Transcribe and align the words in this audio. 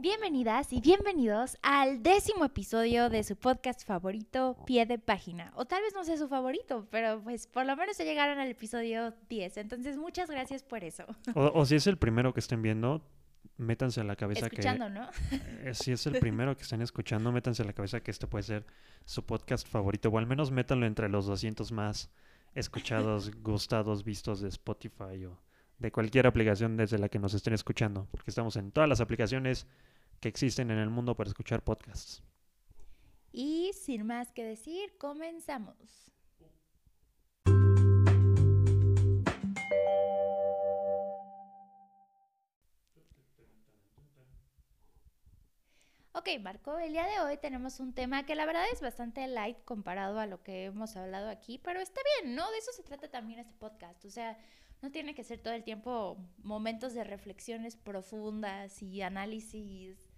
Bienvenidas 0.00 0.72
y 0.72 0.80
bienvenidos 0.80 1.58
al 1.60 2.02
décimo 2.02 2.46
episodio 2.46 3.10
de 3.10 3.22
su 3.22 3.36
podcast 3.36 3.86
favorito, 3.86 4.56
Pie 4.64 4.86
de 4.86 4.98
Página. 4.98 5.52
O 5.56 5.66
tal 5.66 5.82
vez 5.82 5.92
no 5.92 6.04
sea 6.04 6.16
su 6.16 6.26
favorito, 6.26 6.88
pero 6.90 7.22
pues 7.22 7.46
por 7.46 7.66
lo 7.66 7.76
menos 7.76 7.98
se 7.98 8.06
llegaron 8.06 8.38
al 8.38 8.48
episodio 8.48 9.12
10. 9.28 9.58
Entonces, 9.58 9.98
muchas 9.98 10.30
gracias 10.30 10.62
por 10.62 10.84
eso. 10.84 11.04
O, 11.34 11.52
o 11.52 11.66
si 11.66 11.74
es 11.74 11.86
el 11.86 11.98
primero 11.98 12.32
que 12.32 12.40
estén 12.40 12.62
viendo, 12.62 13.02
métanse 13.58 14.00
a 14.00 14.04
la 14.04 14.16
cabeza 14.16 14.46
Escuchando, 14.46 14.86
que... 14.86 14.90
¿no? 14.90 15.10
eh, 15.68 15.74
si 15.74 15.92
es 15.92 16.06
el 16.06 16.18
primero 16.18 16.56
que 16.56 16.62
estén 16.62 16.80
escuchando, 16.80 17.30
métanse 17.30 17.62
a 17.62 17.66
la 17.66 17.74
cabeza 17.74 18.00
que 18.00 18.10
este 18.10 18.26
puede 18.26 18.44
ser 18.44 18.64
su 19.04 19.26
podcast 19.26 19.68
favorito. 19.68 20.08
O 20.08 20.16
al 20.16 20.26
menos 20.26 20.50
métanlo 20.50 20.86
entre 20.86 21.10
los 21.10 21.26
200 21.26 21.72
más 21.72 22.10
escuchados, 22.54 23.32
gustados, 23.42 24.02
vistos 24.02 24.40
de 24.40 24.48
Spotify 24.48 25.26
o 25.26 25.38
de 25.78 25.92
cualquier 25.92 26.26
aplicación 26.26 26.78
desde 26.78 26.98
la 26.98 27.10
que 27.10 27.18
nos 27.18 27.34
estén 27.34 27.52
escuchando. 27.52 28.08
Porque 28.10 28.30
estamos 28.30 28.56
en 28.56 28.72
todas 28.72 28.88
las 28.88 29.02
aplicaciones 29.02 29.66
que 30.20 30.28
existen 30.28 30.70
en 30.70 30.78
el 30.78 30.90
mundo 30.90 31.16
para 31.16 31.28
escuchar 31.28 31.64
podcasts. 31.64 32.22
Y 33.32 33.72
sin 33.74 34.06
más 34.06 34.32
que 34.32 34.44
decir, 34.44 34.96
comenzamos. 34.98 36.10
Ok, 46.12 46.28
Marco, 46.42 46.78
el 46.78 46.92
día 46.92 47.06
de 47.06 47.20
hoy 47.20 47.38
tenemos 47.38 47.80
un 47.80 47.94
tema 47.94 48.26
que 48.26 48.34
la 48.34 48.44
verdad 48.44 48.64
es 48.70 48.82
bastante 48.82 49.26
light 49.26 49.56
comparado 49.64 50.18
a 50.18 50.26
lo 50.26 50.42
que 50.42 50.66
hemos 50.66 50.94
hablado 50.96 51.30
aquí, 51.30 51.58
pero 51.58 51.80
está 51.80 52.00
bien, 52.20 52.34
¿no? 52.34 52.50
De 52.50 52.58
eso 52.58 52.72
se 52.72 52.82
trata 52.82 53.08
también 53.08 53.38
este 53.38 53.54
podcast. 53.54 54.04
O 54.04 54.10
sea, 54.10 54.36
no 54.82 54.90
tiene 54.90 55.14
que 55.14 55.24
ser 55.24 55.38
todo 55.38 55.54
el 55.54 55.64
tiempo 55.64 56.18
momentos 56.42 56.92
de 56.92 57.04
reflexiones 57.04 57.76
profundas 57.76 58.82
y 58.82 59.00
análisis 59.00 60.09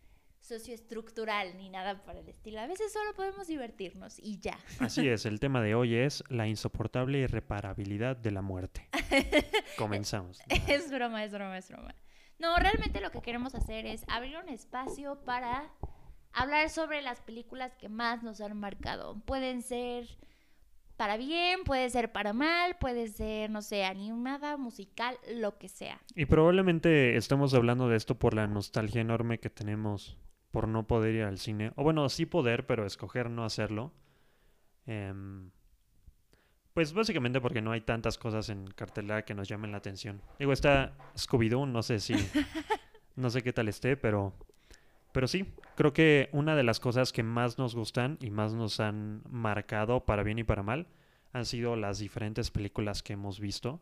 socioestructural 0.42 1.56
ni 1.56 1.70
nada 1.70 2.02
por 2.02 2.16
el 2.16 2.28
estilo. 2.28 2.60
A 2.60 2.66
veces 2.66 2.92
solo 2.92 3.14
podemos 3.14 3.46
divertirnos 3.46 4.18
y 4.18 4.38
ya. 4.38 4.58
Así 4.80 5.08
es, 5.08 5.24
el 5.24 5.40
tema 5.40 5.62
de 5.62 5.74
hoy 5.74 5.94
es 5.94 6.22
la 6.28 6.46
insoportable 6.46 7.18
irreparabilidad 7.18 8.16
de 8.16 8.30
la 8.32 8.42
muerte. 8.42 8.88
Comenzamos. 9.78 10.40
Es 10.68 10.90
broma, 10.90 11.24
es 11.24 11.32
broma, 11.32 11.58
es 11.58 11.68
broma. 11.68 11.94
No, 12.38 12.56
realmente 12.56 13.00
lo 13.00 13.10
que 13.10 13.22
queremos 13.22 13.54
hacer 13.54 13.86
es 13.86 14.04
abrir 14.08 14.36
un 14.36 14.48
espacio 14.48 15.22
para 15.24 15.72
hablar 16.32 16.70
sobre 16.70 17.00
las 17.02 17.20
películas 17.20 17.76
que 17.76 17.88
más 17.88 18.22
nos 18.22 18.40
han 18.40 18.58
marcado. 18.58 19.20
Pueden 19.24 19.62
ser 19.62 20.08
para 20.96 21.16
bien, 21.16 21.64
puede 21.64 21.88
ser 21.90 22.10
para 22.10 22.32
mal, 22.32 22.76
puede 22.78 23.08
ser, 23.08 23.50
no 23.50 23.62
sé, 23.62 23.84
animada, 23.84 24.56
musical, 24.56 25.16
lo 25.34 25.56
que 25.58 25.68
sea. 25.68 26.00
Y 26.14 26.26
probablemente 26.26 27.16
estamos 27.16 27.54
hablando 27.54 27.88
de 27.88 27.96
esto 27.96 28.18
por 28.18 28.34
la 28.34 28.46
nostalgia 28.46 29.00
enorme 29.00 29.38
que 29.38 29.50
tenemos 29.50 30.16
por 30.52 30.68
no 30.68 30.86
poder 30.86 31.14
ir 31.14 31.24
al 31.24 31.38
cine. 31.38 31.72
O 31.76 31.82
bueno, 31.82 32.08
sí 32.08 32.26
poder, 32.26 32.66
pero 32.66 32.86
escoger 32.86 33.30
no 33.30 33.44
hacerlo. 33.44 33.90
Em, 34.86 35.50
pues 36.74 36.92
básicamente 36.92 37.40
porque 37.40 37.62
no 37.62 37.72
hay 37.72 37.80
tantas 37.80 38.18
cosas 38.18 38.50
en 38.50 38.66
cartelera 38.66 39.24
que 39.24 39.34
nos 39.34 39.48
llamen 39.48 39.72
la 39.72 39.78
atención. 39.78 40.22
Digo, 40.38 40.52
está 40.52 40.94
Scooby-Doo, 41.16 41.66
no 41.66 41.82
sé 41.82 41.98
si... 41.98 42.14
no 43.16 43.30
sé 43.30 43.42
qué 43.42 43.52
tal 43.52 43.68
esté, 43.68 43.96
pero... 43.96 44.34
Pero 45.12 45.26
sí, 45.26 45.52
creo 45.74 45.92
que 45.92 46.30
una 46.32 46.54
de 46.56 46.62
las 46.62 46.80
cosas 46.80 47.12
que 47.12 47.22
más 47.22 47.58
nos 47.58 47.74
gustan 47.74 48.16
y 48.20 48.30
más 48.30 48.54
nos 48.54 48.80
han 48.80 49.22
marcado 49.28 50.06
para 50.06 50.22
bien 50.22 50.38
y 50.38 50.44
para 50.44 50.62
mal 50.62 50.86
han 51.34 51.44
sido 51.44 51.76
las 51.76 51.98
diferentes 51.98 52.50
películas 52.50 53.02
que 53.02 53.14
hemos 53.14 53.40
visto. 53.40 53.80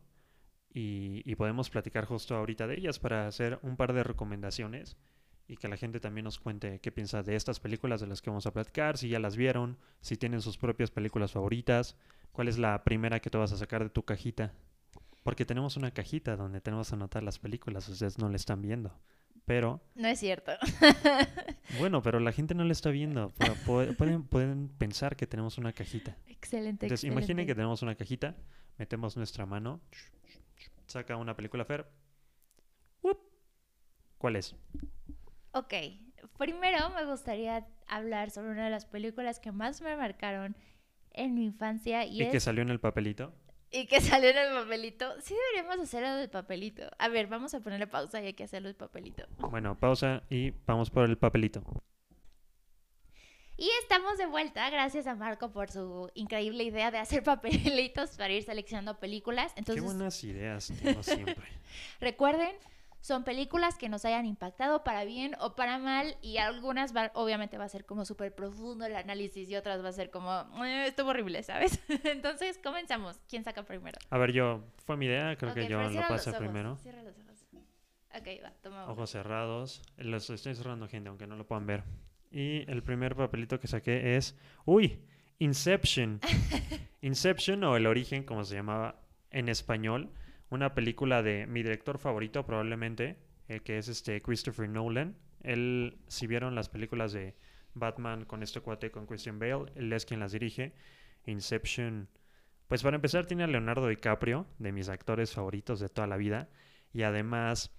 Y, 0.72 1.22
y 1.24 1.34
podemos 1.34 1.68
platicar 1.68 2.04
justo 2.04 2.36
ahorita 2.36 2.68
de 2.68 2.76
ellas 2.76 3.00
para 3.00 3.26
hacer 3.26 3.58
un 3.62 3.76
par 3.76 3.92
de 3.92 4.04
recomendaciones 4.04 4.96
y 5.50 5.56
que 5.56 5.66
la 5.66 5.76
gente 5.76 5.98
también 5.98 6.24
nos 6.24 6.38
cuente 6.38 6.78
qué 6.78 6.92
piensa 6.92 7.24
de 7.24 7.34
estas 7.34 7.58
películas 7.58 8.00
de 8.00 8.06
las 8.06 8.22
que 8.22 8.30
vamos 8.30 8.46
a 8.46 8.52
platicar, 8.52 8.96
si 8.96 9.08
ya 9.08 9.18
las 9.18 9.36
vieron, 9.36 9.78
si 10.00 10.16
tienen 10.16 10.42
sus 10.42 10.56
propias 10.56 10.92
películas 10.92 11.32
favoritas, 11.32 11.96
cuál 12.30 12.46
es 12.46 12.56
la 12.56 12.84
primera 12.84 13.18
que 13.18 13.30
te 13.30 13.36
vas 13.36 13.50
a 13.50 13.56
sacar 13.56 13.82
de 13.82 13.90
tu 13.90 14.04
cajita. 14.04 14.52
Porque 15.24 15.44
tenemos 15.44 15.76
una 15.76 15.90
cajita 15.90 16.36
donde 16.36 16.60
tenemos 16.60 16.88
que 16.88 16.94
anotar 16.94 17.24
las 17.24 17.40
películas, 17.40 17.88
ustedes 17.88 18.16
no 18.16 18.28
la 18.28 18.36
están 18.36 18.62
viendo. 18.62 18.96
Pero, 19.44 19.82
No 19.96 20.06
es 20.06 20.20
cierto. 20.20 20.52
bueno, 21.80 22.00
pero 22.00 22.20
la 22.20 22.30
gente 22.30 22.54
no 22.54 22.62
la 22.62 22.70
está 22.70 22.90
viendo. 22.90 23.32
pero 23.36 23.56
Pueden, 23.96 24.22
pueden 24.22 24.68
pensar 24.68 25.16
que 25.16 25.26
tenemos 25.26 25.58
una 25.58 25.72
cajita. 25.72 26.16
excelente. 26.28 26.86
Entonces, 26.86 27.10
imaginen 27.10 27.44
que 27.48 27.56
tenemos 27.56 27.82
una 27.82 27.96
cajita, 27.96 28.36
metemos 28.78 29.16
nuestra 29.16 29.46
mano, 29.46 29.80
saca 30.86 31.16
una 31.16 31.34
película 31.34 31.64
Fer. 31.64 31.90
¿Cuál 34.20 34.36
es? 34.36 34.54
Ok, 35.52 35.74
primero 36.38 36.90
me 36.90 37.04
gustaría 37.04 37.66
hablar 37.86 38.30
sobre 38.30 38.50
una 38.50 38.64
de 38.64 38.70
las 38.70 38.84
películas 38.84 39.40
que 39.40 39.52
más 39.52 39.80
me 39.80 39.96
marcaron 39.96 40.56
en 41.12 41.34
mi 41.34 41.44
infancia 41.44 42.04
y, 42.04 42.18
¿Y 42.18 42.22
es... 42.22 42.30
que 42.30 42.40
salió 42.40 42.62
en 42.62 42.70
el 42.70 42.80
papelito? 42.80 43.32
Y 43.70 43.86
que 43.86 44.00
salió 44.00 44.30
en 44.30 44.38
el 44.38 44.54
papelito. 44.54 45.20
Sí 45.20 45.34
deberíamos 45.34 45.80
hacerlo 45.80 46.14
del 46.16 46.30
papelito. 46.30 46.82
A 46.98 47.08
ver, 47.08 47.26
vamos 47.26 47.54
a 47.54 47.60
ponerle 47.60 47.86
pausa 47.86 48.20
y 48.20 48.26
hay 48.26 48.34
que 48.34 48.44
hacerlo 48.44 48.68
del 48.68 48.76
papelito. 48.76 49.24
Bueno, 49.38 49.78
pausa 49.78 50.22
y 50.30 50.50
vamos 50.66 50.90
por 50.90 51.08
el 51.08 51.18
papelito. 51.18 51.62
Y 53.56 53.68
estamos 53.82 54.16
de 54.16 54.24
vuelta, 54.24 54.70
gracias 54.70 55.06
a 55.06 55.14
Marco 55.14 55.50
por 55.50 55.70
su 55.70 56.10
increíble 56.14 56.64
idea 56.64 56.90
de 56.90 56.96
hacer 56.96 57.22
papelitos 57.24 58.16
para 58.16 58.32
ir 58.32 58.42
seleccionando 58.42 58.98
películas. 58.98 59.52
Qué 59.52 59.60
Entonces, 59.60 59.84
buenas 59.84 60.24
ideas 60.24 60.72
tengo 60.82 61.02
siempre. 61.02 61.46
recuerden, 62.00 62.56
son 63.00 63.24
películas 63.24 63.76
que 63.78 63.88
nos 63.88 64.04
hayan 64.04 64.26
impactado 64.26 64.84
para 64.84 65.04
bien 65.04 65.34
o 65.40 65.54
para 65.56 65.78
mal 65.78 66.16
y 66.20 66.36
algunas 66.36 66.94
va- 66.94 67.10
obviamente 67.14 67.56
va 67.58 67.64
a 67.64 67.68
ser 67.68 67.84
como 67.86 68.04
súper 68.04 68.34
profundo 68.34 68.84
el 68.84 68.94
análisis 68.96 69.48
y 69.48 69.56
otras 69.56 69.82
va 69.82 69.88
a 69.88 69.92
ser 69.92 70.10
como, 70.10 70.32
"Eh, 70.64 70.86
estuvo 70.88 71.08
horrible, 71.10 71.42
¿sabes? 71.42 71.80
Entonces, 72.04 72.58
comenzamos. 72.62 73.20
¿Quién 73.28 73.42
saca 73.44 73.62
primero? 73.64 73.98
A 74.10 74.18
ver, 74.18 74.32
yo, 74.32 74.62
fue 74.84 74.96
mi 74.96 75.06
idea, 75.06 75.36
creo 75.36 75.54
que 75.54 75.66
yo 75.68 75.80
lo 75.80 76.00
ojos, 76.00 76.28
primero. 76.38 76.76
Cierra 76.76 77.02
los 77.02 77.14
ojos. 77.18 77.26
Ok, 78.12 78.26
va, 78.44 78.52
toma. 78.60 78.86
Ojos 78.90 79.10
cerrados. 79.10 79.82
Los 79.96 80.28
estoy 80.30 80.54
cerrando, 80.54 80.88
gente, 80.88 81.08
aunque 81.08 81.26
no 81.26 81.36
lo 81.36 81.46
puedan 81.46 81.66
ver. 81.66 81.84
Y 82.32 82.68
el 82.70 82.82
primer 82.82 83.14
papelito 83.16 83.58
que 83.60 83.68
saqué 83.68 84.16
es, 84.16 84.36
uy, 84.64 85.00
Inception. 85.38 86.20
Inception 87.02 87.62
o 87.64 87.76
El 87.76 87.86
Origen, 87.86 88.24
como 88.24 88.44
se 88.44 88.54
llamaba 88.56 89.00
en 89.30 89.48
español. 89.48 90.10
Una 90.50 90.74
película 90.74 91.22
de 91.22 91.46
mi 91.46 91.62
director 91.62 91.98
favorito 91.98 92.44
probablemente, 92.44 93.16
eh, 93.48 93.60
que 93.60 93.78
es 93.78 93.88
este 93.88 94.20
Christopher 94.20 94.68
Nolan. 94.68 95.16
Él, 95.42 95.98
si 96.08 96.26
vieron 96.26 96.54
las 96.54 96.68
películas 96.68 97.12
de 97.12 97.34
Batman 97.74 98.24
con 98.24 98.42
este 98.42 98.60
cuate, 98.60 98.90
con 98.90 99.06
Christian 99.06 99.38
Bale, 99.38 99.72
él 99.74 99.92
es 99.92 100.04
quien 100.04 100.20
las 100.20 100.32
dirige. 100.32 100.74
Inception, 101.26 102.08
pues 102.68 102.82
para 102.82 102.96
empezar 102.96 103.26
tiene 103.26 103.44
a 103.44 103.46
Leonardo 103.46 103.88
DiCaprio, 103.88 104.46
de 104.58 104.72
mis 104.72 104.88
actores 104.88 105.32
favoritos 105.32 105.80
de 105.80 105.88
toda 105.88 106.06
la 106.06 106.16
vida. 106.16 106.48
Y 106.92 107.02
además, 107.02 107.72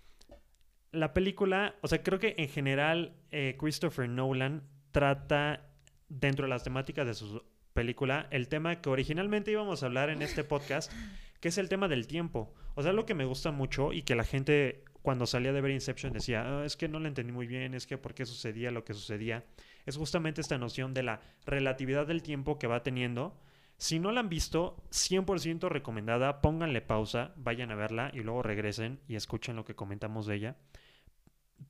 la 0.92 1.14
película, 1.14 1.76
o 1.82 1.88
sea, 1.88 2.04
creo 2.04 2.20
que 2.20 2.36
en 2.38 2.50
general 2.50 3.16
eh, 3.32 3.56
Christopher 3.60 4.10
Nolan 4.10 4.64
trata 4.92 5.70
dentro 6.10 6.46
de 6.46 6.50
las 6.50 6.64
temáticas 6.64 7.08
de 7.08 7.14
su 7.14 7.44
película 7.74 8.28
el 8.32 8.50
tema 8.50 8.82
que 8.82 8.90
originalmente 8.90 9.52
íbamos 9.52 9.82
a 9.82 9.86
hablar 9.86 10.10
en 10.10 10.22
este 10.22 10.44
podcast, 10.44 10.92
que 11.42 11.50
es 11.50 11.58
el 11.58 11.68
tema 11.68 11.90
del 11.90 12.08
tiempo. 12.08 12.54
O 12.76 12.84
sea, 12.84 12.94
lo 12.94 13.06
que 13.06 13.14
me 13.14 13.26
gusta 13.26 13.52
mucho 13.52 13.92
y 13.92 14.04
que 14.04 14.16
la 14.16 14.24
gente 14.24 14.86
cuando 15.02 15.26
salía 15.26 15.52
de 15.52 15.62
ver 15.62 15.72
Inception 15.72 16.14
decía, 16.14 16.44
"Ah, 16.46 16.66
es 16.66 16.78
que 16.78 16.88
no 16.88 17.00
lo 17.00 17.08
entendí 17.08 17.34
muy 17.34 17.48
bien, 17.48 17.74
es 17.74 17.88
que 17.88 17.98
por 17.98 18.14
qué 18.14 18.26
sucedía 18.26 18.72
lo 18.72 18.86
que 18.86 18.94
sucedía, 18.94 19.44
es 19.86 19.98
justamente 19.98 20.42
esta 20.42 20.58
noción 20.58 20.94
de 20.94 21.04
la 21.04 21.22
relatividad 21.46 22.08
del 22.08 22.22
tiempo 22.22 22.60
que 22.60 22.68
va 22.68 22.84
teniendo. 22.84 23.36
Si 23.78 23.98
no 23.98 24.12
la 24.12 24.20
han 24.20 24.30
visto, 24.30 24.78
100% 24.92 25.68
recomendada, 25.70 26.40
pónganle 26.42 26.82
pausa, 26.82 27.34
vayan 27.36 27.72
a 27.72 27.76
verla 27.76 28.12
y 28.14 28.20
luego 28.20 28.44
regresen 28.44 29.00
y 29.08 29.16
escuchen 29.16 29.56
lo 29.56 29.66
que 29.66 29.76
comentamos 29.76 30.28
de 30.28 30.36
ella. 30.36 30.58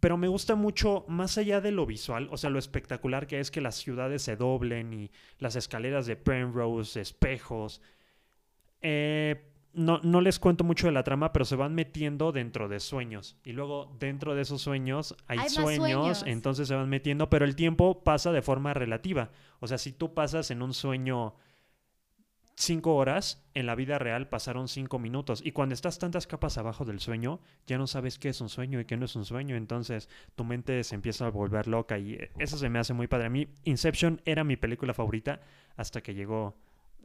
Pero 0.01 0.17
me 0.17 0.27
gusta 0.27 0.55
mucho, 0.55 1.05
más 1.07 1.37
allá 1.37 1.61
de 1.61 1.71
lo 1.71 1.85
visual, 1.85 2.27
o 2.31 2.37
sea, 2.37 2.49
lo 2.49 2.59
espectacular 2.59 3.27
que 3.27 3.39
es 3.39 3.51
que 3.51 3.61
las 3.61 3.75
ciudades 3.75 4.21
se 4.21 4.35
doblen 4.35 4.93
y 4.93 5.11
las 5.39 5.55
escaleras 5.55 6.05
de 6.05 6.17
Penrose, 6.17 6.99
espejos. 6.99 7.81
Eh, 8.81 9.50
no, 9.73 9.99
no 10.03 10.21
les 10.21 10.39
cuento 10.39 10.63
mucho 10.63 10.87
de 10.87 10.93
la 10.93 11.03
trama, 11.03 11.31
pero 11.31 11.45
se 11.45 11.55
van 11.55 11.73
metiendo 11.73 12.31
dentro 12.31 12.67
de 12.67 12.79
sueños. 12.79 13.37
Y 13.43 13.53
luego 13.53 13.95
dentro 13.99 14.35
de 14.35 14.41
esos 14.41 14.61
sueños 14.61 15.15
hay, 15.27 15.49
sueños, 15.49 15.75
sueños. 15.75 16.23
entonces 16.25 16.67
se 16.67 16.75
van 16.75 16.89
metiendo, 16.89 17.29
pero 17.29 17.45
el 17.45 17.55
tiempo 17.55 18.03
pasa 18.03 18.31
de 18.31 18.41
forma 18.41 18.73
relativa. 18.73 19.29
O 19.59 19.67
sea, 19.67 19.77
si 19.77 19.91
tú 19.91 20.13
pasas 20.13 20.51
en 20.51 20.61
un 20.61 20.73
sueño 20.73 21.35
cinco 22.55 22.95
horas, 22.95 23.43
en 23.53 23.65
la 23.65 23.75
vida 23.75 23.97
real 23.97 24.27
pasaron 24.27 24.67
cinco 24.67 24.99
minutos. 24.99 25.41
Y 25.43 25.51
cuando 25.51 25.73
estás 25.73 25.99
tantas 25.99 26.27
capas 26.27 26.57
abajo 26.57 26.85
del 26.85 26.99
sueño, 26.99 27.39
ya 27.65 27.77
no 27.77 27.87
sabes 27.87 28.19
qué 28.19 28.29
es 28.29 28.41
un 28.41 28.49
sueño 28.49 28.79
y 28.79 28.85
qué 28.85 28.97
no 28.97 29.05
es 29.05 29.15
un 29.15 29.25
sueño. 29.25 29.55
Entonces 29.55 30.09
tu 30.35 30.43
mente 30.43 30.83
se 30.83 30.95
empieza 30.95 31.27
a 31.27 31.29
volver 31.29 31.67
loca 31.67 31.97
y 31.97 32.13
eh, 32.13 32.31
eso 32.37 32.57
se 32.57 32.69
me 32.69 32.79
hace 32.79 32.93
muy 32.93 33.07
padre. 33.07 33.27
A 33.27 33.29
mí 33.29 33.47
Inception 33.63 34.21
era 34.25 34.43
mi 34.43 34.57
película 34.57 34.93
favorita 34.93 35.41
hasta 35.75 36.01
que 36.01 36.13
llegó 36.13 36.55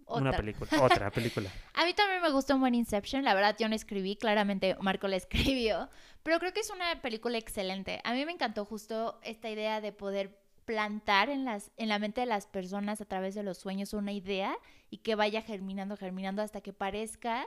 Una 0.08 0.30
Otra. 0.30 0.36
película, 0.38 0.82
otra 0.82 1.10
película. 1.10 1.50
A 1.74 1.84
mí 1.84 1.92
también 1.92 2.22
me 2.22 2.30
gustó 2.30 2.54
un 2.54 2.60
buen 2.60 2.74
Inception. 2.74 3.24
La 3.24 3.34
verdad, 3.34 3.56
yo 3.58 3.68
no 3.68 3.74
escribí. 3.74 4.16
Claramente, 4.16 4.76
Marco 4.80 5.08
la 5.08 5.16
escribió. 5.16 5.90
Pero 6.22 6.38
creo 6.38 6.52
que 6.52 6.60
es 6.60 6.70
una 6.70 7.00
película 7.02 7.38
excelente. 7.38 8.00
A 8.04 8.12
mí 8.14 8.24
me 8.24 8.32
encantó 8.32 8.64
justo 8.64 9.18
esta 9.22 9.50
idea 9.50 9.80
de 9.80 9.92
poder 9.92 10.38
plantar 10.64 11.28
en, 11.28 11.44
las, 11.44 11.70
en 11.76 11.88
la 11.88 11.98
mente 11.98 12.20
de 12.20 12.26
las 12.26 12.46
personas 12.46 13.00
a 13.00 13.04
través 13.04 13.34
de 13.34 13.42
los 13.44 13.58
sueños 13.58 13.92
una 13.94 14.12
idea 14.12 14.56
y 14.90 14.98
que 14.98 15.14
vaya 15.14 15.40
germinando, 15.42 15.96
germinando 15.96 16.42
hasta 16.42 16.60
que 16.60 16.72
parezca 16.72 17.46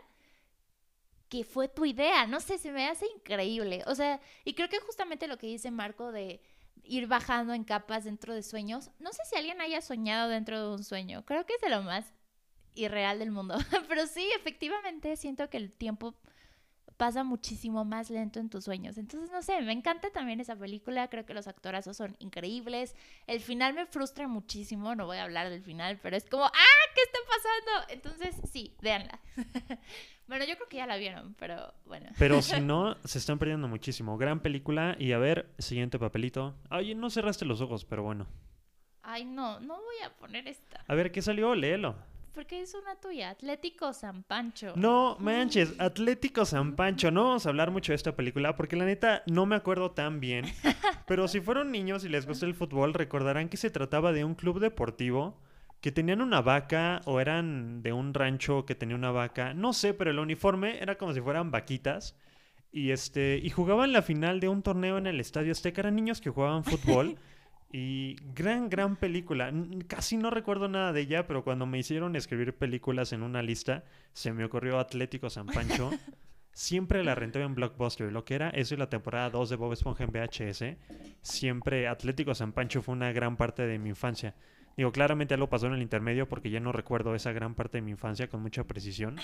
que 1.28 1.44
fue 1.44 1.68
tu 1.68 1.86
idea. 1.86 2.26
No 2.28 2.40
sé, 2.40 2.58
se 2.58 2.72
me 2.72 2.88
hace 2.88 3.06
increíble. 3.16 3.84
O 3.88 3.96
sea, 3.96 4.20
y 4.44 4.54
creo 4.54 4.68
que 4.70 4.80
justamente 4.80 5.28
lo 5.28 5.38
que 5.38 5.48
dice 5.48 5.70
Marco 5.72 6.12
de 6.12 6.42
ir 6.84 7.08
bajando 7.08 7.54
en 7.54 7.64
capas 7.64 8.04
dentro 8.06 8.34
de 8.34 8.42
sueños. 8.44 8.90
No 9.00 9.14
sé 9.14 9.22
si 9.30 9.36
alguien 9.38 9.62
haya 9.62 9.82
soñado 9.82 10.30
dentro 10.30 10.60
de 10.60 10.76
un 10.76 10.84
sueño. 10.84 11.24
Creo 11.26 11.46
que 11.46 11.54
es 11.54 11.62
de 11.62 11.70
lo 11.70 11.84
más 11.84 12.14
irreal 12.80 13.20
del 13.20 13.32
mundo. 13.32 13.56
Pero 13.88 14.08
sí, 14.08 14.30
efectivamente, 14.36 15.16
siento 15.16 15.50
que 15.50 15.58
el 15.58 15.72
tiempo 15.76 16.16
pasa 17.00 17.24
muchísimo 17.24 17.86
más 17.86 18.10
lento 18.10 18.42
en 18.42 18.50
tus 18.50 18.66
sueños. 18.66 18.98
Entonces, 18.98 19.32
no 19.32 19.42
sé, 19.42 19.62
me 19.62 19.72
encanta 19.72 20.10
también 20.10 20.42
esa 20.42 20.58
película. 20.58 21.08
Creo 21.08 21.26
que 21.26 21.34
los 21.34 21.48
actorazos 21.48 21.96
son 21.96 22.18
increíbles. 22.20 22.94
El 23.26 23.40
final 23.40 23.74
me 23.74 23.86
frustra 23.86 24.28
muchísimo. 24.28 24.94
No 24.96 25.06
voy 25.06 25.16
a 25.16 25.24
hablar 25.24 25.50
del 25.50 25.64
final, 25.64 25.98
pero 26.04 26.18
es 26.18 26.26
como, 26.26 26.44
¡ah! 26.44 26.80
¿Qué 26.94 27.02
está 27.02 27.20
pasando? 27.30 27.94
Entonces, 27.94 28.52
sí, 28.52 28.76
véanla. 28.82 29.18
bueno, 30.28 30.44
yo 30.44 30.56
creo 30.56 30.68
que 30.68 30.76
ya 30.76 30.88
la 30.88 30.98
vieron, 30.98 31.36
pero 31.36 31.74
bueno. 31.86 32.10
Pero 32.18 32.42
si 32.42 32.60
no, 32.62 32.98
se 33.06 33.18
están 33.18 33.40
perdiendo 33.40 33.70
muchísimo. 33.70 34.18
Gran 34.18 34.42
película. 34.42 34.98
Y 35.00 35.14
a 35.14 35.20
ver, 35.20 35.54
siguiente 35.58 36.00
papelito. 36.00 36.58
Ay, 36.70 36.96
no 36.96 37.10
cerraste 37.10 37.46
los 37.46 37.62
ojos, 37.62 37.86
pero 37.86 38.04
bueno. 38.04 38.28
Ay, 39.04 39.24
no, 39.24 39.62
no 39.62 39.76
voy 39.76 40.06
a 40.06 40.18
poner 40.18 40.50
esta. 40.50 40.84
A 40.86 40.96
ver, 40.96 41.14
¿qué 41.14 41.22
salió? 41.22 41.56
Léelo. 41.56 41.96
Porque 42.34 42.62
es 42.62 42.74
una 42.74 42.96
tuya. 42.96 43.32
Atlético 43.32 43.94
San 43.94 44.24
Pancho. 44.24 44.74
No 44.76 45.18
manches, 45.20 45.74
Atlético 45.80 46.46
San 46.46 46.76
Pancho. 46.76 47.12
No 47.12 47.26
vamos 47.26 47.46
a 47.46 47.50
hablar 47.50 47.72
mucho 47.72 47.92
de 47.92 47.96
esta 47.98 48.16
película 48.16 48.56
porque 48.56 48.76
la 48.76 48.86
neta 48.86 49.24
no 49.26 49.46
me 49.46 49.56
acuerdo 49.56 49.92
tan 49.92 50.20
bien. 50.20 50.46
Pero 51.08 51.28
si 51.28 51.42
fueron 51.42 51.72
niños 51.72 52.06
y 52.06 52.10
les 52.10 52.28
gusta 52.28 52.46
el 52.46 52.54
fútbol, 52.54 52.94
recordarán 52.94 53.50
que 53.50 53.58
se 53.58 53.72
trataba 53.72 54.12
de 54.12 54.24
un 54.24 54.36
club 54.36 54.60
deportivo 54.60 55.38
que 55.82 55.92
tenían 55.92 56.22
una 56.22 56.42
vaca 56.42 57.02
o 57.06 57.20
eran 57.20 57.82
de 57.82 57.94
un 57.94 58.14
rancho 58.14 58.66
que 58.66 58.76
tenía 58.76 58.96
una 58.96 59.12
vaca. 59.12 59.54
No 59.54 59.74
sé, 59.74 59.94
pero 59.94 60.12
el 60.12 60.20
uniforme 60.20 60.80
era 60.82 60.98
como 60.98 61.14
si 61.14 61.22
fueran 61.22 61.52
vaquitas. 61.52 62.16
Y 62.72 62.92
este 62.92 63.40
y 63.42 63.50
jugaban 63.50 63.92
la 63.92 64.04
final 64.04 64.40
de 64.40 64.50
un 64.50 64.62
torneo 64.62 64.98
en 64.98 65.08
el 65.08 65.20
Estadio 65.20 65.52
Azteca. 65.52 65.82
Eran 65.82 65.96
niños 65.96 66.22
que 66.22 66.30
jugaban 66.30 66.64
fútbol. 66.64 67.18
Y 67.72 68.16
gran, 68.34 68.70
gran 68.70 68.96
película. 68.96 69.54
Casi 69.88 70.18
no 70.18 70.32
recuerdo 70.32 70.68
nada 70.68 70.92
de 70.92 71.02
ella, 71.02 71.28
pero 71.28 71.44
cuando 71.44 71.66
me 71.66 71.78
hicieron 71.78 72.16
escribir 72.16 72.56
películas 72.56 73.14
en 73.14 73.22
una 73.22 73.44
lista, 73.44 73.84
se 74.14 74.34
me 74.34 74.44
ocurrió 74.44 74.80
Atlético 74.80 75.30
San 75.30 75.46
Pancho. 75.46 75.92
Siempre 76.52 77.04
la 77.04 77.16
renté 77.16 77.42
en 77.42 77.54
Blockbuster. 77.54 78.12
Lo 78.12 78.26
que 78.26 78.36
era 78.36 78.50
eso 78.50 78.74
y 78.74 78.78
la 78.78 78.90
temporada 78.90 79.30
2 79.30 79.52
de 79.52 79.56
Bob 79.56 79.74
Esponja 79.74 80.04
en 80.04 80.12
VHS. 80.12 80.78
Siempre 81.22 81.88
Atlético 81.88 82.34
San 82.34 82.54
Pancho 82.54 82.82
fue 82.82 82.96
una 82.96 83.12
gran 83.12 83.38
parte 83.38 83.68
de 83.68 83.78
mi 83.78 83.90
infancia. 83.90 84.36
Digo, 84.76 84.94
claramente 84.94 85.34
algo 85.34 85.50
pasó 85.50 85.68
en 85.68 85.74
el 85.74 85.82
intermedio 85.82 86.30
porque 86.30 86.50
ya 86.50 86.62
no 86.62 86.72
recuerdo 86.72 87.14
esa 87.14 87.34
gran 87.34 87.54
parte 87.54 87.80
de 87.80 87.82
mi 87.82 87.92
infancia 87.92 88.30
con 88.30 88.42
mucha 88.42 88.64
precisión. 88.64 89.18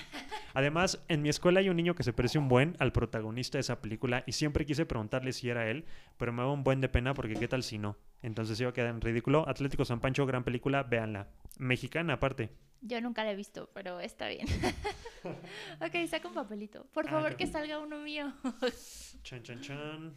Además, 0.53 1.01
en 1.07 1.21
mi 1.21 1.29
escuela 1.29 1.61
hay 1.61 1.69
un 1.69 1.77
niño 1.77 1.95
que 1.95 2.03
se 2.03 2.11
parece 2.11 2.37
un 2.37 2.49
buen 2.49 2.75
al 2.79 2.91
protagonista 2.91 3.57
de 3.57 3.61
esa 3.61 3.79
película 3.79 4.23
y 4.27 4.33
siempre 4.33 4.65
quise 4.65 4.85
preguntarle 4.85 5.31
si 5.31 5.49
era 5.49 5.69
él, 5.69 5.85
pero 6.17 6.33
me 6.33 6.41
daba 6.41 6.51
un 6.51 6.65
buen 6.65 6.81
de 6.81 6.89
pena 6.89 7.13
porque 7.13 7.35
qué 7.35 7.47
tal 7.47 7.63
si 7.63 7.77
no. 7.77 7.95
Entonces 8.25 8.59
iba 8.59 8.71
a 8.71 8.73
quedar 8.73 8.89
en 8.89 9.01
ridículo. 9.01 9.47
Atlético 9.47 9.85
San 9.85 9.99
Pancho, 9.99 10.25
gran 10.25 10.43
película, 10.43 10.81
véanla. 10.81 11.27
Mexicana 11.59 12.13
aparte. 12.13 12.49
Yo 12.81 12.99
nunca 12.99 13.23
la 13.23 13.31
he 13.31 13.35
visto, 13.35 13.69
pero 13.73 13.99
está 13.99 14.27
bien. 14.27 14.47
ok, 15.23 16.07
saca 16.09 16.27
un 16.27 16.33
papelito. 16.33 16.85
Por 16.91 17.07
Ah, 17.07 17.11
favor, 17.11 17.35
que 17.35 17.45
salga 17.45 17.77
uno 17.77 17.99
mío. 17.99 18.33
Chan, 19.23 19.43
chan, 19.43 19.61
chan. 19.61 20.13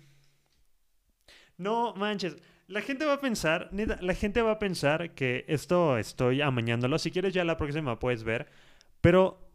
No 1.59 1.95
manches. 1.97 2.37
La 2.67 2.81
gente 2.81 3.05
va 3.05 3.15
a 3.15 3.21
pensar, 3.21 3.69
neta, 3.73 3.99
la 4.01 4.15
gente 4.15 4.41
va 4.41 4.53
a 4.53 4.59
pensar 4.59 5.15
que 5.15 5.45
esto 5.49 5.99
estoy 5.99 6.41
amañándolo. 6.41 6.99
Si 6.99 7.11
quieres, 7.11 7.35
ya 7.35 7.45
la 7.45 7.57
próxima 7.59 7.99
puedes 7.99 8.25
ver. 8.25 8.49
Pero 9.03 9.51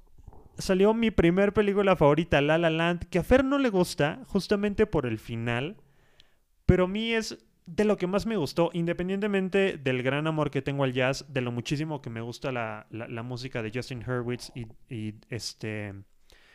salió 0.60 0.94
mi 0.94 1.10
primer 1.10 1.54
película 1.54 1.96
favorita, 1.96 2.40
La 2.42 2.60
La 2.60 2.70
Land, 2.70 3.06
que 3.10 3.18
a 3.20 3.24
Fer 3.24 3.44
no 3.44 3.58
le 3.58 3.70
gusta, 3.70 4.22
justamente 4.28 4.86
por 4.86 5.06
el 5.08 5.18
final. 5.18 5.78
Pero 6.66 6.86
a 6.86 6.88
mí 6.88 7.14
es 7.14 7.38
de 7.66 7.86
lo 7.86 7.98
que 7.98 8.08
más 8.08 8.26
me 8.26 8.36
gustó, 8.38 8.70
independientemente 8.74 9.78
del 9.78 10.04
gran 10.04 10.28
amor 10.28 10.52
que 10.52 10.62
tengo 10.62 10.84
al 10.84 10.94
jazz, 10.94 11.26
de 11.34 11.42
lo 11.42 11.52
muchísimo 11.52 12.02
que 12.02 12.10
me 12.10 12.22
gusta 12.22 12.52
la, 12.52 12.88
la- 12.90 13.08
la 13.08 13.24
música 13.24 13.62
de 13.62 13.72
Justin 13.74 14.04
Hurwitz 14.08 14.52
y, 14.56 14.68
y 14.94 15.16
este 15.30 15.94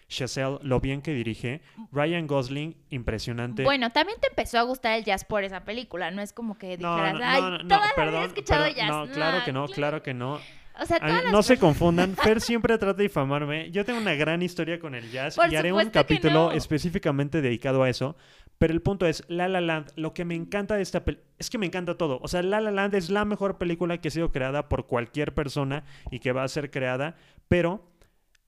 Chazelle, 0.08 0.58
lo 0.62 0.80
bien 0.80 1.02
que 1.02 1.12
dirige. 1.12 1.60
Ryan 1.92 2.26
Gosling, 2.26 2.74
impresionante. 2.88 3.62
Bueno, 3.62 3.90
también 3.90 4.18
te 4.20 4.28
empezó 4.28 4.58
a 4.58 4.62
gustar 4.62 4.96
el 4.98 5.04
jazz 5.04 5.24
por 5.24 5.44
esa 5.44 5.64
película. 5.64 6.10
No 6.10 6.22
es 6.22 6.32
como 6.32 6.56
que 6.56 6.78
no, 6.78 6.96
dijeras, 6.96 7.14
no, 7.20 7.24
ay, 7.26 7.40
no, 7.42 7.50
no, 7.50 7.58
toda 7.68 7.80
la 7.96 8.04
vida 8.10 8.22
he 8.22 8.26
escuchado 8.26 8.64
perdón, 8.64 8.76
jazz. 8.76 8.88
no, 8.88 9.14
claro 9.14 9.44
que 9.44 9.52
no, 9.52 9.66
claro 9.68 10.02
que 10.02 10.14
no. 10.14 10.40
O 10.80 10.86
sea, 10.86 10.98
todas 11.00 11.24
las 11.24 11.32
no 11.32 11.42
se 11.42 11.58
confundan, 11.58 12.14
Fer 12.22 12.40
siempre 12.40 12.78
trata 12.78 12.94
de 12.96 13.02
difamarme. 13.02 13.70
Yo 13.70 13.84
tengo 13.84 13.98
una 14.00 14.14
gran 14.14 14.40
historia 14.42 14.78
con 14.80 14.94
el 14.94 15.10
jazz 15.10 15.36
Por 15.36 15.52
y 15.52 15.56
haré 15.56 15.72
un 15.72 15.90
capítulo 15.90 16.32
no. 16.50 16.52
específicamente 16.52 17.42
dedicado 17.42 17.82
a 17.82 17.90
eso. 17.90 18.16
Pero 18.58 18.72
el 18.72 18.82
punto 18.82 19.06
es, 19.06 19.24
La 19.28 19.48
La 19.48 19.60
Land, 19.60 19.92
lo 19.96 20.14
que 20.14 20.24
me 20.24 20.34
encanta 20.34 20.74
de 20.74 20.82
esta 20.82 21.04
película, 21.04 21.28
es 21.38 21.48
que 21.48 21.58
me 21.58 21.66
encanta 21.66 21.96
todo. 21.96 22.18
O 22.22 22.28
sea, 22.28 22.42
La 22.42 22.60
La 22.60 22.72
Land 22.72 22.94
es 22.94 23.08
la 23.08 23.24
mejor 23.24 23.56
película 23.56 23.98
que 23.98 24.08
ha 24.08 24.10
sido 24.10 24.32
creada 24.32 24.68
por 24.68 24.86
cualquier 24.86 25.32
persona 25.32 25.84
y 26.10 26.18
que 26.18 26.32
va 26.32 26.42
a 26.42 26.48
ser 26.48 26.70
creada. 26.70 27.16
Pero 27.46 27.88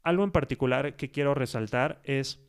algo 0.02 0.24
en 0.24 0.32
particular 0.32 0.96
que 0.96 1.10
quiero 1.10 1.34
resaltar 1.34 2.00
es 2.04 2.40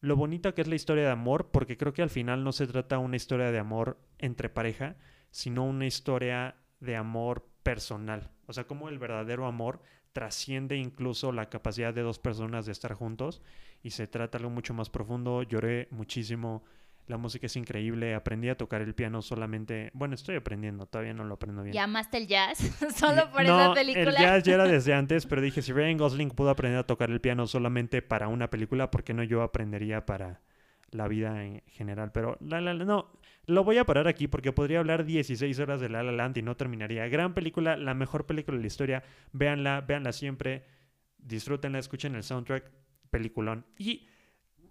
lo 0.00 0.16
bonita 0.16 0.52
que 0.52 0.60
es 0.60 0.68
la 0.68 0.74
historia 0.74 1.04
de 1.04 1.10
amor, 1.10 1.50
porque 1.50 1.76
creo 1.76 1.92
que 1.92 2.02
al 2.02 2.10
final 2.10 2.44
no 2.44 2.52
se 2.52 2.66
trata 2.66 2.98
una 2.98 3.16
historia 3.16 3.50
de 3.50 3.58
amor 3.58 3.98
entre 4.18 4.48
pareja, 4.50 4.96
sino 5.30 5.64
una 5.64 5.86
historia 5.86 6.56
de 6.80 6.96
amor 6.96 7.48
personal. 7.62 8.30
O 8.46 8.52
sea, 8.52 8.64
como 8.64 8.88
el 8.88 8.98
verdadero 8.98 9.46
amor 9.46 9.80
trasciende 10.12 10.76
incluso 10.76 11.32
la 11.32 11.48
capacidad 11.48 11.92
de 11.92 12.02
dos 12.02 12.18
personas 12.18 12.66
de 12.66 12.72
estar 12.72 12.94
juntos 12.94 13.42
y 13.82 13.90
se 13.90 14.06
trata 14.06 14.38
algo 14.38 14.50
mucho 14.50 14.74
más 14.74 14.88
profundo. 14.90 15.42
Lloré 15.42 15.88
muchísimo. 15.90 16.62
La 17.06 17.16
música 17.18 17.46
es 17.46 17.54
increíble. 17.56 18.14
Aprendí 18.14 18.48
a 18.48 18.56
tocar 18.56 18.82
el 18.82 18.94
piano 18.94 19.22
solamente. 19.22 19.90
Bueno, 19.94 20.14
estoy 20.14 20.36
aprendiendo, 20.36 20.86
todavía 20.86 21.14
no 21.14 21.24
lo 21.24 21.34
aprendo 21.34 21.62
bien. 21.62 21.74
¿Y 21.74 21.78
amaste 21.78 22.16
el 22.18 22.26
jazz? 22.26 22.58
Solo 22.96 23.30
por 23.30 23.44
no, 23.44 23.60
esa 23.60 23.74
película. 23.74 24.10
El 24.10 24.16
jazz 24.16 24.42
ya 24.42 24.54
era 24.54 24.64
desde 24.68 24.92
antes, 24.94 25.26
pero 25.26 25.40
dije, 25.40 25.62
si 25.62 25.72
Ryan 25.72 25.96
Gosling 25.98 26.30
pudo 26.30 26.50
aprender 26.50 26.78
a 26.80 26.86
tocar 26.86 27.10
el 27.10 27.20
piano 27.20 27.46
solamente 27.46 28.02
para 28.02 28.28
una 28.28 28.50
película, 28.50 28.90
¿por 28.90 29.04
qué 29.04 29.14
no 29.14 29.22
yo 29.22 29.42
aprendería 29.42 30.04
para 30.04 30.40
la 30.90 31.06
vida 31.08 31.44
en 31.44 31.62
general? 31.68 32.10
Pero 32.12 32.38
la, 32.40 32.60
la, 32.60 32.74
la- 32.74 32.84
no, 32.84 33.12
lo 33.46 33.62
voy 33.62 33.78
a 33.78 33.84
parar 33.84 34.08
aquí 34.08 34.26
porque 34.26 34.52
podría 34.52 34.80
hablar 34.80 35.04
16 35.04 35.58
horas 35.60 35.80
de 35.80 35.88
La 35.88 36.02
La 36.02 36.10
Land 36.10 36.38
y 36.38 36.42
no 36.42 36.56
terminaría. 36.56 37.06
Gran 37.06 37.34
película, 37.34 37.76
la 37.76 37.94
mejor 37.94 38.26
película 38.26 38.56
de 38.56 38.62
la 38.62 38.66
historia. 38.66 39.04
Véanla, 39.32 39.80
véanla 39.82 40.10
siempre. 40.12 40.64
Disfrútenla, 41.18 41.78
escuchen 41.78 42.16
el 42.16 42.24
soundtrack, 42.24 42.70
peliculón. 43.10 43.64
Y 43.78 44.08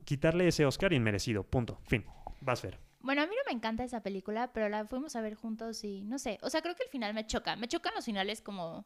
quitarle 0.03 0.47
ese 0.47 0.65
Oscar 0.65 0.91
inmerecido, 0.93 1.43
punto, 1.43 1.79
fin. 1.87 2.03
Vas 2.45 2.63
a 2.63 2.67
ver. 2.67 2.79
Bueno, 2.99 3.23
a 3.23 3.25
mí 3.27 3.33
no 3.35 3.41
me 3.47 3.55
encanta 3.55 3.83
esa 3.83 4.01
película, 4.03 4.53
pero 4.53 4.69
la 4.69 4.85
fuimos 4.85 5.15
a 5.15 5.21
ver 5.21 5.33
juntos 5.35 5.83
y 5.83 6.03
no 6.03 6.19
sé. 6.19 6.37
O 6.41 6.49
sea, 6.49 6.61
creo 6.61 6.75
que 6.75 6.83
el 6.83 6.89
final 6.89 7.13
me 7.13 7.25
choca. 7.25 7.55
Me 7.55 7.67
chocan 7.67 7.93
los 7.95 8.05
finales 8.05 8.41
como. 8.41 8.85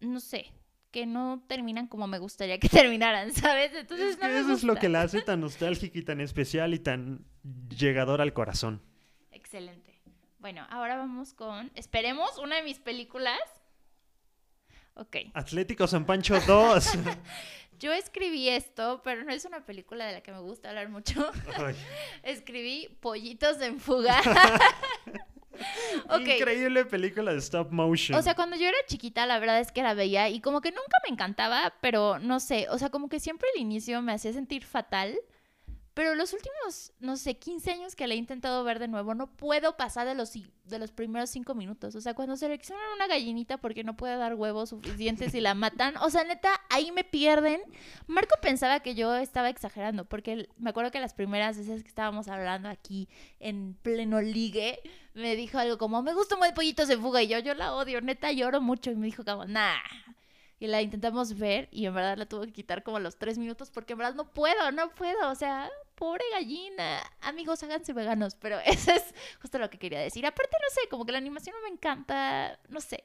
No 0.00 0.20
sé. 0.20 0.46
Que 0.90 1.06
no 1.06 1.44
terminan 1.46 1.86
como 1.86 2.06
me 2.06 2.18
gustaría 2.18 2.58
que 2.58 2.68
terminaran, 2.70 3.32
¿sabes? 3.32 3.74
Entonces 3.74 4.12
Es 4.12 4.16
no 4.18 4.22
que 4.26 4.32
me 4.32 4.38
eso 4.40 4.52
es 4.52 4.64
lo 4.64 4.76
que 4.76 4.88
la 4.88 5.02
hace 5.02 5.20
tan 5.22 5.40
nostálgica 5.40 5.98
y 5.98 6.02
tan 6.02 6.20
especial 6.20 6.72
y 6.72 6.78
tan 6.78 7.26
llegador 7.68 8.20
al 8.22 8.32
corazón. 8.32 8.80
Excelente. 9.32 10.00
Bueno, 10.38 10.66
ahora 10.70 10.96
vamos 10.96 11.34
con. 11.34 11.70
Esperemos 11.74 12.38
una 12.38 12.56
de 12.56 12.62
mis 12.62 12.78
películas. 12.78 13.38
Ok. 14.94 15.16
Atlético 15.34 15.86
San 15.86 16.06
Pancho 16.06 16.38
2. 16.46 16.98
Yo 17.78 17.92
escribí 17.92 18.48
esto, 18.48 19.00
pero 19.04 19.24
no 19.24 19.32
es 19.32 19.44
una 19.44 19.64
película 19.64 20.06
de 20.06 20.14
la 20.14 20.20
que 20.22 20.32
me 20.32 20.40
gusta 20.40 20.70
hablar 20.70 20.88
mucho. 20.88 21.30
Escribí 22.22 22.88
Pollitos 23.00 23.60
en 23.60 23.80
Fuga. 23.80 24.20
Increíble 26.18 26.84
película 26.84 27.32
de 27.32 27.38
stop 27.38 27.70
motion. 27.70 28.18
O 28.18 28.22
sea, 28.22 28.34
cuando 28.34 28.56
yo 28.56 28.66
era 28.66 28.78
chiquita, 28.86 29.26
la 29.26 29.38
verdad 29.38 29.60
es 29.60 29.72
que 29.72 29.82
la 29.82 29.94
veía 29.94 30.28
y 30.28 30.40
como 30.40 30.60
que 30.60 30.70
nunca 30.70 30.98
me 31.06 31.12
encantaba, 31.12 31.74
pero 31.80 32.18
no 32.18 32.40
sé, 32.40 32.66
o 32.70 32.78
sea, 32.78 32.90
como 32.90 33.08
que 33.08 33.20
siempre 33.20 33.48
el 33.54 33.60
inicio 33.60 34.02
me 34.02 34.12
hacía 34.12 34.32
sentir 34.32 34.64
fatal. 34.64 35.16
Pero 35.94 36.16
los 36.16 36.32
últimos, 36.32 36.92
no 36.98 37.16
sé, 37.16 37.38
15 37.38 37.70
años 37.70 37.94
que 37.94 38.08
la 38.08 38.14
he 38.14 38.16
intentado 38.16 38.64
ver 38.64 38.80
de 38.80 38.88
nuevo, 38.88 39.14
no 39.14 39.30
puedo 39.30 39.76
pasar 39.76 40.08
de 40.08 40.16
los, 40.16 40.32
de 40.32 40.78
los 40.80 40.90
primeros 40.90 41.30
5 41.30 41.54
minutos. 41.54 41.94
O 41.94 42.00
sea, 42.00 42.14
cuando 42.14 42.36
seleccionan 42.36 42.84
una 42.96 43.06
gallinita 43.06 43.58
porque 43.58 43.84
no 43.84 43.96
puede 43.96 44.16
dar 44.16 44.34
huevos 44.34 44.70
suficientes 44.70 45.32
y 45.34 45.40
la 45.40 45.54
matan, 45.54 45.96
o 45.98 46.10
sea, 46.10 46.24
neta, 46.24 46.50
ahí 46.68 46.90
me 46.90 47.04
pierden. 47.04 47.60
Marco 48.08 48.34
pensaba 48.42 48.80
que 48.80 48.96
yo 48.96 49.14
estaba 49.14 49.48
exagerando, 49.50 50.04
porque 50.04 50.48
me 50.56 50.70
acuerdo 50.70 50.90
que 50.90 50.98
las 50.98 51.14
primeras 51.14 51.56
veces 51.58 51.82
que 51.84 51.88
estábamos 51.88 52.26
hablando 52.26 52.68
aquí 52.68 53.08
en 53.38 53.74
pleno 53.80 54.20
ligue, 54.20 54.80
me 55.14 55.36
dijo 55.36 55.58
algo 55.58 55.78
como, 55.78 56.02
me 56.02 56.12
gusta 56.12 56.36
muy 56.36 56.50
pollitos 56.52 56.90
en 56.90 57.00
fuga, 57.00 57.22
y 57.22 57.28
yo, 57.28 57.38
yo 57.38 57.54
la 57.54 57.72
odio, 57.72 58.00
neta, 58.00 58.32
lloro 58.32 58.60
mucho, 58.60 58.90
y 58.90 58.96
me 58.96 59.06
dijo 59.06 59.24
como, 59.24 59.44
nah. 59.44 59.76
y 60.58 60.66
la 60.66 60.82
intentamos 60.82 61.38
ver 61.38 61.68
y 61.70 61.86
en 61.86 61.94
verdad 61.94 62.16
la 62.16 62.26
tuve 62.26 62.46
que 62.46 62.52
quitar 62.52 62.82
como 62.82 62.96
a 62.96 63.00
los 63.00 63.16
tres 63.16 63.38
minutos 63.38 63.70
porque 63.70 63.92
en 63.92 64.00
verdad 64.00 64.14
no 64.14 64.32
puedo, 64.32 64.72
no 64.72 64.90
puedo, 64.94 65.30
o 65.30 65.34
sea, 65.34 65.70
pobre 65.94 66.24
gallina. 66.32 67.00
Amigos, 67.20 67.62
háganse 67.62 67.92
veganos, 67.92 68.34
pero 68.36 68.58
eso 68.66 68.92
es 68.92 69.14
justo 69.40 69.58
lo 69.58 69.70
que 69.70 69.78
quería 69.78 70.00
decir. 70.00 70.24
Aparte, 70.26 70.56
no 70.60 70.70
sé, 70.74 70.88
como 70.88 71.04
que 71.04 71.12
la 71.12 71.18
animación 71.18 71.54
no 71.56 71.62
me 71.68 71.74
encanta, 71.74 72.58
no 72.68 72.80
sé. 72.80 73.04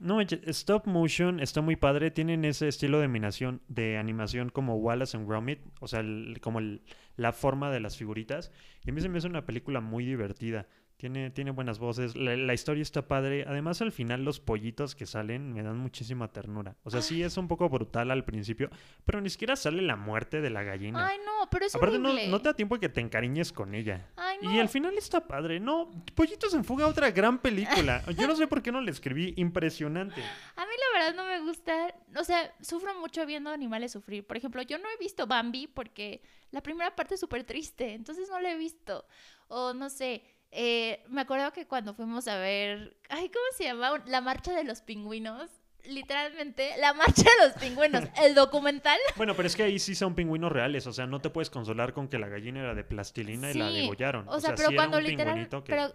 No, 0.00 0.20
stop 0.20 0.86
motion 0.86 1.40
está 1.40 1.60
muy 1.62 1.76
padre. 1.76 2.10
Tienen 2.10 2.44
ese 2.44 2.68
estilo 2.68 2.98
de 2.98 3.04
animación, 3.04 3.62
de 3.68 3.96
animación 3.96 4.50
como 4.50 4.76
Wallace 4.76 5.16
and 5.16 5.26
Gromit, 5.28 5.60
o 5.80 5.86
sea, 5.88 6.02
como 6.40 6.58
el- 6.58 6.82
la 7.16 7.32
forma 7.32 7.70
de 7.70 7.80
las 7.80 7.96
figuritas. 7.96 8.50
Y 8.84 8.90
a 8.90 8.92
mí 8.92 9.00
se 9.00 9.08
me 9.08 9.18
hace 9.18 9.28
una 9.28 9.46
película 9.46 9.80
muy 9.80 10.04
divertida. 10.04 10.66
Tiene, 11.04 11.30
tiene 11.30 11.50
buenas 11.50 11.78
voces, 11.78 12.16
la, 12.16 12.34
la 12.34 12.54
historia 12.54 12.80
está 12.80 13.06
padre. 13.06 13.44
Además, 13.46 13.82
al 13.82 13.92
final, 13.92 14.24
los 14.24 14.40
pollitos 14.40 14.94
que 14.94 15.04
salen 15.04 15.52
me 15.52 15.62
dan 15.62 15.76
muchísima 15.76 16.32
ternura. 16.32 16.76
O 16.82 16.88
sea, 16.88 17.02
sí 17.02 17.22
es 17.22 17.36
un 17.36 17.46
poco 17.46 17.68
brutal 17.68 18.10
al 18.10 18.24
principio, 18.24 18.70
pero 19.04 19.20
ni 19.20 19.28
siquiera 19.28 19.54
sale 19.54 19.82
la 19.82 19.96
muerte 19.96 20.40
de 20.40 20.48
la 20.48 20.62
gallina. 20.62 21.06
Ay, 21.06 21.18
no, 21.18 21.50
pero 21.50 21.66
es 21.66 21.74
Aparte, 21.74 21.98
no, 21.98 22.08
horrible. 22.08 22.28
no 22.28 22.40
te 22.40 22.48
da 22.48 22.54
tiempo 22.54 22.78
que 22.78 22.88
te 22.88 23.02
encariñes 23.02 23.52
con 23.52 23.74
ella. 23.74 24.08
Ay, 24.16 24.38
no. 24.40 24.54
Y 24.54 24.58
al 24.58 24.70
final 24.70 24.96
está 24.96 25.28
padre. 25.28 25.60
No, 25.60 25.90
Pollitos 26.14 26.54
en 26.54 26.64
Fuga, 26.64 26.86
otra 26.86 27.10
gran 27.10 27.38
película. 27.38 28.02
Yo 28.18 28.26
no 28.26 28.34
sé 28.34 28.46
por 28.46 28.62
qué 28.62 28.72
no 28.72 28.80
le 28.80 28.90
escribí. 28.90 29.34
Impresionante. 29.36 30.22
A 30.56 30.64
mí 30.64 30.72
la 30.72 30.98
verdad 30.98 31.14
no 31.14 31.26
me 31.28 31.40
gusta, 31.46 31.94
o 32.18 32.24
sea, 32.24 32.50
sufro 32.62 32.98
mucho 32.98 33.26
viendo 33.26 33.50
animales 33.50 33.92
sufrir. 33.92 34.26
Por 34.26 34.38
ejemplo, 34.38 34.62
yo 34.62 34.78
no 34.78 34.88
he 34.88 34.96
visto 34.96 35.26
Bambi 35.26 35.66
porque 35.66 36.22
la 36.50 36.62
primera 36.62 36.96
parte 36.96 37.14
es 37.14 37.20
súper 37.20 37.44
triste, 37.44 37.92
entonces 37.92 38.30
no 38.30 38.40
la 38.40 38.52
he 38.52 38.56
visto. 38.56 39.04
O 39.48 39.74
no 39.74 39.90
sé, 39.90 40.22
eh, 40.54 41.02
me 41.08 41.20
acuerdo 41.22 41.52
que 41.52 41.66
cuando 41.66 41.94
fuimos 41.94 42.28
a 42.28 42.38
ver, 42.38 42.96
ay, 43.08 43.28
¿cómo 43.28 43.44
se 43.56 43.64
llama? 43.64 44.02
La 44.06 44.20
marcha 44.20 44.52
de 44.54 44.64
los 44.64 44.80
pingüinos. 44.80 45.50
Literalmente, 45.84 46.70
la 46.78 46.94
marcha 46.94 47.24
de 47.24 47.46
los 47.48 47.56
pingüinos, 47.58 48.04
el 48.22 48.34
documental. 48.34 48.96
Bueno, 49.16 49.34
pero 49.34 49.46
es 49.48 49.54
que 49.56 49.64
ahí 49.64 49.78
sí 49.78 49.94
son 49.94 50.14
pingüinos 50.14 50.50
reales. 50.50 50.86
O 50.86 50.92
sea, 50.92 51.06
no 51.06 51.20
te 51.20 51.28
puedes 51.28 51.50
consolar 51.50 51.92
con 51.92 52.08
que 52.08 52.18
la 52.18 52.28
gallina 52.28 52.60
era 52.60 52.74
de 52.74 52.84
plastilina 52.84 53.50
y 53.50 53.54
la 53.54 53.68
degollaron. 53.68 54.26
O 54.28 54.40
sea, 54.40 54.54
pero 54.54 54.68
sí 54.68 54.74
era 54.74 54.82
cuando 54.82 54.98
un 54.98 55.04
literal, 55.04 55.34
pingüinito 55.34 55.64
que- 55.64 55.70
pero 55.72 55.92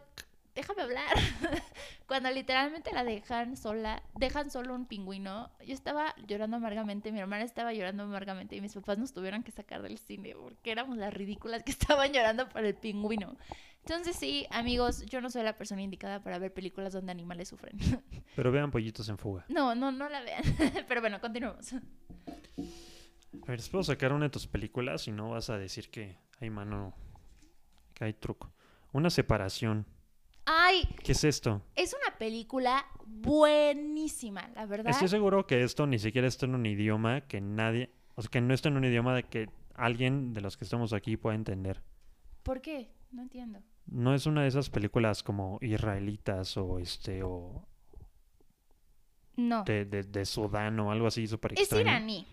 déjame 0.53 0.81
hablar. 0.83 1.07
cuando 2.05 2.29
literalmente 2.31 2.91
la 2.93 3.03
dejan 3.03 3.55
sola, 3.57 4.03
dejan 4.15 4.51
solo 4.51 4.75
un 4.75 4.85
pingüino, 4.85 5.49
yo 5.65 5.73
estaba 5.73 6.13
llorando 6.27 6.57
amargamente, 6.57 7.11
mi 7.11 7.19
hermana 7.19 7.43
estaba 7.43 7.71
llorando 7.73 8.03
amargamente 8.03 8.55
y 8.55 8.61
mis 8.61 8.73
papás 8.73 8.97
nos 8.97 9.13
tuvieron 9.13 9.43
que 9.43 9.51
sacar 9.51 9.81
del 9.81 9.97
cine 9.97 10.35
porque 10.35 10.71
éramos 10.71 10.97
las 10.97 11.13
ridículas 11.13 11.63
que 11.63 11.71
estaban 12.01 12.11
llorando 12.13 12.49
por 12.49 12.65
el 12.65 12.75
pingüino. 12.75 13.37
Entonces 13.89 14.17
sí, 14.17 14.45
amigos, 14.51 15.03
yo 15.07 15.19
no 15.19 15.31
soy 15.31 15.41
la 15.41 15.57
persona 15.57 15.81
indicada 15.81 16.21
para 16.21 16.37
ver 16.37 16.53
películas 16.53 16.93
donde 16.93 17.11
animales 17.11 17.47
sufren. 17.47 17.75
Pero 18.35 18.51
vean 18.51 18.69
Pollitos 18.69 19.09
en 19.09 19.17
Fuga. 19.17 19.45
No, 19.49 19.73
no, 19.73 19.91
no 19.91 20.07
la 20.07 20.21
vean. 20.21 20.43
Pero 20.87 21.01
bueno, 21.01 21.19
continuemos. 21.19 21.73
A 21.73 23.47
ver, 23.47 23.57
les 23.57 23.67
puedo 23.67 23.83
sacar 23.83 24.13
una 24.13 24.25
de 24.25 24.29
tus 24.29 24.45
películas 24.45 25.07
y 25.07 25.11
no 25.11 25.31
vas 25.31 25.49
a 25.49 25.57
decir 25.57 25.89
que 25.89 26.19
hay 26.39 26.51
mano, 26.51 26.93
que 27.95 28.05
hay 28.05 28.13
truco. 28.13 28.53
Una 28.91 29.09
separación. 29.09 29.87
Ay, 30.45 30.87
¿Qué 31.03 31.13
es 31.13 31.23
esto? 31.23 31.63
es 31.75 31.95
una 31.99 32.15
película 32.15 32.85
buenísima, 33.07 34.49
la 34.49 34.67
verdad. 34.67 34.91
Estoy 34.91 35.07
seguro 35.07 35.47
que 35.47 35.63
esto 35.63 35.87
ni 35.87 35.97
siquiera 35.97 36.27
está 36.27 36.45
en 36.45 36.53
un 36.53 36.67
idioma 36.67 37.21
que 37.21 37.41
nadie, 37.41 37.91
o 38.13 38.21
sea, 38.21 38.29
que 38.29 38.39
no 38.39 38.53
está 38.53 38.69
en 38.69 38.77
un 38.77 38.85
idioma 38.85 39.15
de 39.15 39.23
que 39.23 39.49
alguien 39.73 40.31
de 40.35 40.41
los 40.41 40.57
que 40.57 40.65
estamos 40.65 40.93
aquí 40.93 41.17
pueda 41.17 41.35
entender. 41.35 41.81
¿Por 42.43 42.61
qué? 42.61 42.91
No 43.11 43.23
entiendo. 43.23 43.63
No 43.91 44.13
es 44.13 44.25
una 44.25 44.43
de 44.43 44.47
esas 44.49 44.69
películas 44.69 45.23
como 45.23 45.57
israelitas 45.61 46.55
o 46.57 46.79
este 46.79 47.23
o 47.23 47.65
No. 49.35 49.63
de, 49.63 49.85
de, 49.85 50.03
de 50.03 50.25
Sudán 50.25 50.79
o 50.79 50.91
algo 50.91 51.07
así 51.07 51.27
súper 51.27 51.53
Es 51.53 51.61
extraño. 51.61 51.83
iraní. 51.83 52.27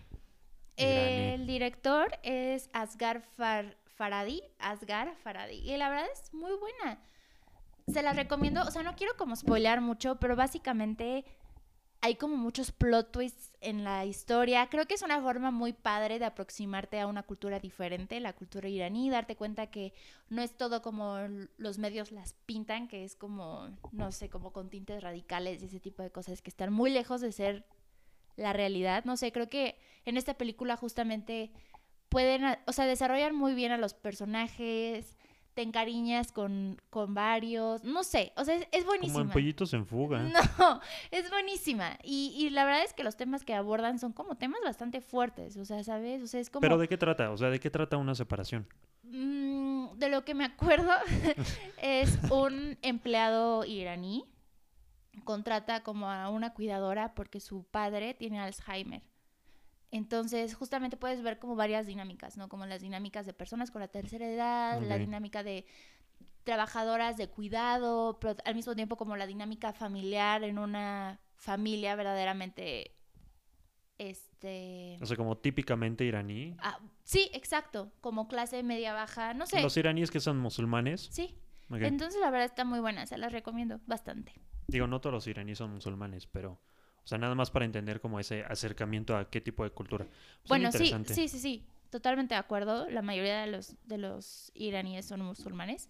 Iraní. 0.77 1.33
El 1.33 1.47
director 1.47 2.11
es 2.23 2.69
Asghar 2.73 3.21
Far- 3.37 3.77
Farhadi. 3.95 4.43
Asghar 4.59 5.15
Farhadi. 5.23 5.55
Y 5.57 5.75
la 5.77 5.89
verdad 5.89 6.05
es 6.13 6.33
muy 6.33 6.51
buena. 6.59 6.99
Se 7.87 8.03
la 8.03 8.13
recomiendo. 8.13 8.61
O 8.61 8.71
sea, 8.71 8.83
no 8.83 8.95
quiero 8.95 9.15
como 9.17 9.35
spoilear 9.35 9.81
mucho, 9.81 10.17
pero 10.19 10.35
básicamente 10.35 11.23
hay 12.01 12.15
como 12.15 12.37
muchos 12.37 12.71
plot 12.71 13.11
twists 13.11 13.51
en 13.61 13.83
la 13.83 14.05
historia. 14.05 14.67
Creo 14.69 14.85
que 14.85 14.93
es 14.93 15.01
una 15.01 15.21
forma 15.21 15.51
muy 15.51 15.73
padre 15.73 16.19
de 16.19 16.25
aproximarte 16.25 16.99
a 16.99 17.07
una 17.07 17.23
cultura 17.23 17.59
diferente, 17.59 18.19
la 18.19 18.33
cultura 18.33 18.69
iraní, 18.69 19.09
darte 19.09 19.35
cuenta 19.35 19.67
que 19.67 19.93
no 20.29 20.41
es 20.41 20.55
todo 20.55 20.81
como 20.81 21.17
los 21.57 21.79
medios 21.79 22.11
las 22.11 22.33
pintan, 22.45 22.87
que 22.87 23.03
es 23.03 23.15
como, 23.15 23.69
no 23.91 24.11
sé, 24.11 24.29
como 24.29 24.53
con 24.53 24.69
tintes 24.69 25.01
radicales 25.01 25.61
y 25.61 25.65
ese 25.65 25.79
tipo 25.79 26.03
de 26.03 26.11
cosas 26.11 26.41
que 26.41 26.49
están 26.49 26.71
muy 26.71 26.91
lejos 26.91 27.21
de 27.21 27.31
ser 27.31 27.65
la 28.35 28.53
realidad. 28.53 29.03
No 29.05 29.17
sé, 29.17 29.31
creo 29.31 29.49
que 29.49 29.79
en 30.05 30.17
esta 30.17 30.35
película 30.35 30.77
justamente 30.77 31.51
pueden, 32.09 32.57
o 32.65 32.71
sea, 32.71 32.85
desarrollan 32.85 33.35
muy 33.35 33.53
bien 33.55 33.71
a 33.71 33.77
los 33.77 33.93
personajes, 33.93 35.16
te 35.57 35.63
encariñas 35.63 36.31
con, 36.31 36.79
con 36.91 37.15
varios, 37.15 37.83
no 37.83 38.03
sé, 38.03 38.31
o 38.37 38.45
sea, 38.45 38.53
es, 38.53 38.67
es 38.71 38.83
Como 38.83 38.93
en 38.93 38.99
buenísima. 39.01 39.33
Pollitos 39.33 39.73
en 39.73 39.87
Fuga. 39.87 40.21
No, 40.21 40.81
es 41.09 41.31
buenísima. 41.31 41.97
Y, 42.03 42.31
y 42.37 42.51
la 42.51 42.63
verdad 42.63 42.83
es 42.83 42.93
que 42.93 43.03
los 43.03 43.17
temas 43.17 43.43
que 43.43 43.55
abordan 43.55 43.97
son 43.97 44.13
como 44.13 44.35
temas 44.35 44.59
bastante 44.63 45.01
fuertes, 45.01 45.57
o 45.57 45.65
sea, 45.65 45.83
¿sabes? 45.83 46.21
O 46.21 46.27
sea, 46.27 46.41
es 46.41 46.51
como... 46.51 46.61
Pero 46.61 46.77
¿de 46.77 46.87
qué 46.87 46.95
trata? 46.95 47.31
O 47.31 47.37
sea, 47.37 47.49
¿de 47.49 47.59
qué 47.59 47.71
trata 47.71 47.97
una 47.97 48.13
separación? 48.13 48.67
Mm, 49.01 49.97
de 49.97 50.09
lo 50.09 50.23
que 50.23 50.35
me 50.35 50.45
acuerdo, 50.45 50.91
es 51.81 52.19
un 52.29 52.77
empleado 52.83 53.65
iraní 53.65 54.25
contrata 55.23 55.81
como 55.81 56.11
a 56.11 56.29
una 56.29 56.53
cuidadora 56.53 57.15
porque 57.15 57.39
su 57.39 57.63
padre 57.63 58.13
tiene 58.13 58.39
Alzheimer. 58.39 59.01
Entonces, 59.91 60.53
justamente 60.53 60.97
puedes 60.97 61.21
ver 61.21 61.39
como 61.39 61.55
varias 61.55 61.87
dinámicas, 61.87 62.37
¿no? 62.37 62.49
Como 62.49 62.65
las 62.65 62.81
dinámicas 62.81 63.25
de 63.25 63.33
personas 63.33 63.71
con 63.71 63.81
la 63.81 63.87
tercera 63.87 64.27
edad, 64.27 64.81
la 64.81 64.97
dinámica 64.97 65.43
de 65.43 65.65
trabajadoras 66.43 67.17
de 67.17 67.29
cuidado, 67.29 68.19
pero 68.19 68.35
al 68.45 68.55
mismo 68.55 68.75
tiempo 68.75 68.95
como 68.97 69.17
la 69.17 69.27
dinámica 69.27 69.73
familiar 69.73 70.43
en 70.43 70.59
una 70.59 71.19
familia 71.35 71.95
verdaderamente, 71.95 72.95
este... 73.97 74.97
O 75.01 75.05
sea, 75.05 75.17
como 75.17 75.37
típicamente 75.37 76.05
iraní. 76.05 76.55
ah, 76.59 76.79
sí, 77.03 77.29
exacto, 77.33 77.91
como 78.01 78.27
clase 78.27 78.63
media 78.63 78.93
baja, 78.93 79.33
no 79.33 79.45
sé. 79.45 79.61
Los 79.61 79.75
iraníes 79.77 80.11
que 80.11 80.19
son 80.19 80.37
musulmanes. 80.37 81.09
Sí, 81.11 81.37
entonces 81.69 82.19
la 82.21 82.29
verdad 82.29 82.45
está 82.45 82.63
muy 82.63 82.79
buena, 82.79 83.05
se 83.05 83.17
las 83.17 83.31
recomiendo 83.31 83.79
bastante. 83.85 84.33
Digo, 84.67 84.87
no 84.87 85.01
todos 85.01 85.13
los 85.13 85.27
iraníes 85.27 85.57
son 85.57 85.73
musulmanes, 85.73 86.27
pero... 86.27 86.61
O 87.07 87.09
sea, 87.09 87.17
nada 87.17 87.35
más 87.35 87.51
para 87.51 87.63
entender 87.63 88.01
como 88.01 88.19
ese 88.19 88.43
acercamiento 88.43 89.15
a 89.15 89.29
qué 89.29 89.39
tipo 89.39 89.63
de 89.63 89.69
cultura. 89.69 90.03
Pues 90.03 90.49
bueno, 90.49 90.73
sí, 90.73 90.93
sí, 91.05 91.29
sí, 91.29 91.39
sí, 91.39 91.65
totalmente 91.89 92.33
de 92.35 92.39
acuerdo. 92.39 92.89
La 92.89 93.01
mayoría 93.01 93.39
de 93.39 93.47
los, 93.47 93.77
de 93.85 93.97
los 93.97 94.51
iraníes 94.55 95.05
son 95.05 95.21
musulmanes, 95.21 95.89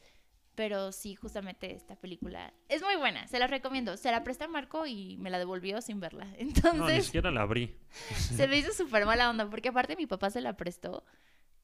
pero 0.54 0.92
sí, 0.92 1.16
justamente 1.16 1.74
esta 1.74 1.96
película 1.96 2.54
es 2.70 2.84
muy 2.84 2.98
buena, 2.98 3.28
se 3.28 3.40
la 3.40 3.48
recomiendo. 3.48 3.98
Se 3.98 4.12
la 4.12 4.24
presta 4.24 4.46
a 4.46 4.48
Marco 4.48 4.86
y 4.86 5.18
me 5.18 5.32
la 5.32 5.40
devolvió 5.40 5.82
sin 5.82 6.00
verla. 6.00 6.26
No, 6.38 6.38
ni 6.38 6.50
Entonces 6.50 7.06
siquiera 7.06 7.32
la 7.32 7.42
abrí. 7.42 7.76
se 8.14 8.48
me 8.48 8.56
hizo 8.56 8.72
súper 8.72 9.08
mala 9.08 9.28
onda, 9.32 9.50
porque 9.50 9.70
aparte 9.70 9.96
mi 9.96 10.06
papá 10.06 10.30
se 10.30 10.42
la 10.42 10.56
prestó. 10.56 11.04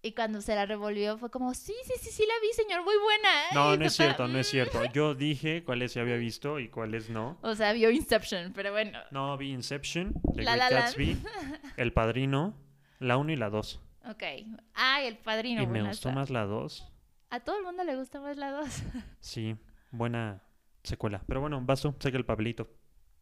Y 0.06 0.12
cuando 0.12 0.42
se 0.42 0.54
la 0.54 0.66
revolvió 0.66 1.18
fue 1.18 1.32
como, 1.32 1.54
sí, 1.54 1.74
sí, 1.86 1.94
sí, 1.98 2.10
sí 2.12 2.26
la 2.28 2.34
vi, 2.42 2.52
señor, 2.54 2.84
muy 2.84 2.96
buena. 2.98 3.30
No, 3.54 3.74
Y 3.74 3.78
no 3.78 3.86
es 3.86 3.96
papá, 3.96 4.04
cierto, 4.04 4.28
no 4.28 4.38
es 4.38 4.48
cierto. 4.50 4.84
Yo 4.94 5.16
dije 5.16 5.64
cuáles 5.64 5.94
se 5.94 6.02
había 6.02 6.18
visto 6.18 6.60
y 6.60 6.68
cuáles 6.68 7.10
no. 7.10 7.38
O 7.42 7.56
sea, 7.56 7.72
vio 7.72 7.90
Inception, 7.90 8.52
pero 8.54 8.74
bueno. 8.74 9.00
No, 9.12 9.38
vi 9.38 9.52
Inception, 9.54 10.14
The 10.36 10.44
La 10.44 10.58
Great 10.58 10.72
La. 10.72 10.80
Gatsby, 10.82 11.18
El 11.78 11.94
Padrino, 11.94 12.54
la 13.00 13.16
1 13.16 13.32
y 13.32 13.36
la 13.38 13.50
2. 13.50 13.80
Ok. 14.10 14.24
Ay, 14.74 15.08
el 15.08 15.18
padrino. 15.18 15.62
y 15.62 15.68
me 15.68 15.82
gustó 15.82 16.12
más 16.12 16.30
la 16.30 16.44
2. 16.44 16.86
A 17.30 17.40
todo 17.40 17.58
el 17.58 17.64
mundo 17.64 17.86
le 17.86 17.96
gusta 17.96 18.20
más 18.20 18.36
la 18.36 18.52
2. 18.52 18.84
Sí, 19.22 19.56
buena 19.92 20.44
secuela. 20.84 21.24
Pero 21.26 21.40
bueno, 21.40 21.62
vas 21.64 21.82
tú, 21.82 21.96
saca 21.98 22.18
el 22.18 22.26
Pablito. 22.26 22.68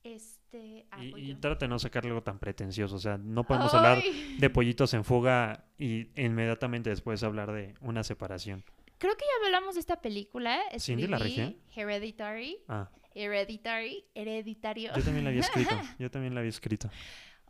Este. 0.54 0.86
ah, 0.92 1.04
y 1.04 1.32
y 1.32 1.36
trata 1.36 1.66
de 1.66 1.70
no 1.70 1.80
sacar 1.80 2.06
algo 2.06 2.22
tan 2.24 2.38
pretencioso. 2.40 2.96
O 2.96 3.00
sea, 3.00 3.18
no 3.18 3.44
podemos 3.46 3.74
hablar 3.74 4.02
de 4.38 4.50
pollitos 4.50 4.94
en 4.94 5.04
fuga 5.06 5.66
y 5.78 6.08
inmediatamente 6.22 6.90
después 6.90 7.24
hablar 7.24 7.52
de 7.54 7.74
una 7.82 8.04
separación. 8.04 8.64
Creo 8.98 9.16
que 9.16 9.24
ya 9.26 9.46
hablamos 9.46 9.76
de 9.76 9.80
esta 9.80 10.02
película. 10.02 10.60
¿Cindy 10.78 11.08
la 11.08 11.18
regia? 11.18 11.54
Hereditary. 11.76 12.60
Ah, 12.68 12.90
Hereditary. 13.16 14.06
Hereditario. 14.14 14.92
yo 14.96 15.04
también 15.04 15.24
la 15.24 15.30
había 15.30 15.42
escrito. 15.42 15.76
Yo 16.00 16.12
también 16.12 16.34
la 16.34 16.42
había 16.42 16.50
escrito. 16.50 16.90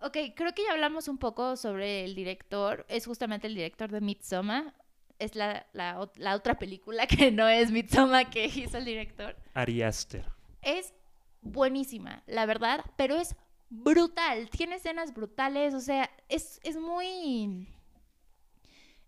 Ok, 0.01 0.17
creo 0.35 0.53
que 0.53 0.63
ya 0.63 0.71
hablamos 0.71 1.07
un 1.07 1.17
poco 1.17 1.55
sobre 1.57 2.03
el 2.05 2.15
director. 2.15 2.85
Es 2.89 3.05
justamente 3.05 3.47
el 3.47 3.55
director 3.55 3.91
de 3.91 4.01
Midsommar. 4.01 4.73
Es 5.19 5.35
la, 5.35 5.67
la, 5.73 6.09
la 6.15 6.35
otra 6.35 6.57
película 6.57 7.05
que 7.07 7.31
no 7.31 7.47
es 7.47 7.71
Midsommar 7.71 8.29
que 8.29 8.45
hizo 8.45 8.77
el 8.77 8.85
director. 8.85 9.35
Ari 9.53 9.81
Aster. 9.83 10.25
Es 10.61 10.93
buenísima, 11.41 12.23
la 12.27 12.45
verdad, 12.45 12.83
pero 12.95 13.15
es 13.15 13.35
brutal. 13.69 14.49
Tiene 14.49 14.75
escenas 14.75 15.13
brutales, 15.13 15.73
o 15.73 15.79
sea, 15.79 16.09
es, 16.29 16.59
es 16.63 16.77
muy. 16.77 17.67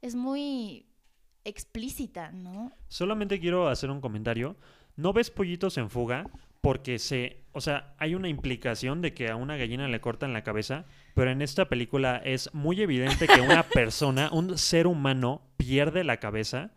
Es 0.02 0.16
muy 0.16 0.86
explícita, 1.46 2.32
¿no? 2.32 2.72
Solamente 2.90 3.40
quiero 3.40 3.70
hacer 3.70 3.90
un 3.90 4.02
comentario. 4.02 4.58
No 4.96 5.14
ves 5.14 5.32
pollitos 5.32 5.78
en 5.78 5.90
fuga 5.90 6.26
porque 6.62 7.00
se, 7.00 7.46
o 7.54 7.62
sea, 7.62 7.96
hay 7.98 8.16
una 8.16 8.28
implicación 8.28 9.02
de 9.02 9.14
que 9.14 9.30
a 9.30 9.36
una 9.36 9.58
gallina 9.58 9.88
le 9.88 10.02
cortan 10.02 10.34
la 10.34 10.44
cabeza 10.44 10.86
pero 11.14 11.32
en 11.32 11.42
esta 11.42 11.66
película 11.66 12.22
es 12.24 12.54
muy 12.54 12.82
evidente 12.82 13.28
que 13.28 13.42
una 13.42 13.64
persona, 13.74 14.30
un 14.32 14.58
ser 14.58 14.88
humano, 14.88 15.42
pierde 15.58 16.04
la 16.04 16.18
cabeza 16.18 16.72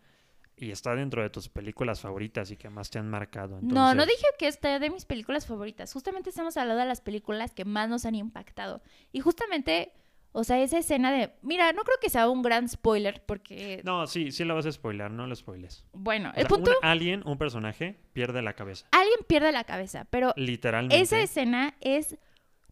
y 0.56 0.70
está 0.70 0.94
dentro 0.94 1.22
de 1.22 1.30
tus 1.30 1.48
películas 1.48 2.00
favoritas 2.00 2.50
y 2.50 2.56
que 2.56 2.70
más 2.70 2.88
te 2.90 2.98
han 2.98 3.08
marcado. 3.10 3.58
No, 3.60 3.94
no 3.94 4.06
dije 4.06 4.24
que 4.38 4.48
esté 4.48 4.78
de 4.78 4.90
mis 4.90 5.04
películas 5.04 5.46
favoritas. 5.46 5.92
Justamente 5.92 6.30
estamos 6.30 6.56
hablando 6.56 6.80
de 6.80 6.88
las 6.88 7.00
películas 7.02 7.52
que 7.52 7.64
más 7.64 7.88
nos 7.90 8.06
han 8.06 8.14
impactado. 8.14 8.80
Y 9.12 9.20
justamente, 9.20 9.92
o 10.32 10.44
sea, 10.44 10.58
esa 10.62 10.78
escena 10.78 11.12
de. 11.12 11.30
Mira, 11.42 11.72
no 11.72 11.82
creo 11.82 11.98
que 12.00 12.08
sea 12.08 12.28
un 12.30 12.40
gran 12.42 12.68
spoiler, 12.68 13.22
porque. 13.26 13.82
No, 13.84 14.06
sí, 14.06 14.32
sí 14.32 14.44
la 14.44 14.54
vas 14.54 14.64
a 14.66 14.72
spoiler, 14.72 15.10
no 15.10 15.26
lo 15.26 15.36
spoiles. 15.36 15.84
Bueno, 15.92 16.30
O 16.30 16.32
el 16.32 16.46
sea, 16.46 16.48
punto. 16.48 16.70
un 16.70 16.88
alien, 16.88 17.22
un 17.26 17.36
personaje, 17.36 17.98
pierde 18.14 18.40
la 18.40 18.54
cabeza. 18.54 18.86
Alguien 18.92 19.18
pierde 19.26 19.52
la 19.52 19.64
cabeza, 19.64 20.06
pero 20.08 20.32
Literalmente. 20.36 20.98
esa 21.00 21.20
escena 21.20 21.74
es 21.82 22.16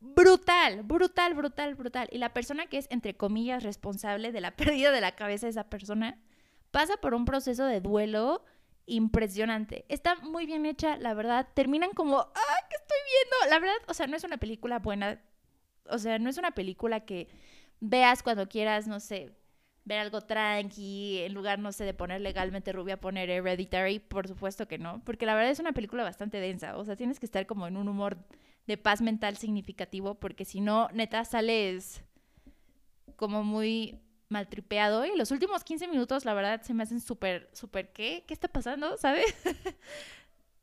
brutal, 0.01 0.83
brutal, 0.83 1.35
brutal, 1.35 1.75
brutal. 1.75 2.09
Y 2.13 2.19
la 2.19 2.33
persona 2.33 2.67
que 2.67 2.79
es, 2.79 2.87
entre 2.91 3.15
comillas, 3.15 3.63
responsable 3.63 4.33
de 4.33 4.41
la 4.41 4.51
pérdida 4.57 4.91
de 4.93 5.01
la 5.01 5.13
cabeza 5.13 5.47
de 5.47 5.51
esa 5.51 5.65
persona, 5.69 6.19
pasa 6.75 6.97
por 6.97 7.15
un 7.15 7.25
proceso 7.25 7.65
de 7.67 7.81
duelo 7.81 8.45
impresionante. 8.87 9.85
Está 9.89 10.17
muy 10.17 10.45
bien 10.45 10.67
hecha, 10.67 10.97
la 10.97 11.15
verdad. 11.15 11.47
Terminan 11.55 11.93
como, 11.93 12.19
¡ah, 12.19 12.59
qué 12.69 12.75
estoy 12.75 12.99
viendo! 13.13 13.51
La 13.51 13.61
verdad, 13.61 13.77
o 13.87 13.95
sea, 13.95 14.09
no 14.09 14.17
es 14.17 14.25
una 14.25 14.39
película 14.39 14.81
buena. 14.81 15.23
O 15.89 15.99
sea, 15.99 16.19
no 16.19 16.29
es 16.29 16.37
una 16.37 16.51
película 16.51 17.05
que 17.05 17.29
veas 17.79 18.25
cuando 18.25 18.49
quieras, 18.49 18.89
no 18.89 18.99
sé, 18.99 19.31
ver 19.85 20.01
algo 20.01 20.23
tranqui, 20.23 21.21
en 21.21 21.33
lugar, 21.33 21.61
no 21.61 21.71
sé, 21.71 21.85
de 21.85 21.95
poner 21.95 22.21
legalmente 22.21 22.73
rubia, 22.73 23.01
poner 23.01 23.31
Hereditary, 23.31 24.01
por 24.01 24.27
supuesto 24.27 24.67
que 24.67 24.79
no, 24.79 25.01
porque 25.05 25.27
la 25.27 25.35
verdad 25.37 25.53
es 25.53 25.61
una 25.61 25.75
película 25.75 26.03
bastante 26.03 26.41
densa, 26.41 26.77
o 26.77 26.85
sea, 26.85 26.97
tienes 26.97 27.21
que 27.21 27.27
estar 27.27 27.47
como 27.47 27.67
en 27.69 27.77
un 27.77 27.89
humor 27.89 28.17
de 28.67 28.79
paz 28.79 29.01
mental 29.01 29.37
significativo, 29.37 30.15
porque 30.15 30.45
si 30.45 30.61
no, 30.61 30.89
neta, 30.93 31.25
sales 31.25 32.03
como 33.17 33.45
muy 33.45 34.01
maltripeado 34.35 35.07
y 35.07 35.17
los 35.17 35.31
últimos 35.31 35.63
15 35.63 35.87
minutos, 35.87 36.25
la 36.25 36.35
verdad, 36.35 36.61
se 36.63 36.75
me 36.75 36.83
hacen 36.83 37.01
súper, 37.01 37.49
súper, 37.53 37.93
¿qué? 37.93 38.25
¿Qué 38.27 38.35
está 38.35 38.49
pasando? 38.49 38.97
¿Sabes? 38.99 39.35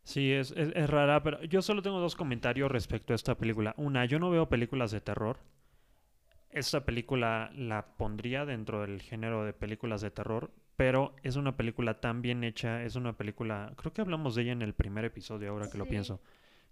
Sí, 0.04 0.32
es, 0.32 0.52
es, 0.52 0.74
es 0.76 0.90
rara, 0.90 1.24
pero 1.24 1.42
yo 1.44 1.62
solo 1.62 1.82
tengo 1.82 2.00
dos 2.00 2.16
comentarios 2.16 2.70
respecto 2.70 3.14
a 3.14 3.16
esta 3.16 3.36
película. 3.36 3.74
Una, 3.78 4.04
yo 4.06 4.20
no 4.20 4.30
veo 4.30 4.50
películas 4.50 4.92
de 4.92 5.00
terror. 5.00 5.38
Esta 6.50 6.84
película 6.84 7.50
la 7.56 7.96
pondría 7.96 8.46
dentro 8.46 8.82
del 8.82 9.02
género 9.02 9.46
de 9.46 9.54
películas 9.54 10.02
de 10.02 10.12
terror, 10.12 10.52
pero 10.76 11.16
es 11.24 11.38
una 11.38 11.56
película 11.56 12.02
tan 12.02 12.22
bien 12.22 12.44
hecha, 12.44 12.84
es 12.84 12.96
una 12.96 13.14
película, 13.14 13.72
creo 13.78 13.94
que 13.94 14.02
hablamos 14.02 14.36
de 14.36 14.42
ella 14.42 14.52
en 14.52 14.62
el 14.62 14.74
primer 14.74 15.06
episodio, 15.06 15.52
ahora 15.52 15.70
que 15.70 15.78
lo 15.78 15.86
pienso, 15.86 16.20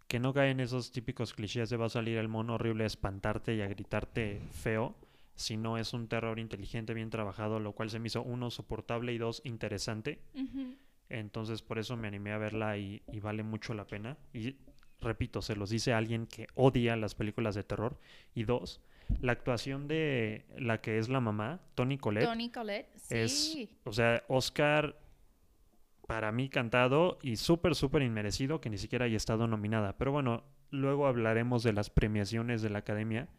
que 0.09 0.19
no 0.19 0.33
cae 0.33 0.49
en 0.49 0.59
esos 0.59 0.91
típicos 0.91 1.33
clichés 1.33 1.69
de 1.69 1.77
va 1.77 1.85
a 1.85 1.89
salir 1.89 2.17
el 2.17 2.27
mono 2.27 2.55
horrible 2.55 2.83
a 2.83 2.87
espantarte 2.87 3.55
y 3.55 3.61
a 3.61 3.67
gritarte 3.67 4.41
feo, 4.51 4.95
sino 5.39 5.77
es 5.77 5.93
un 5.93 6.07
terror 6.07 6.37
inteligente, 6.37 6.93
bien 6.93 7.09
trabajado, 7.09 7.59
lo 7.59 7.71
cual 7.71 7.89
se 7.89 7.99
me 7.99 8.07
hizo 8.07 8.21
uno 8.21 8.51
soportable 8.51 9.13
y 9.13 9.17
dos 9.17 9.41
interesante. 9.45 10.19
Entonces 11.07 11.61
por 11.61 11.79
eso 11.79 11.95
me 11.97 12.07
animé 12.07 12.33
a 12.33 12.37
verla 12.37 12.77
y, 12.77 13.01
y 13.11 13.19
vale 13.19 13.43
mucho 13.43 13.73
la 13.73 13.87
pena. 13.87 14.17
Y 14.33 14.57
repito, 15.01 15.41
se 15.41 15.55
los 15.55 15.69
dice 15.69 15.93
alguien 15.93 16.27
que 16.27 16.47
odia 16.55 16.95
las 16.97 17.15
películas 17.15 17.55
de 17.55 17.63
terror. 17.63 17.97
Y 18.35 18.43
dos, 18.43 18.81
la 19.21 19.31
actuación 19.31 19.87
de 19.87 20.45
la 20.57 20.81
que 20.81 20.97
es 20.97 21.07
la 21.07 21.21
mamá, 21.21 21.61
Toni 21.75 21.97
Collette, 21.97 22.25
Tony 22.25 22.49
Collette, 22.49 22.89
sí. 22.97 23.15
es, 23.15 23.69
o 23.85 23.93
sea, 23.93 24.23
Oscar 24.27 24.99
para 26.05 26.31
mí 26.31 26.49
cantado 26.49 27.19
y 27.21 27.37
súper, 27.37 27.75
súper 27.75 28.01
inmerecido 28.01 28.59
que 28.59 28.69
ni 28.69 28.77
siquiera 28.77 29.05
haya 29.05 29.15
estado 29.15 29.47
nominada. 29.47 29.95
Pero 29.97 30.11
bueno, 30.11 30.43
luego 30.69 31.07
hablaremos 31.07 31.63
de 31.63 31.71
las 31.71 31.89
premiaciones 31.89 32.61
de 32.61 32.69
la 32.69 32.79
academia. 32.79 33.29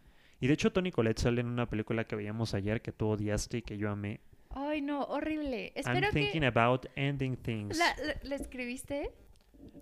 Y 0.40 0.47
de 0.47 0.54
hecho 0.54 0.73
Toni 0.73 0.90
Collette 0.90 1.18
sale 1.20 1.40
en 1.42 1.49
una 1.49 1.66
película 1.68 2.04
que 2.04 2.16
veíamos 2.16 2.54
ayer 2.54 2.80
que 2.80 2.92
tú 2.92 3.09
odiaste 3.09 3.59
y 3.59 3.62
que 3.62 3.76
yo 3.76 3.90
amé. 3.90 4.20
Ay, 4.50 4.80
no, 4.80 5.02
horrible. 5.04 5.66
I'm 5.76 5.87
Espero 5.87 6.11
thinking 6.12 6.40
que... 6.40 6.47
about 6.47 6.87
ending 6.97 7.37
things. 7.37 7.76
¿La, 7.78 7.94
la- 8.04 8.16
la 8.23 8.35
escribiste? 8.37 9.11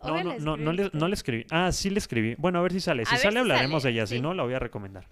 No, 0.04 0.22
no, 0.22 0.38
no, 0.38 0.56
no, 0.56 0.72
le, 0.72 0.82
escribiste. 0.82 0.98
no 0.98 1.08
le 1.08 1.14
escribí. 1.14 1.46
Ah, 1.50 1.72
sí 1.72 1.90
le 1.90 1.98
escribí. 1.98 2.34
Bueno, 2.36 2.58
a 2.58 2.62
ver 2.62 2.72
si 2.72 2.80
sale. 2.80 3.04
Si 3.06 3.14
A 3.14 3.18
sale 3.18 3.32
si 3.32 3.38
hablaremos 3.38 3.82
sale, 3.82 3.92
de 3.94 3.98
ella. 4.00 4.06
Si 4.06 4.20
no, 4.20 4.34
la 4.34 4.42
voy 4.42 4.54
a 4.54 4.58
recomendar. 4.58 5.06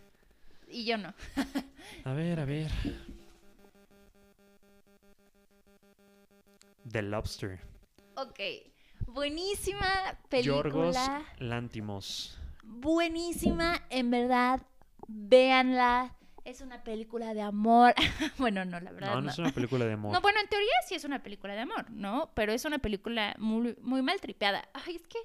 Y 0.68 0.84
yo 0.84 0.98
no. 0.98 1.14
A 2.04 2.12
ver, 2.12 2.40
a 2.40 2.44
ver. 2.44 2.70
The 6.90 7.02
Lobster. 7.02 7.60
Ok. 8.16 8.40
Buenísima 9.06 9.86
Yorgos 10.42 10.94
película. 10.96 11.22
Lántimos. 11.38 12.38
Buenísima, 12.64 13.82
en 13.90 14.10
verdad. 14.10 14.60
Véanla. 15.06 16.16
Es 16.44 16.60
una 16.60 16.84
película 16.84 17.34
de 17.34 17.42
amor. 17.42 17.94
bueno, 18.38 18.64
no, 18.64 18.78
la 18.78 18.92
verdad. 18.92 19.08
No, 19.08 19.14
No, 19.16 19.22
no 19.22 19.30
es 19.30 19.38
una 19.38 19.50
película 19.50 19.84
de 19.84 19.94
amor. 19.94 20.12
No, 20.12 20.20
bueno, 20.20 20.38
en 20.40 20.48
teoría 20.48 20.68
sí 20.86 20.94
es 20.94 21.04
una 21.04 21.22
película 21.22 21.54
de 21.54 21.60
amor, 21.60 21.90
¿no? 21.90 22.30
Pero 22.34 22.52
es 22.52 22.64
una 22.64 22.78
película 22.78 23.34
muy, 23.38 23.76
muy 23.82 24.00
mal 24.02 24.20
tripeada. 24.20 24.68
Ay, 24.72 24.94
es 24.96 25.06
que 25.08 25.18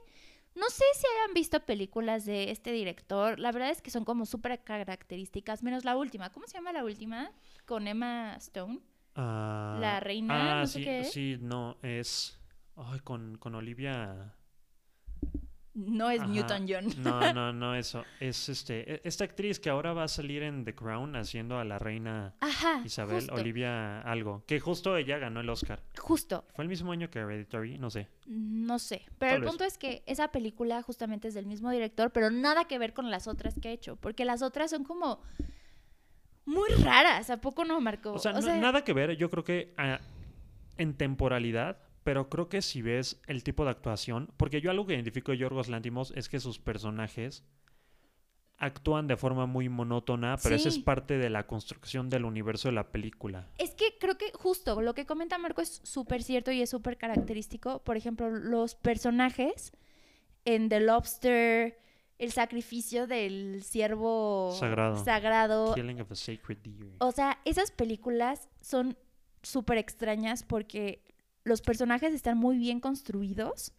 no 0.56 0.68
sé 0.70 0.84
si 0.96 1.06
hayan 1.06 1.34
visto 1.36 1.60
películas 1.60 2.26
de 2.26 2.50
este 2.50 2.72
director. 2.72 3.40
La 3.40 3.52
verdad 3.52 3.70
es 3.70 3.82
que 3.82 3.92
son 3.92 4.04
como 4.04 4.26
súper 4.26 4.64
características, 4.64 5.62
menos 5.62 5.86
la 5.86 5.96
última. 5.96 6.32
¿Cómo 6.32 6.48
se 6.48 6.58
llama 6.58 6.74
la 6.74 6.84
última? 6.84 7.32
Con 7.66 7.88
Emma 7.88 8.36
Stone. 8.38 8.80
Ah, 9.16 9.78
La 9.80 10.00
reina, 10.00 10.60
ah, 10.60 10.62
no 10.62 10.68
sé 10.68 10.80
sí, 10.80 10.86
qué 10.86 11.04
sí, 11.04 11.38
no, 11.40 11.78
es... 11.84 12.40
Ay, 12.76 13.00
con, 13.02 13.38
con 13.38 13.56
Olivia... 13.56 14.34
No 15.74 16.10
es 16.10 16.20
Ajá. 16.20 16.30
Newton 16.30 16.66
John. 16.68 16.86
No, 17.02 17.34
no, 17.34 17.54
no, 17.54 17.76
eso. 17.76 18.04
Es 18.20 18.50
este, 18.50 18.96
e- 18.96 19.02
esta 19.06 19.24
actriz 19.24 19.58
que 19.60 19.70
ahora 19.70 19.94
va 19.94 20.04
a 20.04 20.08
salir 20.10 20.44
en 20.44 20.66
The 20.66 20.76
Crown 20.76 21.16
haciendo 21.16 21.58
a 21.60 21.64
la 21.64 21.80
reina 21.80 22.34
Ajá. 22.42 22.82
Isabel, 22.84 23.22
justo, 23.22 23.36
Olivia 23.36 24.02
algo. 24.02 24.44
Que 24.48 24.60
justo 24.60 24.98
ella 24.98 25.18
ganó 25.18 25.40
el 25.40 25.50
Oscar. 25.50 25.82
Justo. 25.98 26.44
Fue 26.56 26.64
el 26.64 26.70
mismo 26.70 26.92
año 26.92 27.10
que 27.10 27.20
Hereditary, 27.20 27.78
no 27.78 27.90
sé. 27.90 28.10
No 28.28 28.80
sé. 28.80 29.04
Pero 29.18 29.32
Tal 29.32 29.36
el 29.36 29.42
vez. 29.44 29.50
punto 29.50 29.64
es 29.64 29.78
que 29.78 30.04
esa 30.08 30.30
película 30.32 30.82
justamente 30.82 31.30
es 31.30 31.34
del 31.34 31.46
mismo 31.46 31.72
director, 31.72 32.12
pero 32.12 32.30
nada 32.30 32.66
que 32.66 32.78
ver 32.78 32.94
con 32.94 33.10
las 33.10 33.28
otras 33.28 33.56
que 33.62 33.70
ha 33.70 33.72
hecho. 33.72 33.96
Porque 33.96 34.26
las 34.26 34.42
otras 34.42 34.72
son 34.72 34.84
como 34.84 35.22
muy 36.46 36.70
raras. 36.84 37.30
¿A 37.30 37.40
poco 37.40 37.64
no, 37.64 37.80
Marco? 37.80 38.12
O 38.14 38.20
sea, 38.20 38.34
no- 38.34 38.42
nada 38.58 38.84
que 38.84 38.92
ver, 38.94 39.16
yo 39.16 39.30
creo 39.30 39.44
que 39.46 39.74
ah, 39.78 40.00
en 40.78 40.96
temporalidad, 40.96 41.78
pero 42.04 42.30
creo 42.30 42.50
que 42.50 42.62
si 42.62 42.82
ves 42.82 43.22
el 43.28 43.44
tipo 43.44 43.64
de 43.64 43.72
actuación, 43.72 44.30
porque 44.38 44.62
yo 44.62 44.72
algo 44.72 44.86
que 44.88 44.94
identifico 44.96 45.32
de 45.32 45.38
Yorgos 45.40 45.68
Lantimos 45.70 46.12
es 46.16 46.30
que 46.30 46.40
sus 46.40 46.60
personajes 46.60 47.44
actúan 48.58 49.08
de 49.08 49.18
forma 49.18 49.48
muy 49.48 49.70
monótona, 49.70 50.38
pero 50.42 50.56
esa 50.56 50.70
es 50.70 50.76
Sí. 50.76 50.82
parte 50.82 51.18
de 51.18 51.32
la 51.32 51.48
construcción 51.48 52.10
del 52.12 52.26
universo 52.26 52.68
de 52.68 52.74
la 52.74 52.92
película. 52.92 53.48
Es 53.58 53.72
que 53.74 53.98
creo 54.00 54.18
que 54.20 54.32
justo 54.34 54.82
lo 54.82 54.94
que 54.94 55.08
comenta 55.08 55.38
Marco 55.40 55.62
es 55.62 55.82
súper 55.84 56.22
cierto 56.22 56.52
y 56.52 56.62
es 56.62 56.70
súper 56.70 56.98
característico. 56.98 57.84
Por 57.84 57.98
ejemplo, 57.98 58.30
los 58.30 58.76
personajes 58.76 59.72
en 60.46 60.70
The 60.70 60.80
Lobster, 60.82 61.80
el 62.20 62.32
sacrificio 62.32 63.08
del 63.08 63.64
ciervo 63.64 64.56
Sagrado. 64.60 65.04
sagrado. 65.04 65.74
Killing 65.74 66.02
of 66.02 66.12
a 66.12 66.16
Sacred 66.16 66.58
Deer. 66.60 66.92
O 67.00 67.12
sea, 67.12 67.40
esas 67.46 67.72
películas 67.72 68.48
son 68.62 68.96
súper 69.42 69.80
extrañas 69.80 70.44
porque 70.44 71.02
los 71.44 71.62
personajes 71.62 72.14
están 72.14 72.38
muy 72.38 72.58
bien 72.58 72.80
construidos 72.80 73.74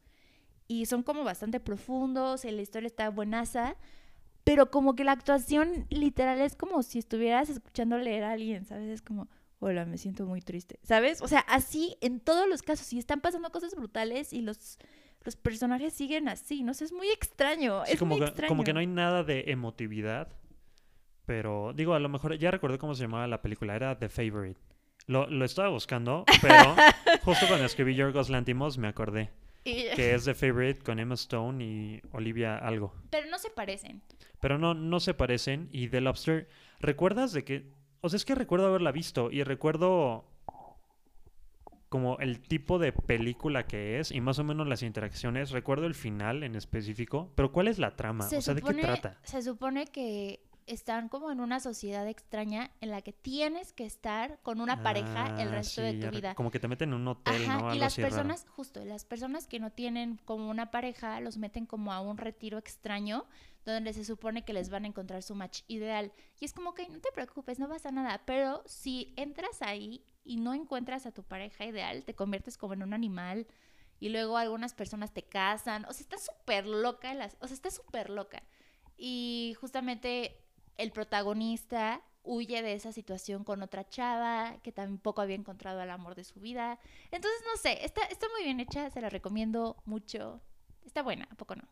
y 0.69 0.87
son 0.87 1.03
como 1.03 1.25
bastante 1.25 1.61
profundos, 1.61 2.45
la 2.45 2.63
historia 2.63 2.87
está 2.87 3.11
buenaza, 3.11 3.77
pero 4.45 4.71
como 4.71 4.95
que 4.95 5.05
la 5.05 5.13
actuación 5.13 5.87
literal 5.91 6.41
es 6.41 6.57
como 6.57 6.83
si 6.83 6.99
estuvieras 6.99 7.49
escuchando 7.51 7.99
leer 7.99 8.25
a 8.25 8.33
alguien, 8.33 8.65
¿sabes? 8.65 8.89
Es 8.89 9.03
como, 9.03 9.29
hola, 9.61 9.85
me 9.85 9.99
siento 9.99 10.27
muy 10.27 10.41
triste, 10.41 10.79
¿sabes? 10.83 11.23
O 11.23 11.29
sea, 11.29 11.41
así 11.41 11.97
en 12.01 12.21
todos 12.21 12.49
los 12.49 12.63
casos, 12.63 12.93
y 12.93 12.99
están 12.99 13.21
pasando 13.21 13.51
cosas 13.51 13.75
brutales 13.75 14.33
y 14.33 14.41
los, 14.41 14.79
los 15.25 15.37
personajes 15.37 15.93
siguen 15.93 16.29
así, 16.29 16.63
no 16.63 16.75
sé, 16.75 16.85
es 16.85 16.93
muy 16.93 17.09
extraño, 17.09 17.85
Sí, 17.87 17.93
es 17.93 17.99
como, 17.99 18.17
muy 18.17 18.21
que, 18.25 18.29
extraño. 18.31 18.49
como 18.49 18.65
que 18.65 18.73
no 18.73 18.81
hay 18.81 18.87
nada 18.89 19.23
de 19.25 19.45
emotividad. 19.49 20.29
Pero 21.25 21.73
digo, 21.73 21.95
a 21.95 22.01
lo 22.01 22.09
mejor 22.09 22.37
ya 22.37 22.51
recuerdo 22.51 22.79
cómo 22.79 22.97
se 22.97 23.03
llamaba 23.03 23.29
la 23.29 23.41
película, 23.43 23.77
era 23.77 23.97
The 23.97 24.09
Favorite. 24.09 24.61
Lo, 25.07 25.29
lo 25.29 25.45
estaba 25.45 25.69
buscando, 25.69 26.25
pero 26.41 26.55
justo 27.25 27.47
cuando 27.49 27.67
escribí 27.67 27.95
Yorgos 27.95 28.31
Lantimos 28.31 28.79
me 28.79 28.89
acordé 28.89 29.31
Y- 29.65 29.87
que 29.97 30.15
es 30.15 30.25
The 30.25 30.35
Favorite 30.35 30.83
con 30.83 30.99
Emma 31.01 31.15
Stone 31.15 31.63
y 31.65 32.01
Olivia 32.13 32.57
algo. 32.59 32.95
Pero 33.11 33.29
no 33.29 33.39
se 33.39 33.51
parecen. 33.51 34.03
Pero 34.41 34.59
no, 34.59 34.75
no 34.75 35.01
se 35.01 35.15
parecen. 35.15 35.69
Y 35.73 35.89
The 35.89 36.01
Lobster, 36.01 36.49
¿recuerdas 36.81 37.33
de 37.33 37.45
que? 37.45 37.71
O 38.01 38.09
sea, 38.09 38.17
es 38.17 38.25
que 38.25 38.35
recuerdo 38.35 38.67
haberla 38.67 38.91
visto 38.93 39.31
y 39.31 39.43
recuerdo 39.45 40.25
como 41.89 42.19
el 42.21 42.41
tipo 42.41 42.79
de 42.79 42.93
película 42.93 43.67
que 43.67 43.99
es 44.01 44.11
y 44.13 44.21
más 44.23 44.39
o 44.39 44.45
menos 44.45 44.67
las 44.67 44.83
interacciones. 44.83 45.51
Recuerdo 45.51 45.87
el 45.87 45.95
final 45.95 46.43
en 46.43 46.55
específico, 46.57 47.31
pero 47.35 47.53
¿cuál 47.53 47.69
es 47.69 47.79
la 47.79 47.97
trama? 47.97 48.25
Se 48.29 48.39
o 48.39 48.43
sea, 48.43 48.55
¿de 48.55 48.63
qué 48.63 48.75
trata? 48.75 49.19
Se 49.25 49.43
supone 49.43 49.87
que 49.87 50.41
están 50.67 51.09
como 51.09 51.31
en 51.31 51.41
una 51.41 51.61
sociedad 51.61 52.07
extraña 52.09 52.71
en 52.81 52.91
la 52.91 53.03
que 53.03 53.13
tienes 53.13 53.73
que 53.73 53.85
estar 53.85 54.39
con 54.43 54.61
una 54.61 54.83
pareja 54.83 55.41
el 55.41 55.49
Ah, 55.49 55.53
resto 55.53 55.83
de 55.83 55.95
tu 55.95 56.11
vida. 56.11 56.35
Como 56.35 56.51
que 56.51 56.61
te 56.61 56.69
meten 56.69 56.91
en 56.91 56.95
un 56.95 57.09
hotel, 57.09 57.43
Ajá, 57.45 57.59
¿no? 57.59 57.67
y 57.67 57.71
Algo 57.71 57.81
las 57.81 57.93
así 57.93 58.03
raro. 58.03 58.15
personas, 58.15 58.47
justo, 58.49 58.81
y 58.83 58.85
las 58.85 59.05
personas 59.05 59.47
que 59.47 59.61
no 59.61 59.71
tienen 59.71 60.19
como 60.25 60.49
una 60.51 60.71
pareja 60.71 61.21
los 61.21 61.37
meten 61.39 61.67
como 61.67 61.93
a 61.93 62.01
un 62.01 62.19
retiro 62.19 62.59
extraño 62.59 63.27
donde 63.65 63.93
se 63.93 64.05
supone 64.05 64.45
que 64.45 64.53
les 64.53 64.71
van 64.71 64.85
a 64.85 64.89
encontrar 64.89 65.23
su 65.23 65.35
match 65.37 65.63
ideal. 65.69 66.13
Y 66.41 66.45
es 66.45 66.53
como 66.53 66.75
que 66.75 66.89
no 66.89 66.99
te 66.99 67.13
preocupes, 67.13 67.59
no 67.61 67.69
pasa 67.69 67.93
nada, 67.93 68.21
pero 68.27 68.63
si 68.67 69.13
entras 69.17 69.63
ahí 69.63 70.05
y 70.25 70.37
no 70.37 70.53
encuentras 70.53 71.07
a 71.07 71.13
tu 71.13 71.23
pareja 71.23 71.65
ideal, 71.65 72.05
te 72.05 72.15
conviertes 72.15 72.59
como 72.59 72.75
en 72.75 72.83
un 72.83 72.93
animal 72.93 73.47
y 74.01 74.09
luego 74.09 74.37
algunas 74.37 74.75
personas 74.75 75.13
te 75.15 75.23
casan, 75.23 75.85
o 75.85 75.93
sea, 75.93 76.01
está 76.03 76.19
súper 76.19 76.67
loca, 76.67 77.15
las, 77.15 77.37
o 77.41 77.47
sea, 77.47 77.55
está 77.55 77.71
súper 77.71 78.11
loca. 78.11 78.43
Y 78.97 79.55
justamente 79.61 80.42
el 80.83 80.91
protagonista 80.93 82.03
huye 82.25 82.63
de 82.63 82.75
esa 82.75 82.93
situación 82.93 83.43
con 83.45 83.63
otra 83.63 83.89
chava 83.89 84.59
que 84.63 84.71
tampoco 84.73 85.21
había 85.21 85.35
encontrado 85.37 85.81
el 85.83 85.91
amor 85.91 86.15
de 86.15 86.25
su 86.25 86.41
vida. 86.41 86.79
Entonces, 87.11 87.41
no 87.51 87.57
sé, 87.61 87.85
está, 87.85 88.03
está 88.07 88.27
muy 88.35 88.45
bien 88.45 88.61
hecha, 88.61 88.91
se 88.91 89.01
la 89.01 89.09
recomiendo 89.09 89.77
mucho. 89.85 90.41
Está 90.85 91.03
buena, 91.03 91.27
¿a 91.31 91.35
poco 91.35 91.57
no? 91.57 91.65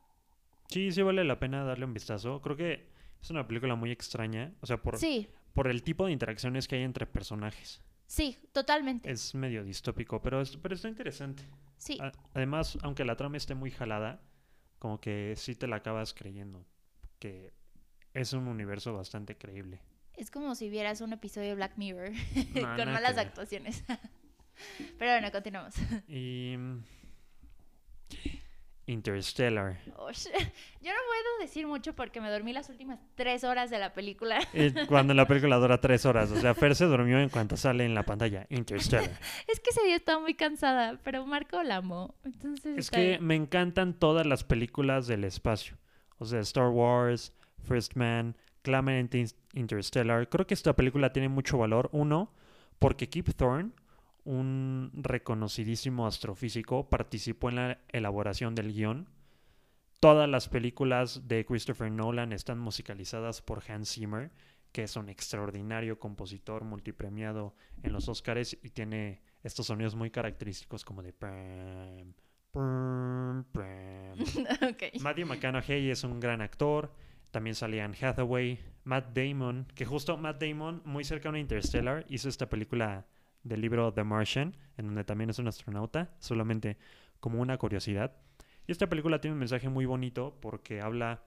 Sí, 0.68 0.90
sí 0.92 1.03
vale 1.03 1.25
la 1.25 1.38
pena 1.38 1.64
darle 1.64 1.85
un 1.85 1.94
vistazo. 1.94 2.40
Creo 2.40 2.57
que 2.57 2.88
es 3.23 3.31
una 3.31 3.46
película 3.46 3.75
muy 3.77 3.90
extraña. 3.92 4.53
O 4.61 4.66
sea, 4.66 4.81
por, 4.83 4.99
Sí, 4.99 5.29
por 5.55 5.68
el 5.68 5.83
tipo 5.83 6.07
de 6.07 6.12
interacciones 6.12 6.66
que 6.68 6.77
hay 6.77 6.83
entre 6.83 7.07
personajes. 7.07 7.81
sí, 8.07 8.37
totalmente. 8.53 9.11
Es 9.11 9.35
medio 9.37 9.62
distópico, 9.62 10.20
pero, 10.20 10.40
es- 10.40 10.57
pero 10.57 10.75
está 10.75 10.88
interesante. 10.88 11.44
Sí, 11.77 11.99
A- 12.01 12.12
Además, 12.35 12.77
aunque 12.83 13.05
la 13.05 13.16
trama 13.16 13.37
esté 13.37 13.55
muy 13.55 13.70
jalada, 13.70 14.20
como 14.81 15.01
que 15.01 15.35
sí 15.37 15.55
te 15.55 15.66
la 15.68 15.77
acabas 15.77 16.12
creyendo. 16.14 16.64
Que 17.20 17.53
es 18.14 18.33
un 18.33 18.46
universo 18.49 18.92
bastante 18.94 19.37
creíble. 19.37 19.81
es 20.16 20.31
como 20.31 20.55
si 20.55 20.68
vieras 20.68 21.01
un 21.01 21.12
episodio 21.12 21.49
de 21.51 21.55
Black 21.55 21.73
Mirror 21.77 22.11
No, 22.55 22.77
con 22.77 22.92
malas 22.92 23.16
actuaciones. 23.18 23.85
Pero 24.99 25.12
bueno, 25.12 25.31
continuamos. 25.33 25.75
Y. 26.09 26.55
mm, 26.59 26.83
Interstellar. 28.87 29.79
Yo 29.87 29.92
no 29.94 30.99
puedo 31.07 31.38
decir 31.40 31.64
mucho 31.68 31.94
porque 31.94 32.20
me 32.20 32.29
dormí 32.29 32.53
las 32.53 32.68
últimas 32.70 32.99
tres 33.14 33.44
horas 33.44 33.70
de 33.70 33.79
la 33.79 33.94
película. 33.94 34.40
Eh, 34.53 34.75
Cuando 34.88 35.14
la 35.14 35.29
película 35.29 35.57
dura 35.59 35.81
tres 35.81 36.05
horas. 36.07 36.33
O 36.33 36.40
sea, 36.40 36.55
Fer 36.55 36.75
se 36.75 36.87
durmió 36.87 37.20
en 37.20 37.29
cuanto 37.29 37.57
sale 37.57 37.85
en 37.85 37.94
la 37.94 38.03
pantalla. 38.03 38.46
Interstellar. 38.51 39.09
Es 39.46 39.61
que 39.61 39.70
ese 39.70 39.85
día 39.85 39.94
estaba 39.94 40.20
muy 40.20 40.35
cansada, 40.35 40.99
pero 41.05 41.25
Marco 41.25 41.62
la 41.62 41.77
amó. 41.77 42.16
Entonces 42.25 42.77
Es 42.79 42.90
que 42.90 43.11
bien. 43.11 43.25
me 43.25 43.37
encantan 43.37 43.94
todas 43.94 44.27
las 44.27 44.42
películas 44.42 45.07
del 45.07 45.23
espacio. 45.23 45.77
O 46.18 46.25
sea, 46.25 46.40
Star 46.40 46.68
Wars, 46.70 47.33
First 47.62 47.94
Man, 47.96 48.37
claramente 48.62 49.18
In- 49.18 49.29
Interstellar. 49.55 50.29
Creo 50.29 50.46
que 50.46 50.55
esta 50.55 50.75
película 50.77 51.12
tiene 51.12 51.29
mucho 51.29 51.59
valor. 51.59 51.88
Uno, 51.92 52.33
porque 52.79 53.09
Kip 53.09 53.29
Thorne, 53.35 53.70
un 54.25 54.90
reconocidísimo 54.94 56.07
astrofísico, 56.07 56.88
participó 56.88 57.49
en 57.49 57.57
la 57.57 57.79
elaboración 57.88 58.55
del 58.55 58.73
guion. 58.73 59.09
Todas 60.01 60.29
las 60.29 60.49
películas 60.49 61.29
de 61.29 61.44
Christopher 61.44 61.90
Nolan 61.90 62.33
están 62.33 62.59
musicalizadas 62.59 63.42
por 63.42 63.62
Hans 63.70 63.92
Zimmer, 63.92 64.31
que 64.73 64.85
es 64.85 64.96
un 64.96 65.09
extraordinario 65.11 65.99
compositor 65.99 66.64
multipremiado 66.64 67.55
en 67.83 67.92
los 67.92 68.09
Oscars 68.09 68.57
y 68.62 68.70
tiene 68.70 69.20
estos 69.42 69.66
sonidos 69.66 69.94
muy 69.96 70.11
característicos 70.11 70.85
como 70.85 71.03
de... 71.03 71.12
pam, 71.12 72.14
pam, 72.53 73.44
pam. 73.53 74.18
Ok. 74.70 75.01
Matthew 75.01 75.27
McConaughey 75.27 75.90
es 75.90 76.05
un 76.05 76.20
gran 76.20 76.40
actor. 76.40 76.92
También 77.30 77.54
salía 77.54 77.84
Anne 77.84 77.96
Hathaway, 78.00 78.58
Matt 78.84 79.16
Damon, 79.16 79.66
que 79.74 79.84
justo 79.84 80.16
Matt 80.16 80.42
Damon, 80.42 80.82
muy 80.84 81.04
cercano 81.04 81.36
a 81.36 81.40
Interstellar, 81.40 82.04
hizo 82.08 82.28
esta 82.28 82.48
película 82.48 83.06
del 83.42 83.60
libro 83.60 83.92
The 83.92 84.04
Martian, 84.04 84.56
en 84.76 84.86
donde 84.86 85.04
también 85.04 85.30
es 85.30 85.38
un 85.38 85.48
astronauta, 85.48 86.14
solamente 86.18 86.76
como 87.20 87.40
una 87.40 87.56
curiosidad. 87.58 88.16
Y 88.66 88.72
esta 88.72 88.88
película 88.88 89.20
tiene 89.20 89.34
un 89.34 89.38
mensaje 89.38 89.68
muy 89.68 89.86
bonito 89.86 90.38
porque 90.40 90.80
habla 90.80 91.22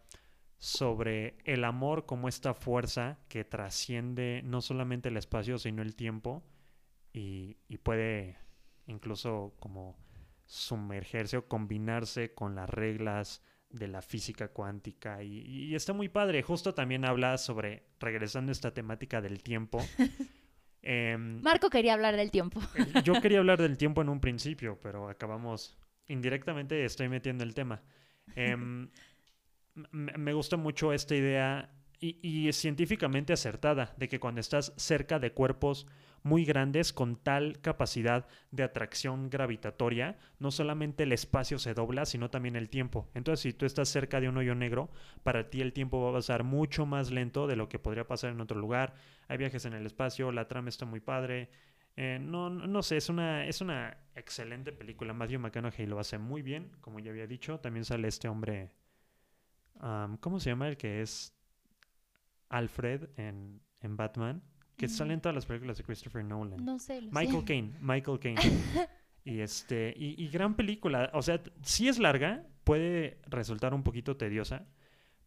sobre 0.57 1.37
el 1.43 1.63
amor 1.63 2.05
como 2.05 2.27
esta 2.27 2.53
fuerza 2.53 3.19
que 3.27 3.43
trasciende 3.43 4.41
no 4.43 4.61
solamente 4.61 5.09
el 5.09 5.17
espacio, 5.17 5.57
sino 5.57 5.81
el 5.81 5.95
tiempo 5.95 6.43
y, 7.11 7.57
y 7.67 7.77
puede 7.77 8.37
incluso 8.87 9.55
como 9.59 9.97
sumergerse 10.45 11.37
o 11.37 11.47
combinarse 11.47 12.33
con 12.33 12.55
las 12.55 12.69
reglas 12.69 13.41
de 13.73 13.87
la 13.87 14.01
física 14.01 14.49
cuántica 14.49 15.21
y, 15.23 15.39
y 15.39 15.75
está 15.75 15.91
muy 15.93 16.07
padre. 16.07 16.41
Justo 16.43 16.73
también 16.73 17.03
habla 17.03 17.37
sobre, 17.37 17.83
regresando 17.99 18.51
a 18.51 18.53
esta 18.53 18.71
temática 18.73 19.19
del 19.19 19.41
tiempo, 19.43 19.83
em, 20.81 21.41
Marco 21.41 21.69
quería 21.69 21.93
hablar 21.93 22.15
del 22.15 22.31
tiempo. 22.31 22.61
eh, 22.75 23.01
yo 23.03 23.19
quería 23.19 23.39
hablar 23.39 23.61
del 23.61 23.77
tiempo 23.77 24.01
en 24.01 24.09
un 24.09 24.19
principio, 24.21 24.79
pero 24.81 25.09
acabamos 25.09 25.77
indirectamente 26.07 26.85
estoy 26.85 27.09
metiendo 27.09 27.43
el 27.43 27.53
tema. 27.53 27.81
Em, 28.35 28.89
me 29.91 30.33
gusta 30.33 30.55
mucho 30.55 30.93
esta 30.93 31.15
idea 31.15 31.73
y, 31.99 32.19
y 32.21 32.47
es 32.47 32.55
científicamente 32.55 33.33
acertada 33.33 33.93
de 33.97 34.07
que 34.07 34.19
cuando 34.19 34.39
estás 34.39 34.71
cerca 34.77 35.19
de 35.19 35.33
cuerpos 35.33 35.87
muy 36.23 36.45
grandes 36.45 36.93
con 36.93 37.17
tal 37.17 37.59
capacidad 37.59 38.25
de 38.51 38.63
atracción 38.63 39.29
gravitatoria, 39.29 40.17
no 40.39 40.51
solamente 40.51 41.03
el 41.03 41.11
espacio 41.11 41.59
se 41.59 41.73
dobla, 41.73 42.05
sino 42.05 42.29
también 42.29 42.55
el 42.55 42.69
tiempo. 42.69 43.09
Entonces, 43.13 43.41
si 43.41 43.53
tú 43.53 43.65
estás 43.65 43.89
cerca 43.89 44.21
de 44.21 44.29
un 44.29 44.37
hoyo 44.37 44.55
negro, 44.55 44.89
para 45.23 45.49
ti 45.49 45.61
el 45.61 45.73
tiempo 45.73 46.01
va 46.01 46.09
a 46.11 46.13
pasar 46.13 46.43
mucho 46.43 46.85
más 46.85 47.11
lento 47.11 47.45
de 47.45 47.57
lo 47.57 47.69
que 47.69 47.79
podría 47.79 48.07
pasar 48.07 48.31
en 48.31 48.41
otro 48.41 48.57
lugar. 48.59 48.95
Hay 49.27 49.37
viajes 49.37 49.65
en 49.65 49.73
el 49.73 49.85
espacio, 49.85 50.31
la 50.31 50.47
trama 50.47 50.69
está 50.69 50.85
muy 50.85 51.01
padre. 51.01 51.49
Eh, 51.95 52.19
no, 52.19 52.49
no 52.49 52.81
sé, 52.81 52.97
es 52.97 53.09
una, 53.09 53.45
es 53.45 53.61
una 53.61 53.97
excelente 54.15 54.71
película. 54.71 55.13
Matthew 55.13 55.39
McConaughey 55.39 55.85
lo 55.85 55.99
hace 55.99 56.17
muy 56.17 56.41
bien, 56.41 56.71
como 56.81 56.99
ya 56.99 57.11
había 57.11 57.27
dicho. 57.27 57.59
También 57.59 57.85
sale 57.85 58.07
este 58.07 58.27
hombre, 58.27 58.71
¿cómo 60.19 60.39
se 60.39 60.49
llama? 60.49 60.69
El 60.69 60.77
que 60.77 61.01
es 61.01 61.35
Alfred 62.49 63.09
en, 63.17 63.61
en 63.81 63.97
Batman, 63.97 64.41
que 64.77 64.87
Mm. 64.87 64.89
sale 64.89 65.13
en 65.13 65.21
todas 65.21 65.35
las 65.35 65.45
películas 65.45 65.77
de 65.77 65.83
Christopher 65.83 66.23
Nolan. 66.23 66.63
No 66.63 66.79
sé. 66.79 67.01
Lo 67.01 67.11
Michael. 67.11 67.45
Caine, 67.45 67.73
Michael 67.81 68.19
Caine. 68.19 68.41
y 69.25 69.39
este, 69.39 69.93
y, 69.97 70.21
y 70.23 70.27
gran 70.29 70.55
película. 70.55 71.09
O 71.13 71.21
sea, 71.21 71.41
si 71.61 71.87
es 71.87 71.99
larga, 71.99 72.45
puede 72.63 73.19
resultar 73.27 73.73
un 73.73 73.83
poquito 73.83 74.17
tediosa, 74.17 74.65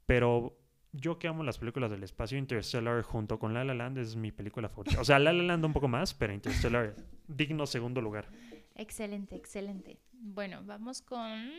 pero 0.07 0.59
yo 0.93 1.19
que 1.19 1.29
amo 1.29 1.43
las 1.45 1.59
películas 1.59 1.91
del 1.91 2.03
espacio, 2.03 2.39
Interstellar 2.39 3.03
junto 3.03 3.39
con 3.39 3.53
La 3.55 3.65
La 3.65 3.75
Land 3.75 3.99
es 3.99 4.17
mi 4.17 4.33
película 4.33 4.69
favorita. 4.69 5.01
O 5.01 5.05
sea, 5.05 5.19
La 5.19 5.33
La 5.33 5.43
Land 5.43 5.65
un 5.65 5.73
poco 5.75 5.89
más, 5.89 6.15
pero 6.15 6.33
Interstellar 6.33 6.95
digno 7.29 7.67
segundo 7.67 8.01
lugar. 8.01 8.29
Excelente, 8.75 9.37
excelente. 9.37 9.99
Bueno, 10.13 10.63
vamos 10.65 11.03
con 11.03 11.51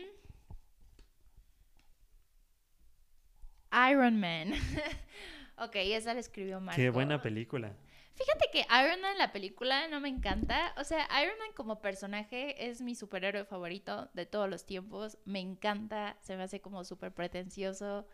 Iron 3.90 4.18
Man. 4.20 4.52
ok, 5.60 5.76
esa 5.76 6.14
la 6.14 6.20
escribió 6.20 6.60
Marco. 6.60 6.76
Qué 6.76 6.90
buena 6.90 7.20
película. 7.22 7.74
Fíjate 8.18 8.48
que 8.52 8.66
Iron 8.84 9.00
Man, 9.00 9.16
la 9.16 9.30
película, 9.30 9.86
no 9.86 10.00
me 10.00 10.08
encanta. 10.08 10.74
O 10.76 10.82
sea, 10.82 11.06
Iron 11.22 11.38
Man 11.38 11.50
como 11.54 11.80
personaje 11.80 12.68
es 12.68 12.80
mi 12.80 12.96
superhéroe 12.96 13.44
favorito 13.44 14.10
de 14.12 14.26
todos 14.26 14.50
los 14.50 14.66
tiempos. 14.66 15.18
Me 15.24 15.38
encanta, 15.38 16.16
se 16.20 16.36
me 16.36 16.42
hace 16.42 16.60
como 16.60 16.82
súper 16.84 17.14
pretencioso. 17.14 18.08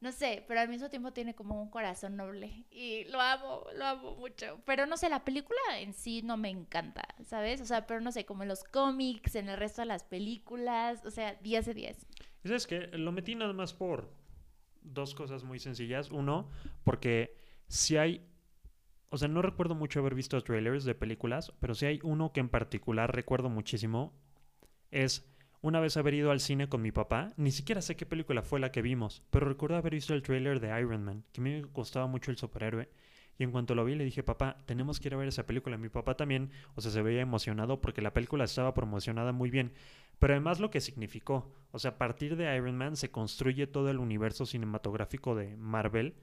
No 0.00 0.12
sé, 0.12 0.44
pero 0.46 0.60
al 0.60 0.68
mismo 0.68 0.90
tiempo 0.90 1.12
tiene 1.14 1.34
como 1.34 1.60
un 1.60 1.70
corazón 1.70 2.16
noble. 2.16 2.66
Y 2.70 3.04
lo 3.04 3.20
amo, 3.20 3.64
lo 3.74 3.86
amo 3.86 4.16
mucho. 4.16 4.60
Pero 4.66 4.84
no 4.84 4.98
sé, 4.98 5.08
la 5.08 5.24
película 5.24 5.58
en 5.78 5.94
sí 5.94 6.20
no 6.22 6.36
me 6.36 6.50
encanta, 6.50 7.02
¿sabes? 7.24 7.62
O 7.62 7.64
sea, 7.64 7.86
pero 7.86 8.02
no 8.02 8.12
sé, 8.12 8.26
como 8.26 8.42
en 8.42 8.50
los 8.50 8.64
cómics, 8.64 9.34
en 9.34 9.48
el 9.48 9.56
resto 9.56 9.80
de 9.80 9.86
las 9.86 10.04
películas. 10.04 11.04
O 11.06 11.10
sea, 11.10 11.34
10 11.36 11.66
de 11.66 11.74
10. 11.74 12.06
Y 12.44 12.48
sabes 12.48 12.66
que 12.66 12.80
lo 12.98 13.12
metí 13.12 13.34
nada 13.34 13.54
más 13.54 13.72
por 13.72 14.12
dos 14.82 15.14
cosas 15.14 15.44
muy 15.44 15.58
sencillas. 15.58 16.10
Uno, 16.10 16.48
porque 16.84 17.36
si 17.68 17.96
hay. 17.96 18.26
O 19.10 19.16
sea, 19.16 19.28
no 19.28 19.40
recuerdo 19.40 19.74
mucho 19.74 20.00
haber 20.00 20.14
visto 20.14 20.40
trailers 20.42 20.84
de 20.84 20.94
películas, 20.94 21.52
pero 21.60 21.74
si 21.74 21.86
hay 21.86 22.00
uno 22.02 22.32
que 22.32 22.40
en 22.40 22.48
particular 22.48 23.14
recuerdo 23.14 23.48
muchísimo. 23.48 24.12
Es 24.90 25.28
una 25.60 25.80
vez 25.80 25.96
haber 25.96 26.14
ido 26.14 26.30
al 26.30 26.40
cine 26.40 26.68
con 26.68 26.82
mi 26.82 26.92
papá. 26.92 27.32
Ni 27.36 27.50
siquiera 27.50 27.82
sé 27.82 27.96
qué 27.96 28.06
película 28.06 28.42
fue 28.42 28.60
la 28.60 28.72
que 28.72 28.82
vimos, 28.82 29.22
pero 29.30 29.48
recuerdo 29.48 29.76
haber 29.76 29.94
visto 29.94 30.14
el 30.14 30.22
trailer 30.22 30.60
de 30.60 30.68
Iron 30.80 31.04
Man, 31.04 31.24
que 31.32 31.40
a 31.40 31.44
mí 31.44 31.50
me 31.50 31.62
gustaba 31.62 32.06
mucho 32.06 32.30
el 32.30 32.36
superhéroe. 32.36 32.88
Y 33.38 33.44
en 33.44 33.52
cuanto 33.52 33.76
lo 33.76 33.84
vi, 33.84 33.94
le 33.94 34.04
dije, 34.04 34.24
papá, 34.24 34.56
tenemos 34.66 34.98
que 34.98 35.08
ir 35.08 35.14
a 35.14 35.16
ver 35.16 35.28
esa 35.28 35.46
película. 35.46 35.78
Mi 35.78 35.88
papá 35.88 36.16
también, 36.16 36.50
o 36.74 36.80
sea, 36.80 36.90
se 36.90 37.02
veía 37.02 37.20
emocionado 37.20 37.80
porque 37.80 38.02
la 38.02 38.12
película 38.12 38.44
estaba 38.44 38.74
promocionada 38.74 39.30
muy 39.30 39.48
bien. 39.50 39.72
Pero 40.18 40.34
además 40.34 40.58
lo 40.58 40.70
que 40.70 40.80
significó, 40.80 41.54
o 41.70 41.78
sea, 41.78 41.92
a 41.92 41.98
partir 41.98 42.36
de 42.36 42.56
Iron 42.56 42.76
Man 42.76 42.96
se 42.96 43.12
construye 43.12 43.68
todo 43.68 43.90
el 43.90 43.98
universo 43.98 44.44
cinematográfico 44.44 45.36
de 45.36 45.56
Marvel. 45.56 46.14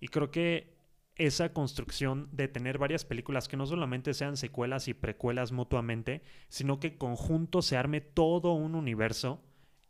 Y 0.00 0.08
creo 0.08 0.30
que 0.30 0.74
esa 1.16 1.52
construcción 1.52 2.28
de 2.32 2.48
tener 2.48 2.78
varias 2.78 3.04
películas 3.04 3.46
que 3.46 3.58
no 3.58 3.66
solamente 3.66 4.14
sean 4.14 4.36
secuelas 4.36 4.88
y 4.88 4.94
precuelas 4.94 5.52
mutuamente, 5.52 6.22
sino 6.48 6.80
que 6.80 6.96
conjunto 6.96 7.60
se 7.60 7.76
arme 7.76 8.00
todo 8.00 8.52
un 8.52 8.74
universo 8.74 9.42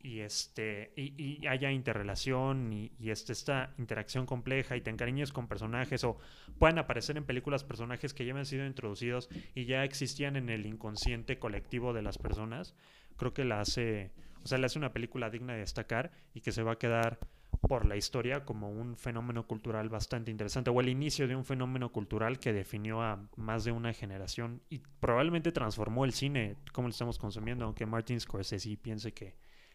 y 0.04 0.20
este 0.20 0.92
y, 0.96 1.14
y 1.16 1.46
haya 1.46 1.72
interrelación 1.72 2.72
y, 2.72 2.92
este, 3.10 3.32
esta 3.32 3.72
interacción 3.78 4.26
compleja 4.26 4.76
y 4.76 4.82
te 4.82 4.90
encariñes 4.90 5.32
con 5.32 5.48
personajes 5.48 6.04
o 6.04 6.18
puedan 6.58 6.78
aparecer 6.78 7.16
en 7.16 7.24
películas 7.24 7.64
personajes 7.64 8.12
que 8.12 8.26
ya 8.26 8.32
habían 8.32 8.44
sido 8.44 8.66
introducidos 8.66 9.30
y 9.54 9.64
ya 9.64 9.82
existían 9.82 10.36
en 10.36 10.50
el 10.50 10.66
inconsciente 10.66 11.38
colectivo 11.38 11.94
de 11.94 12.02
las 12.02 12.18
personas, 12.18 12.76
creo 13.16 13.32
que 13.32 13.44
la 13.44 13.60
hace, 13.60 14.12
o 14.42 14.46
sea, 14.46 14.58
le 14.58 14.66
hace 14.66 14.78
una 14.78 14.92
película 14.92 15.30
digna 15.30 15.54
de 15.54 15.60
destacar 15.60 16.12
y 16.34 16.42
que 16.42 16.52
se 16.52 16.62
va 16.62 16.72
a 16.72 16.78
quedar 16.78 17.18
por 17.66 17.86
la 17.86 17.96
historia 17.96 18.44
como 18.44 18.70
un 18.70 18.98
fenómeno 18.98 19.46
cultural 19.46 19.88
bastante 19.88 20.30
interesante 20.30 20.68
o 20.68 20.80
el 20.82 20.90
inicio 20.90 21.26
de 21.26 21.34
un 21.34 21.46
fenómeno 21.46 21.92
cultural 21.92 22.38
que 22.38 22.52
definió 22.52 23.00
a 23.00 23.26
más 23.36 23.64
de 23.64 23.72
una 23.72 23.94
generación 23.94 24.60
y 24.68 24.82
probablemente 25.00 25.50
transformó 25.50 26.04
el 26.04 26.12
cine 26.12 26.56
como 26.72 26.88
lo 26.88 26.92
estamos 26.92 27.18
consumiendo, 27.18 27.64
aunque 27.64 27.86
Martin 27.86 28.20
Scorsese 28.20 28.76
piense 28.76 29.14
que 29.14 29.34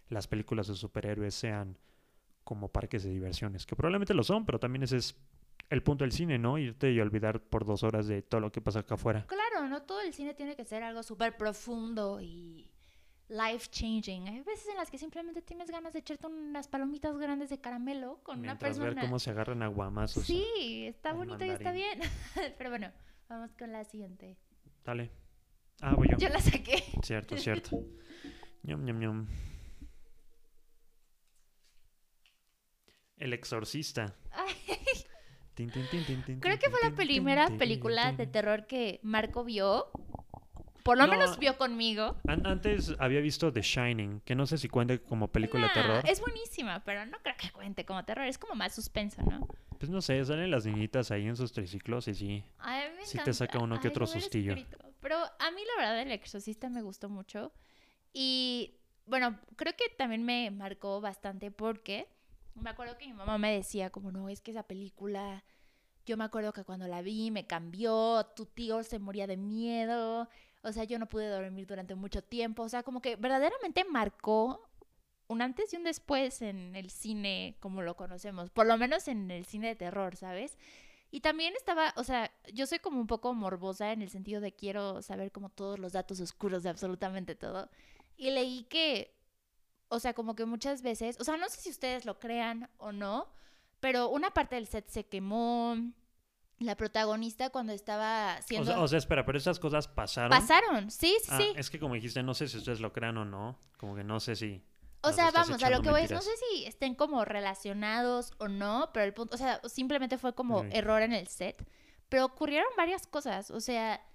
las 0.09 0.27
películas 0.27 0.67
de 0.67 0.75
superhéroes 0.75 1.33
sean 1.35 1.77
como 2.43 2.69
parques 2.69 3.03
de 3.03 3.11
diversiones, 3.11 3.65
que 3.65 3.75
probablemente 3.75 4.13
lo 4.13 4.23
son, 4.23 4.45
pero 4.45 4.59
también 4.59 4.83
ese 4.83 4.97
es 4.97 5.15
el 5.69 5.83
punto 5.83 6.03
del 6.03 6.11
cine, 6.11 6.39
¿no? 6.39 6.57
Irte 6.57 6.91
y 6.91 6.99
olvidar 6.99 7.41
por 7.41 7.63
dos 7.65 7.83
horas 7.83 8.07
de 8.07 8.21
todo 8.23 8.41
lo 8.41 8.51
que 8.51 8.59
pasa 8.59 8.79
acá 8.79 8.95
afuera. 8.95 9.25
Claro, 9.27 9.67
no 9.67 9.83
todo 9.83 10.01
el 10.01 10.13
cine 10.13 10.33
tiene 10.33 10.55
que 10.55 10.65
ser 10.65 10.81
algo 10.81 11.03
súper 11.03 11.37
profundo 11.37 12.19
y 12.21 12.71
life 13.27 13.67
changing. 13.69 14.27
Hay 14.27 14.41
veces 14.41 14.67
en 14.69 14.77
las 14.77 14.89
que 14.89 14.97
simplemente 14.97 15.43
tienes 15.43 15.69
ganas 15.69 15.93
de 15.93 15.99
echarte 15.99 16.25
unas 16.25 16.67
palomitas 16.67 17.15
grandes 17.17 17.51
de 17.51 17.59
caramelo 17.59 18.19
con 18.23 18.41
Mientras 18.41 18.77
una 18.77 18.85
persona. 18.85 19.01
ver 19.01 19.05
cómo 19.05 19.19
se 19.19 19.29
agarran 19.29 19.61
aguamazos. 19.61 20.25
Sí, 20.25 20.85
está 20.87 21.13
bonito 21.13 21.45
y 21.45 21.49
está 21.49 21.71
bien. 21.71 21.99
Pero 22.57 22.71
bueno, 22.71 22.91
vamos 23.27 23.53
con 23.53 23.71
la 23.71 23.83
siguiente. 23.83 24.37
Dale. 24.83 25.11
Ah, 25.81 25.93
voy 25.93 26.07
yo. 26.09 26.17
Yo 26.17 26.29
la 26.29 26.41
saqué. 26.41 26.83
Cierto, 27.03 27.37
cierto. 27.37 27.79
ñam, 28.63 28.83
ñam, 28.83 28.99
ñam. 28.99 29.27
El 33.19 33.33
exorcista. 33.33 34.15
Ay, 34.31 34.53
tin, 35.55 35.69
tin, 35.69 35.87
tin, 35.89 36.39
Creo 36.39 36.57
que 36.57 36.69
fue 36.69 36.79
la 36.89 36.95
primera 36.95 37.49
película 37.57 38.13
de 38.13 38.27
terror 38.27 38.65
que 38.65 38.99
Marco 39.03 39.43
vio. 39.43 39.87
Por 40.83 40.97
lo 40.97 41.05
No. 41.05 41.11
menos 41.11 41.37
vio 41.37 41.57
conmigo. 41.57 42.15
An- 42.27 42.47
antes 42.47 42.95
había 42.99 43.19
visto 43.19 43.51
The 43.51 43.61
Shining, 43.61 44.21
que 44.21 44.33
no 44.35 44.45
sé 44.47 44.57
si 44.57 44.69
cuente 44.69 45.01
como 45.01 45.27
película 45.27 45.67
de 45.67 45.73
terror. 45.73 46.03
Es 46.07 46.21
buenísima, 46.21 46.81
pero 46.85 47.05
no 47.05 47.17
creo 47.21 47.35
que 47.37 47.51
cuente 47.51 47.85
como 47.85 48.05
terror. 48.05 48.25
Es 48.25 48.37
como 48.37 48.55
más 48.55 48.73
suspenso, 48.73 49.21
¿no? 49.23 49.45
Pues 49.77 49.89
no 49.91 50.01
sé, 50.01 50.23
salen 50.25 50.49
las 50.51 50.65
niñitas 50.65 51.11
ahí 51.11 51.27
en 51.27 51.35
sus 51.35 51.51
triciclos 51.51 52.07
y 52.07 52.13
sí. 52.15 52.43
A 52.59 52.77
mí 52.79 52.95
me 52.97 53.05
Sí 53.05 53.17
te 53.23 53.33
saca 53.33 53.59
uno 53.59 53.79
que 53.79 53.87
Ay, 53.89 53.91
otro 53.91 54.07
sustillo. 54.07 54.55
Pero 55.01 55.17
a 55.17 55.51
mí 55.51 55.61
la 55.75 55.81
verdad 55.83 56.01
el 56.01 56.11
exorcista 56.11 56.69
me 56.69 56.81
gustó 56.81 57.09
mucho. 57.09 57.51
Y 58.13 58.75
bueno, 59.05 59.37
creo 59.57 59.73
que 59.75 59.89
también 59.97 60.23
me 60.23 60.49
marcó 60.51 61.01
bastante 61.01 61.51
porque 61.51 62.07
me 62.61 62.69
acuerdo 62.69 62.97
que 62.97 63.07
mi 63.07 63.13
mamá 63.13 63.37
me 63.37 63.53
decía 63.53 63.89
como, 63.89 64.11
no, 64.11 64.29
es 64.29 64.41
que 64.41 64.51
esa 64.51 64.63
película, 64.63 65.43
yo 66.05 66.17
me 66.17 66.23
acuerdo 66.23 66.53
que 66.53 66.63
cuando 66.63 66.87
la 66.87 67.01
vi 67.01 67.31
me 67.31 67.47
cambió, 67.47 68.25
tu 68.35 68.45
tío 68.45 68.83
se 68.83 68.99
moría 68.99 69.27
de 69.27 69.37
miedo, 69.37 70.27
o 70.61 70.71
sea, 70.71 70.83
yo 70.83 70.99
no 70.99 71.07
pude 71.07 71.27
dormir 71.27 71.67
durante 71.67 71.95
mucho 71.95 72.21
tiempo, 72.23 72.63
o 72.63 72.69
sea, 72.69 72.83
como 72.83 73.01
que 73.01 73.15
verdaderamente 73.15 73.85
marcó 73.85 74.69
un 75.27 75.41
antes 75.41 75.71
y 75.73 75.77
un 75.77 75.83
después 75.83 76.41
en 76.41 76.75
el 76.75 76.89
cine 76.89 77.55
como 77.59 77.81
lo 77.81 77.95
conocemos, 77.95 78.49
por 78.49 78.65
lo 78.65 78.77
menos 78.77 79.07
en 79.07 79.31
el 79.31 79.45
cine 79.45 79.67
de 79.67 79.75
terror, 79.75 80.15
¿sabes? 80.15 80.57
Y 81.11 81.21
también 81.21 81.53
estaba, 81.55 81.93
o 81.95 82.03
sea, 82.03 82.31
yo 82.53 82.67
soy 82.67 82.79
como 82.79 82.99
un 82.99 83.07
poco 83.07 83.33
morbosa 83.33 83.91
en 83.91 84.01
el 84.01 84.09
sentido 84.09 84.41
de 84.41 84.53
quiero 84.53 85.01
saber 85.01 85.31
como 85.31 85.49
todos 85.49 85.79
los 85.79 85.93
datos 85.93 86.19
oscuros 86.19 86.61
de 86.63 86.69
absolutamente 86.69 87.35
todo. 87.35 87.69
Y 88.15 88.31
leí 88.31 88.63
que, 88.65 89.15
o 89.89 89.99
sea, 89.99 90.13
como 90.13 90.35
que 90.35 90.45
muchas 90.45 90.81
veces, 90.81 91.17
o 91.19 91.23
sea, 91.23 91.37
no 91.37 91.49
sé 91.49 91.59
si 91.61 91.69
ustedes 91.69 92.05
lo 92.05 92.19
crean 92.19 92.69
o 92.77 92.91
no, 92.91 93.27
pero 93.79 94.09
una 94.09 94.31
parte 94.31 94.55
del 94.55 94.67
set 94.67 94.87
se 94.89 95.05
quemó. 95.05 95.75
La 96.61 96.75
protagonista 96.75 97.51
cuando 97.51 97.71
estaba 97.71 98.35
O 98.37 98.41
siendo... 98.43 98.69
sea, 98.71 98.81
o 98.81 98.87
sea, 98.89 98.97
espera, 98.99 99.25
pero 99.25 99.37
esas 99.37 99.59
cosas 99.59 99.87
pasaron. 99.87 100.29
Pasaron, 100.29 100.91
sí, 100.91 101.15
sí, 101.23 101.29
Ah, 101.29 101.37
sí. 101.37 101.53
es 101.55 101.69
que 101.69 101.79
como 101.79 101.93
dijiste, 101.93 102.21
no 102.21 102.33
sé 102.33 102.49
si 102.49 102.57
ustedes 102.57 102.81
lo 102.81 102.91
crean 102.91 103.17
o 103.17 103.23
no. 103.23 103.57
Como 103.77 103.95
que 103.95 104.03
no 104.03 104.19
sé 104.19 104.35
si. 104.35 104.61
O 105.01 105.13
sea, 105.13 105.31
vamos, 105.31 105.63
a 105.63 105.69
lo 105.69 105.81
que 105.81 105.89
voy 105.89 106.01
es, 106.01 106.11
no 106.11 106.21
sé 106.21 106.31
si 106.35 106.65
estén 106.65 106.95
como 106.95 107.23
relacionados 107.23 108.33
o 108.39 108.49
no, 108.49 108.89
pero 108.93 109.05
el 109.05 109.13
punto, 109.13 109.35
o 109.35 109.37
sea, 109.37 109.61
simplemente 109.69 110.17
fue 110.17 110.35
como 110.35 110.65
error 110.65 111.01
en 111.01 111.13
el 111.13 111.27
set. 111.27 111.65
Pero 112.09 112.25
ocurrieron 112.25 112.67
varias 112.75 113.07
cosas, 113.07 113.51
o 113.51 113.61
sea, 113.61 114.05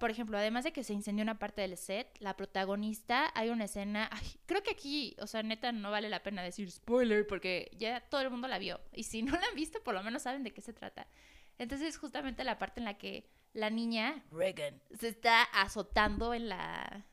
por 0.00 0.10
ejemplo, 0.10 0.38
además 0.38 0.64
de 0.64 0.72
que 0.72 0.82
se 0.82 0.94
incendió 0.94 1.22
una 1.22 1.38
parte 1.38 1.60
del 1.60 1.76
set, 1.76 2.08
la 2.20 2.34
protagonista, 2.34 3.30
hay 3.34 3.50
una 3.50 3.66
escena, 3.66 4.08
ay, 4.10 4.26
creo 4.46 4.62
que 4.62 4.70
aquí, 4.70 5.14
o 5.20 5.26
sea, 5.26 5.42
neta, 5.42 5.72
no 5.72 5.90
vale 5.90 6.08
la 6.08 6.22
pena 6.22 6.42
decir 6.42 6.70
spoiler 6.70 7.26
porque 7.26 7.70
ya 7.76 8.00
todo 8.00 8.22
el 8.22 8.30
mundo 8.30 8.48
la 8.48 8.58
vio. 8.58 8.80
Y 8.94 9.02
si 9.02 9.22
no 9.22 9.32
la 9.32 9.46
han 9.46 9.54
visto, 9.54 9.82
por 9.84 9.94
lo 9.94 10.02
menos 10.02 10.22
saben 10.22 10.42
de 10.42 10.52
qué 10.52 10.62
se 10.62 10.72
trata. 10.72 11.06
Entonces, 11.58 11.98
justamente 11.98 12.44
la 12.44 12.58
parte 12.58 12.80
en 12.80 12.86
la 12.86 12.96
que 12.96 13.30
la 13.52 13.68
niña, 13.68 14.24
Regan, 14.32 14.80
se 14.98 15.08
está 15.08 15.42
azotando 15.42 16.32
en 16.32 16.48
la, 16.48 17.06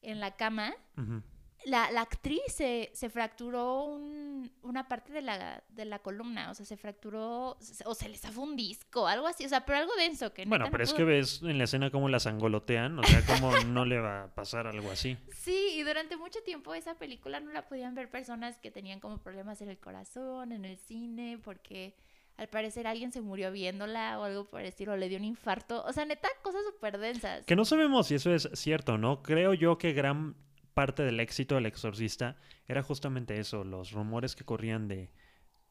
en 0.00 0.18
la 0.18 0.36
cama 0.36 0.74
Ujú. 0.96 1.22
La, 1.66 1.90
la 1.90 2.00
actriz 2.02 2.40
se, 2.48 2.90
se 2.94 3.10
fracturó 3.10 3.84
un- 3.84 4.50
una 4.62 4.88
parte 4.88 5.12
de 5.12 5.20
la, 5.22 5.62
de 5.68 5.84
la 5.84 5.98
columna, 5.98 6.50
o 6.50 6.54
sea, 6.54 6.64
se 6.64 6.76
fracturó, 6.76 7.56
se- 7.60 7.84
o 7.86 7.94
se 7.94 8.08
le 8.08 8.16
zafó 8.16 8.42
un 8.42 8.56
disco, 8.56 9.06
algo 9.06 9.26
así, 9.26 9.44
o 9.44 9.48
sea, 9.48 9.64
pero 9.66 9.78
algo 9.78 9.94
denso 9.96 10.32
que 10.32 10.44
Bueno, 10.46 10.66
no 10.66 10.70
pero 10.70 10.84
es 10.84 10.90
pudo- 10.92 10.96
que 10.98 11.04
ves 11.04 11.42
en 11.42 11.58
la 11.58 11.64
escena 11.64 11.90
cómo 11.90 12.08
las 12.08 12.26
angolotean, 12.26 12.98
o 12.98 13.02
sea, 13.04 13.22
cómo 13.26 13.50
no 13.66 13.84
le 13.84 13.98
va 14.00 14.24
a 14.24 14.34
pasar 14.34 14.66
algo 14.66 14.90
así. 14.90 15.16
Sí, 15.36 15.74
y 15.76 15.82
durante 15.82 16.16
mucho 16.16 16.42
tiempo 16.42 16.74
esa 16.74 16.94
película 16.94 17.40
no 17.40 17.52
la 17.52 17.68
podían 17.68 17.94
ver 17.94 18.08
personas 18.10 18.58
que 18.58 18.70
tenían 18.70 19.00
como 19.00 19.18
problemas 19.18 19.60
en 19.62 19.68
el 19.70 19.78
corazón, 19.78 20.52
en 20.52 20.64
el 20.64 20.76
cine, 20.78 21.38
porque 21.44 21.94
al 22.36 22.48
parecer 22.48 22.86
alguien 22.86 23.12
se 23.12 23.20
murió 23.20 23.52
viéndola 23.52 24.18
o 24.18 24.24
algo 24.24 24.46
por 24.46 24.62
el 24.62 24.66
estilo, 24.68 24.96
le 24.96 25.10
dio 25.10 25.18
un 25.18 25.24
infarto, 25.24 25.84
o 25.84 25.92
sea, 25.92 26.06
neta, 26.06 26.28
cosas 26.42 26.62
súper 26.64 26.96
densas. 26.96 27.44
Que 27.44 27.54
no 27.54 27.66
sabemos 27.66 28.06
si 28.06 28.14
eso 28.14 28.32
es 28.34 28.48
cierto, 28.54 28.96
¿no? 28.96 29.22
Creo 29.22 29.52
yo 29.52 29.76
que 29.76 29.92
gran 29.92 30.34
parte 30.74 31.02
del 31.02 31.20
éxito 31.20 31.54
del 31.54 31.66
exorcista 31.66 32.36
era 32.66 32.82
justamente 32.82 33.38
eso, 33.38 33.64
los 33.64 33.92
rumores 33.92 34.36
que 34.36 34.44
corrían 34.44 34.88
de... 34.88 35.10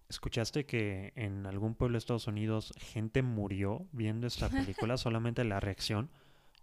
¿Escuchaste 0.09 0.65
que 0.65 1.13
en 1.15 1.45
algún 1.45 1.75
pueblo 1.75 1.93
de 1.93 1.99
Estados 1.99 2.27
Unidos 2.27 2.73
gente 2.77 3.21
murió 3.21 3.88
viendo 3.91 4.25
esta 4.27 4.49
película? 4.49 4.97
Solamente 4.97 5.43
la 5.43 5.59
reacción. 5.59 6.09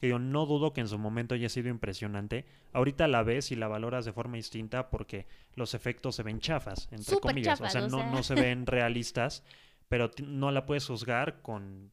Que 0.01 0.09
yo 0.09 0.19
no 0.19 0.45
dudo 0.47 0.73
que 0.73 0.81
en 0.81 0.89
su 0.89 0.99
momento 0.99 1.35
haya 1.35 1.49
sido 1.49 1.69
impresionante. 1.69 2.45
Ahorita 2.73 3.07
la 3.09 3.23
ves 3.23 3.53
y 3.53 3.57
la 3.57 3.69
valoras 3.69 4.05
de 4.05 4.13
forma 4.13 4.37
distinta 4.37 4.91
porque 4.91 5.27
los 5.55 5.75
efectos 5.75 6.17
se 6.17 6.23
ven 6.23 6.41
chafas, 6.41 6.89
entre 6.91 7.19
comillas. 7.19 7.59
chafas, 7.59 7.75
o 7.75 7.79
sea, 7.79 7.87
o 7.87 7.91
no, 7.91 7.99
sea. 7.99 8.11
no 8.11 8.23
se 8.23 8.35
ven 8.35 8.67
realistas, 8.67 9.43
pero 9.89 10.11
no 10.23 10.51
la 10.51 10.67
puedes 10.67 10.87
juzgar 10.87 11.41
con 11.41 11.93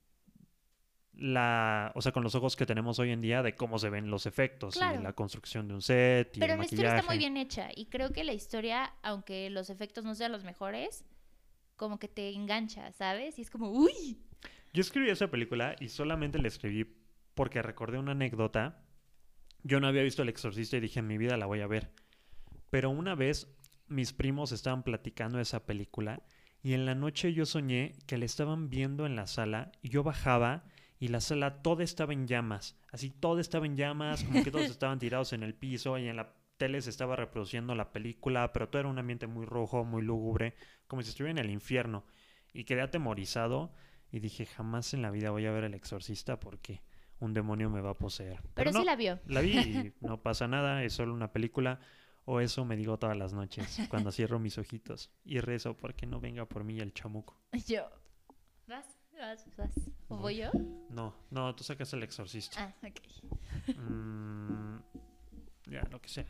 la, 1.15 1.91
o 1.95 2.01
sea, 2.01 2.11
con 2.11 2.23
los 2.23 2.33
ojos 2.35 2.55
que 2.55 2.65
tenemos 2.65 2.97
hoy 2.99 3.11
en 3.11 3.21
día 3.21 3.43
de 3.43 3.55
cómo 3.55 3.77
se 3.79 3.89
ven 3.89 4.09
los 4.09 4.25
efectos 4.25 4.75
Claro. 4.75 4.99
y 4.99 5.03
la 5.03 5.13
construcción 5.13 5.67
de 5.67 5.75
un 5.75 5.81
set 5.81 6.35
y 6.35 6.39
Pero 6.39 6.53
el 6.53 6.59
la 6.59 6.65
historia 6.65 6.95
está 6.95 7.07
muy 7.07 7.17
bien 7.17 7.37
hecha 7.37 7.69
y 7.75 7.85
creo 7.85 8.11
que 8.11 8.23
la 8.23 8.33
historia, 8.33 8.93
aunque 9.03 9.49
los 9.49 9.69
efectos 9.69 10.03
no 10.03 10.15
sean 10.15 10.31
los 10.31 10.43
mejores, 10.43 11.05
como 11.75 11.99
que 11.99 12.07
te 12.07 12.29
engancha, 12.33 12.91
¿sabes? 12.93 13.37
Y 13.37 13.41
es 13.43 13.49
como, 13.49 13.69
uy, 13.69 14.17
Yo 14.73 14.81
escribí 14.81 15.09
esa 15.09 15.29
película 15.29 15.75
y 15.79 15.89
solamente 15.89 16.39
la 16.39 16.47
escribí 16.47 16.85
porque 17.35 17.61
recordé 17.61 17.99
una 17.99 18.13
anécdota. 18.13 18.79
Yo 19.63 19.79
no 19.79 19.87
había 19.87 20.03
visto 20.03 20.23
El 20.23 20.29
Exorcista 20.29 20.77
y 20.77 20.81
dije, 20.81 20.99
en 20.99 21.07
mi 21.07 21.17
vida 21.17 21.37
la 21.37 21.45
voy 21.45 21.61
a 21.61 21.67
ver. 21.67 21.91
Pero 22.69 22.89
una 22.89 23.13
vez 23.15 23.47
mis 23.87 24.13
primos 24.13 24.51
estaban 24.51 24.81
platicando 24.83 25.37
de 25.37 25.43
esa 25.43 25.65
película 25.65 26.23
y 26.63 26.73
en 26.73 26.85
la 26.85 26.95
noche 26.95 27.33
yo 27.33 27.45
soñé 27.45 27.93
que 28.07 28.17
la 28.17 28.25
estaban 28.25 28.69
viendo 28.69 29.05
en 29.05 29.15
la 29.15 29.27
sala 29.27 29.71
y 29.81 29.89
yo 29.89 30.01
bajaba 30.03 30.63
y 31.03 31.09
la 31.09 31.19
sala 31.19 31.61
toda 31.61 31.83
estaba 31.83 32.13
en 32.13 32.27
llamas. 32.27 32.77
Así 32.89 33.09
toda 33.09 33.41
estaba 33.41 33.65
en 33.65 33.75
llamas, 33.75 34.23
como 34.23 34.41
que 34.41 34.51
todos 34.51 34.63
estaban 34.71 34.99
tirados 34.99 35.33
en 35.33 35.43
el 35.43 35.53
piso 35.53 35.97
y 35.97 36.07
en 36.07 36.15
la 36.15 36.33
tele 36.55 36.81
se 36.81 36.91
estaba 36.91 37.17
reproduciendo 37.17 37.75
la 37.75 37.91
película, 37.91 38.53
pero 38.53 38.69
todo 38.69 38.79
era 38.79 38.87
un 38.87 38.97
ambiente 38.97 39.27
muy 39.27 39.45
rojo, 39.45 39.83
muy 39.83 40.01
lúgubre, 40.01 40.55
como 40.87 41.01
si 41.01 41.09
estuviera 41.09 41.31
en 41.31 41.45
el 41.45 41.51
infierno. 41.51 42.05
Y 42.53 42.63
quedé 42.63 42.83
atemorizado 42.83 43.73
y 44.11 44.21
dije, 44.21 44.45
jamás 44.45 44.93
en 44.93 45.01
la 45.01 45.11
vida 45.11 45.29
voy 45.31 45.45
a 45.45 45.51
ver 45.51 45.65
El 45.65 45.73
Exorcista 45.73 46.39
porque 46.39 46.81
un 47.19 47.33
demonio 47.33 47.69
me 47.69 47.81
va 47.81 47.89
a 47.89 47.95
poseer. 47.95 48.41
pero, 48.53 48.71
sí 48.71 48.77
no, 48.77 48.85
la 48.85 48.95
vio. 48.95 49.19
la 49.25 49.41
vi 49.41 49.57
y 49.57 49.93
no 49.99 50.21
pasa 50.21 50.47
nada, 50.47 50.85
es 50.85 50.93
solo 50.93 51.13
una 51.13 51.33
película. 51.33 51.81
O 52.23 52.39
eso 52.39 52.63
me 52.63 52.77
digo 52.77 52.97
todas 52.97 53.17
las 53.17 53.33
noches 53.33 53.81
cuando 53.89 54.09
cierro 54.13 54.39
mis 54.39 54.57
ojitos 54.57 55.11
y 55.25 55.41
rezo 55.41 55.75
porque 55.75 56.05
no 56.05 56.21
venga 56.21 56.45
por 56.45 56.63
mí 56.63 56.79
el 56.79 56.93
chamuco. 56.93 57.37
Yo. 57.67 57.89
¿Vas? 58.67 59.02
¿Vas? 59.23 59.45
¿Vas? 59.55 59.89
¿O 60.09 60.17
voy 60.17 60.35
yo? 60.37 60.51
No, 60.89 61.13
no, 61.31 61.55
tú 61.55 61.63
sacas 61.63 61.93
el 61.93 62.03
exorcista. 62.03 62.61
Ah, 62.61 62.87
ok. 62.87 63.77
Mm, 63.77 64.77
ya, 65.67 65.81
lo 65.89 66.01
que 66.01 66.09
sea. 66.09 66.25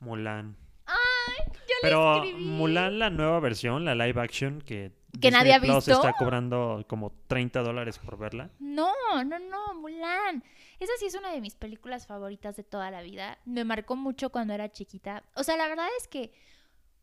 Mulan. 0.00 0.56
¡Ay! 0.84 1.44
Yo 1.46 1.74
Pero 1.80 2.16
escribí. 2.24 2.44
Mulan, 2.44 2.98
la 2.98 3.08
nueva 3.08 3.40
versión, 3.40 3.84
la 3.86 3.94
live 3.94 4.20
action, 4.20 4.60
que 4.60 4.92
Que 5.20 5.30
nadie 5.30 5.54
ha 5.54 5.60
Plus 5.60 5.76
visto. 5.76 5.92
está 5.92 6.12
cobrando 6.18 6.84
como 6.86 7.12
30 7.28 7.62
dólares 7.62 7.98
por 7.98 8.18
verla. 8.18 8.50
No, 8.58 8.92
no, 9.24 9.38
no, 9.38 9.74
Mulan. 9.80 10.44
Esa 10.78 10.92
sí 10.98 11.06
es 11.06 11.14
una 11.14 11.32
de 11.32 11.40
mis 11.40 11.54
películas 11.54 12.06
favoritas 12.06 12.56
de 12.56 12.62
toda 12.64 12.90
la 12.90 13.00
vida. 13.02 13.38
Me 13.46 13.64
marcó 13.64 13.96
mucho 13.96 14.28
cuando 14.30 14.52
era 14.52 14.70
chiquita. 14.70 15.24
O 15.34 15.44
sea, 15.44 15.56
la 15.56 15.66
verdad 15.68 15.88
es 15.98 16.08
que 16.08 16.32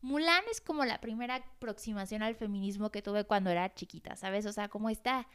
Mulan 0.00 0.44
es 0.50 0.60
como 0.60 0.84
la 0.84 1.00
primera 1.00 1.36
aproximación 1.36 2.22
al 2.22 2.36
feminismo 2.36 2.90
que 2.90 3.02
tuve 3.02 3.24
cuando 3.24 3.50
era 3.50 3.74
chiquita, 3.74 4.16
¿sabes? 4.16 4.46
O 4.46 4.52
sea, 4.52 4.68
como 4.68 4.90
esta, 4.90 5.26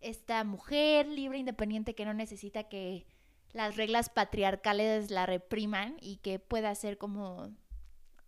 esta 0.00 0.44
mujer 0.44 1.06
libre, 1.06 1.38
independiente, 1.38 1.94
que 1.94 2.04
no 2.04 2.12
necesita 2.12 2.64
que 2.64 3.06
las 3.52 3.76
reglas 3.76 4.10
patriarcales 4.10 5.10
la 5.10 5.26
repriman 5.26 5.96
y 6.00 6.16
que 6.16 6.38
pueda 6.38 6.74
ser 6.74 6.98
como 6.98 7.50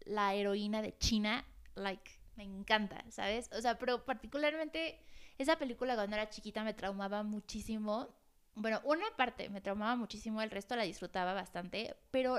la 0.05 0.35
heroína 0.35 0.83
de 0.83 0.97
China. 0.97 1.45
Like, 1.75 2.11
me 2.37 2.45
encanta, 2.45 3.05
¿sabes? 3.11 3.51
O 3.53 3.61
sea, 3.61 3.79
pero 3.79 4.05
particularmente 4.05 4.99
esa 5.39 5.57
película 5.57 5.95
cuando 5.95 6.17
era 6.17 6.31
chiquita 6.31 6.65
me 6.65 6.75
traumaba 6.75 7.23
muchísimo. 7.23 8.09
Bueno, 8.55 8.81
una 8.85 9.07
parte 9.17 9.49
me 9.49 9.61
traumaba 9.61 9.97
muchísimo, 9.97 10.43
el 10.43 10.51
resto 10.51 10.77
la 10.77 10.83
disfrutaba 10.83 11.33
bastante, 11.33 11.97
pero 12.11 12.39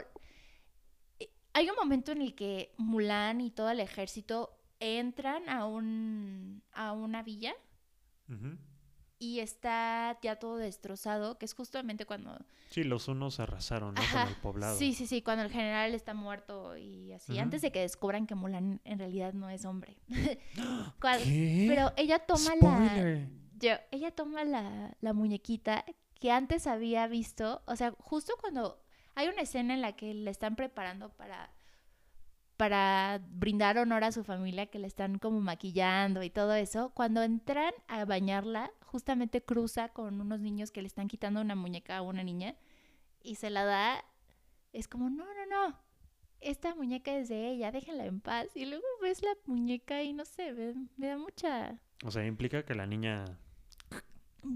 hay 1.53 1.69
un 1.69 1.75
momento 1.75 2.11
en 2.11 2.21
el 2.21 2.35
que 2.35 2.73
Mulan 2.77 3.41
y 3.41 3.51
todo 3.51 3.69
el 3.69 3.79
ejército 3.79 4.57
entran 4.79 5.47
a 5.49 5.65
un 5.65 6.63
a 6.73 6.91
una 6.91 7.23
villa 7.23 7.53
y 9.19 9.39
está 9.39 10.17
ya 10.21 10.35
todo 10.37 10.57
destrozado, 10.57 11.37
que 11.37 11.45
es 11.45 11.53
justamente 11.53 12.05
cuando 12.05 12.37
Sí, 12.69 12.83
los 12.83 13.07
unos 13.07 13.39
arrasaron, 13.39 13.93
¿no? 13.93 14.01
Ajá, 14.01 14.23
Con 14.23 14.33
el 14.33 14.41
poblado. 14.41 14.77
Sí, 14.77 14.93
sí, 14.93 15.05
sí, 15.05 15.21
cuando 15.21 15.43
el 15.43 15.51
general 15.51 15.93
está 15.93 16.13
muerto 16.13 16.75
y 16.75 17.13
así, 17.13 17.37
antes 17.37 17.61
de 17.61 17.71
que 17.71 17.81
descubran 17.81 18.25
que 18.27 18.35
Mulan 18.35 18.81
en 18.83 18.99
realidad 18.99 19.33
no 19.33 19.49
es 19.49 19.63
hombre. 19.65 19.95
Pero 20.99 21.93
ella 21.95 22.19
toma 22.19 22.55
la 22.59 23.27
yo, 23.59 23.75
ella 23.91 24.11
toma 24.11 24.43
la, 24.43 24.97
la 24.99 25.13
muñequita 25.13 25.85
que 26.19 26.31
antes 26.31 26.67
había 26.67 27.07
visto, 27.07 27.61
o 27.65 27.75
sea, 27.75 27.93
justo 27.99 28.33
cuando 28.41 28.82
hay 29.15 29.27
una 29.27 29.41
escena 29.41 29.73
en 29.73 29.81
la 29.81 29.95
que 29.95 30.13
le 30.13 30.31
están 30.31 30.55
preparando 30.55 31.09
para 31.09 31.51
para 32.57 33.19
brindar 33.31 33.77
honor 33.77 34.03
a 34.03 34.11
su 34.11 34.23
familia, 34.23 34.67
que 34.67 34.79
le 34.79 34.87
están 34.87 35.17
como 35.17 35.41
maquillando 35.41 36.23
y 36.23 36.29
todo 36.29 36.53
eso, 36.53 36.91
cuando 36.93 37.23
entran 37.23 37.73
a 37.87 38.05
bañarla, 38.05 38.71
justamente 38.85 39.43
cruza 39.43 39.89
con 39.89 40.21
unos 40.21 40.39
niños 40.39 40.71
que 40.71 40.81
le 40.81 40.87
están 40.87 41.07
quitando 41.07 41.41
una 41.41 41.55
muñeca 41.55 41.97
a 41.97 42.01
una 42.01 42.23
niña 42.23 42.55
y 43.21 43.35
se 43.35 43.49
la 43.49 43.65
da, 43.65 44.05
es 44.71 44.87
como, 44.87 45.09
no, 45.09 45.25
no, 45.25 45.45
no, 45.47 45.79
esta 46.41 46.75
muñeca 46.75 47.15
es 47.15 47.29
de 47.29 47.49
ella, 47.49 47.71
déjenla 47.71 48.05
en 48.05 48.19
paz. 48.19 48.47
Y 48.53 48.65
luego 48.65 48.85
ves 49.01 49.23
la 49.23 49.35
muñeca 49.45 50.03
y 50.03 50.13
no 50.13 50.25
sé, 50.25 50.53
me, 50.53 50.73
me 50.97 51.07
da 51.07 51.17
mucha... 51.17 51.79
O 52.05 52.11
sea, 52.11 52.25
implica 52.25 52.63
que 52.63 52.75
la 52.75 52.85
niña... 52.85 53.25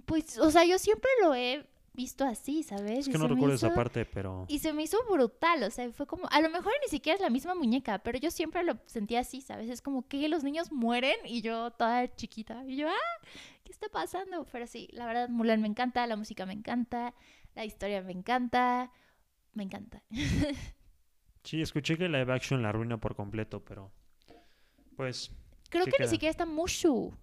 Pues, 0.05 0.37
o 0.37 0.51
sea, 0.51 0.65
yo 0.65 0.77
siempre 0.79 1.09
lo 1.21 1.33
he 1.33 1.65
visto 1.97 2.23
así, 2.23 2.63
¿sabes? 2.63 2.99
Es 2.99 3.07
Y 3.07 3.11
que 3.11 3.17
no 3.17 3.25
se 3.25 3.29
me 3.29 3.35
recuerdo 3.35 3.55
esa 3.55 3.73
parte, 3.73 4.05
pero... 4.05 4.45
Y 4.47 4.59
se 4.59 4.71
me 4.71 4.83
hizo 4.83 4.97
brutal, 5.09 5.63
o 5.63 5.69
sea, 5.71 5.91
fue 5.91 6.05
como, 6.05 6.27
a 6.29 6.39
lo 6.39 6.49
mejor 6.49 6.71
ni 6.83 6.89
siquiera 6.89 7.15
es 7.15 7.21
la 7.21 7.31
misma 7.31 7.55
muñeca, 7.55 7.99
pero 7.99 8.19
yo 8.19 8.31
siempre 8.31 8.63
lo 8.63 8.77
sentía 8.85 9.21
así, 9.21 9.41
¿sabes? 9.41 9.69
Es 9.69 9.81
como 9.81 10.07
que 10.07 10.29
los 10.29 10.43
niños 10.43 10.71
mueren 10.71 11.17
y 11.25 11.41
yo 11.41 11.71
toda 11.71 12.15
chiquita, 12.15 12.63
y 12.67 12.77
yo, 12.77 12.87
ah, 12.87 13.27
¿qué 13.63 13.71
está 13.71 13.89
pasando? 13.89 14.45
Pero 14.51 14.67
sí, 14.67 14.87
la 14.93 15.07
verdad, 15.07 15.27
Mulan 15.27 15.61
me 15.61 15.67
encanta, 15.67 16.05
la 16.07 16.15
música 16.15 16.45
me 16.45 16.53
encanta, 16.53 17.15
la 17.55 17.65
historia 17.65 18.01
me 18.03 18.13
encanta, 18.13 18.91
me 19.53 19.63
encanta. 19.63 20.03
Sí, 21.43 21.61
escuché 21.61 21.97
que 21.97 22.09
live 22.09 22.33
action 22.33 22.61
la 22.61 22.69
arruina 22.69 22.97
por 22.99 23.15
completo, 23.15 23.63
pero... 23.63 23.93
Pues... 24.97 25.31
Creo 25.69 25.85
Sí 25.85 25.91
que 25.91 25.97
queda. 25.97 26.05
ni 26.05 26.11
siquiera 26.11 26.31
está 26.31 26.45
Mushu. 26.45 27.13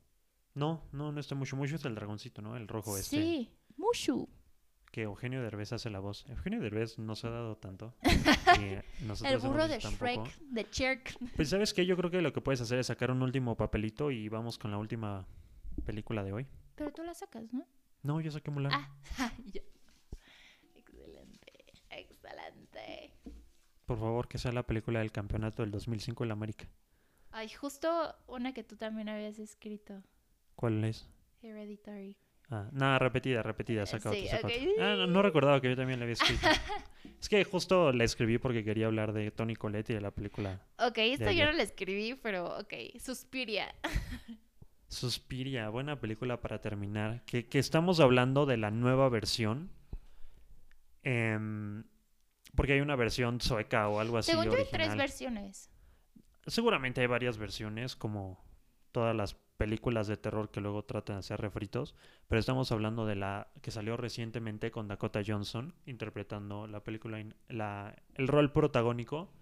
No, 0.55 0.89
no, 0.93 1.13
no 1.13 1.21
está 1.21 1.35
mucho. 1.35 1.57
Mucho 1.57 1.77
es 1.77 1.85
el 1.85 1.95
dragoncito, 1.95 2.41
¿no? 2.41 2.57
El 2.57 2.67
rojo 2.67 2.97
este. 2.97 3.17
Sí, 3.17 3.51
Mushu. 3.77 4.27
Que 4.95 5.03
Eugenio 5.03 5.43
Derbez 5.43 5.73
hace 5.73 5.91
la 5.91 5.99
voz. 5.99 6.25
Eugenio 6.29 6.61
Derbez 6.61 7.01
no 7.01 7.17
se 7.17 7.27
ha 7.27 7.31
dado 7.31 7.57
tanto. 7.57 7.97
El 9.25 9.39
burro 9.39 9.67
de 9.67 9.81
tampoco. 9.81 10.25
Shrek, 10.25 10.39
de 10.39 10.71
Cherk. 10.71 11.19
Pues 11.35 11.51
sabes 11.51 11.75
qué, 11.75 11.85
yo 11.85 11.97
creo 11.97 12.13
que 12.13 12.23
lo 12.23 12.33
que 12.33 12.41
puedes 12.41 12.61
hacer 12.61 12.79
es 12.79 12.87
sacar 12.87 13.11
un 13.11 13.21
último 13.21 13.57
papelito 13.57 14.13
y 14.13 14.29
vamos 14.29 14.57
con 14.57 14.71
la 14.71 14.79
última 14.79 15.27
película 15.85 16.23
de 16.23 16.33
hoy. 16.33 16.47
Pero 16.77 16.93
tú 16.93 17.03
la 17.03 17.13
sacas, 17.13 17.53
¿no? 17.53 17.67
No, 18.05 18.21
yo 18.21 18.31
saqué 18.31 18.53
Mulan. 18.53 18.71
Ah, 18.73 18.89
ya. 19.53 19.63
Excelente, 20.77 21.53
excelente. 21.91 23.15
Por 23.87 23.99
favor, 23.99 24.29
que 24.29 24.39
sea 24.39 24.53
la 24.53 24.63
película 24.63 25.01
del 25.01 25.11
campeonato 25.11 25.63
del 25.63 25.73
2005 25.73 26.23
en 26.23 26.29
la 26.29 26.35
América. 26.35 26.69
Ay, 27.33 27.49
justo 27.49 28.15
una 28.29 28.55
que 28.55 28.63
tú 28.63 28.77
también 28.77 29.09
habías 29.09 29.41
escrito, 29.41 30.05
¿Cuál 30.55 30.85
es? 30.85 31.09
Hereditary. 31.43 32.17
Ah, 32.51 32.69
nada, 32.73 32.99
repetida, 32.99 33.43
repetida, 33.43 33.87
saca 33.87 34.13
Sí, 34.13 34.27
otra, 34.27 34.31
saca 34.41 34.47
ok. 34.47 34.53
otra. 34.75 34.93
Ah, 34.93 34.97
no, 34.97 35.07
no 35.07 35.23
recordaba 35.23 35.61
que 35.61 35.71
yo 35.71 35.77
también 35.77 35.99
la 35.99 36.05
había 36.05 36.13
escrito. 36.15 36.47
es 37.21 37.29
que 37.29 37.43
justo 37.45 37.93
la 37.93 38.05
escribí 38.05 38.39
porque 38.39 38.63
quería 38.65 38.87
hablar 38.87 39.13
de 39.13 39.31
Tony 39.31 39.57
Colette 39.57 39.91
y 39.91 39.95
de 39.95 40.01
la 40.01 40.11
película 40.11 40.61
Ok, 40.79 40.99
esta 40.99 41.33
yo 41.33 41.47
no 41.47 41.53
la 41.53 41.63
escribí, 41.63 42.15
pero 42.15 42.59
ok, 42.59 42.75
Suspiria. 43.01 43.75
Suspiria, 44.89 45.69
buena 45.71 45.99
película 45.99 46.41
para 46.41 46.61
terminar. 46.61 47.25
Que, 47.25 47.49
que 47.49 47.59
estamos 47.59 47.99
hablando 47.99 48.47
de 48.47 48.57
la 48.59 48.71
nueva 48.71 49.09
versión. 49.09 49.71
em, 51.03 51.85
porque 52.55 52.75
hay 52.75 52.81
una 52.81 52.95
versión 52.95 53.41
sueca 53.41 53.89
o 53.89 53.99
algo 53.99 54.19
así. 54.19 54.31
Según 54.31 54.45
yo 54.47 54.55
hay 54.57 54.67
tres 54.71 54.95
versiones. 54.97 55.71
Seguramente 56.47 57.01
hay 57.01 57.07
varias 57.09 57.37
versiones, 57.39 57.97
como 57.97 58.45
todas 58.93 59.17
las 59.17 59.35
películas 59.57 60.07
de 60.07 60.17
terror 60.17 60.51
que 60.51 60.61
luego 60.61 60.85
tratan 60.85 61.17
de 61.17 61.21
hacer 61.21 61.41
refritos. 61.41 61.95
Pero 62.29 62.41
estamos 62.41 62.73
hablando 62.73 63.07
de 63.07 63.17
la 63.17 63.49
que 63.63 63.71
salió 63.71 63.97
recientemente 63.97 64.71
con 64.71 64.89
Dakota 64.89 65.21
Johnson, 65.27 65.75
interpretando 65.87 66.67
la 66.67 66.83
película, 66.83 67.25
la, 67.49 67.95
el 68.15 68.29
rol 68.29 68.53
protagónico. 68.53 69.33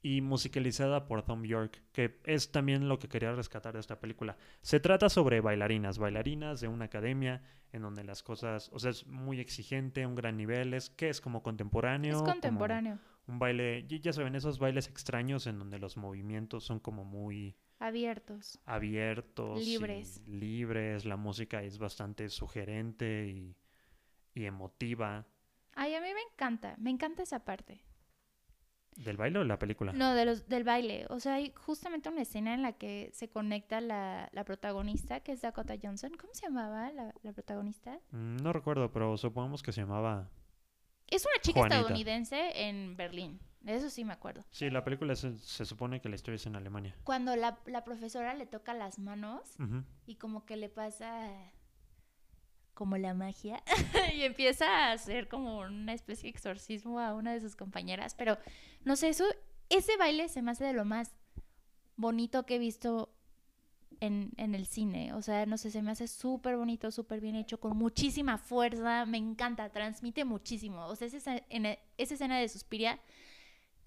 Y 0.00 0.20
musicalizada 0.20 1.08
por 1.08 1.24
Tom 1.24 1.42
York, 1.42 1.82
que 1.90 2.20
es 2.22 2.52
también 2.52 2.88
lo 2.88 3.00
que 3.00 3.08
quería 3.08 3.32
rescatar 3.32 3.74
de 3.74 3.80
esta 3.80 3.98
película. 3.98 4.36
Se 4.62 4.78
trata 4.78 5.08
sobre 5.08 5.40
bailarinas, 5.40 5.98
bailarinas 5.98 6.60
de 6.60 6.68
una 6.68 6.84
academia 6.84 7.42
en 7.72 7.82
donde 7.82 8.04
las 8.04 8.22
cosas, 8.22 8.70
o 8.72 8.78
sea, 8.78 8.92
es 8.92 9.08
muy 9.08 9.40
exigente, 9.40 10.06
un 10.06 10.14
gran 10.14 10.36
nivel, 10.36 10.72
es 10.72 10.88
que 10.88 11.08
es 11.08 11.20
como 11.20 11.42
contemporáneo. 11.42 12.16
Es 12.16 12.22
contemporáneo, 12.22 13.00
un 13.26 13.40
baile, 13.40 13.86
ya 13.88 14.12
saben, 14.12 14.36
esos 14.36 14.60
bailes 14.60 14.86
extraños 14.88 15.48
en 15.48 15.58
donde 15.58 15.80
los 15.80 15.96
movimientos 15.96 16.62
son 16.62 16.78
como 16.78 17.04
muy 17.04 17.56
abiertos. 17.78 18.58
abiertos, 18.64 19.64
Libres. 19.64 20.20
libres, 20.26 21.04
la 21.04 21.16
música 21.16 21.62
es 21.62 21.78
bastante 21.78 22.28
sugerente 22.28 23.28
y, 23.28 23.56
y 24.34 24.44
emotiva. 24.46 25.26
Ay, 25.74 25.94
a 25.94 26.00
mí 26.00 26.08
me 26.12 26.20
encanta, 26.32 26.74
me 26.78 26.90
encanta 26.90 27.22
esa 27.22 27.44
parte. 27.44 27.80
¿Del 28.96 29.16
baile 29.16 29.38
o 29.38 29.42
de 29.42 29.48
la 29.48 29.60
película? 29.60 29.92
No, 29.92 30.12
de 30.14 30.24
los, 30.24 30.48
del 30.48 30.64
baile. 30.64 31.06
O 31.08 31.20
sea, 31.20 31.34
hay 31.34 31.52
justamente 31.56 32.08
una 32.08 32.22
escena 32.22 32.52
en 32.52 32.62
la 32.62 32.72
que 32.72 33.10
se 33.12 33.28
conecta 33.30 33.80
la, 33.80 34.28
la 34.32 34.42
protagonista, 34.44 35.20
que 35.20 35.30
es 35.30 35.40
Dakota 35.40 35.74
Johnson. 35.80 36.10
¿Cómo 36.20 36.34
se 36.34 36.46
llamaba 36.46 36.90
la, 36.90 37.14
la 37.22 37.32
protagonista? 37.32 38.00
Mm, 38.10 38.38
No 38.38 38.52
recuerdo, 38.52 38.90
pero 38.90 39.16
supongamos 39.16 39.62
que 39.62 39.70
se 39.70 39.82
llamaba... 39.82 40.28
Es 41.06 41.24
una 41.24 41.40
chica 41.40 41.60
Juanita. 41.60 41.76
estadounidense 41.76 42.68
en 42.68 42.96
Berlín. 42.96 43.38
Eso 43.68 43.90
sí 43.90 44.02
me 44.04 44.14
acuerdo. 44.14 44.44
Sí, 44.50 44.70
la 44.70 44.82
película 44.82 45.14
se, 45.14 45.36
se 45.36 45.64
supone 45.66 46.00
que 46.00 46.08
la 46.08 46.14
historia 46.16 46.36
es 46.36 46.46
en 46.46 46.56
Alemania. 46.56 46.96
Cuando 47.04 47.36
la, 47.36 47.58
la 47.66 47.84
profesora 47.84 48.32
le 48.34 48.46
toca 48.46 48.72
las 48.72 48.98
manos 48.98 49.56
y 50.06 50.16
como 50.16 50.46
que 50.46 50.56
le 50.56 50.70
pasa 50.70 51.30
como 52.72 52.96
la 52.96 53.12
magia 53.12 53.62
y 54.16 54.22
empieza 54.22 54.64
a 54.66 54.92
hacer 54.92 55.28
como 55.28 55.58
una 55.58 55.92
especie 55.92 56.24
de 56.24 56.28
exorcismo 56.30 56.98
a 57.00 57.12
una 57.14 57.32
de 57.34 57.40
sus 57.40 57.56
compañeras, 57.56 58.14
pero 58.14 58.38
no 58.84 58.96
sé, 58.96 59.08
eso 59.10 59.24
ese 59.68 59.96
baile 59.98 60.28
se 60.28 60.40
me 60.42 60.52
hace 60.52 60.64
de 60.64 60.72
lo 60.72 60.84
más 60.84 61.10
bonito 61.96 62.46
que 62.46 62.54
he 62.54 62.58
visto 62.58 63.12
en, 64.00 64.30
en 64.36 64.54
el 64.54 64.64
cine, 64.66 65.12
o 65.12 65.20
sea, 65.22 65.44
no 65.44 65.58
sé, 65.58 65.72
se 65.72 65.82
me 65.82 65.90
hace 65.90 66.06
súper 66.06 66.56
bonito, 66.56 66.90
súper 66.92 67.20
bien 67.20 67.34
hecho, 67.34 67.58
con 67.58 67.76
muchísima 67.76 68.38
fuerza, 68.38 69.04
me 69.06 69.18
encanta, 69.18 69.70
transmite 69.70 70.24
muchísimo, 70.24 70.86
o 70.86 70.94
sea, 70.94 71.08
esa, 71.08 71.42
en 71.50 71.66
e- 71.66 71.80
esa 71.98 72.14
escena 72.14 72.38
de 72.38 72.48
Suspiria 72.48 73.00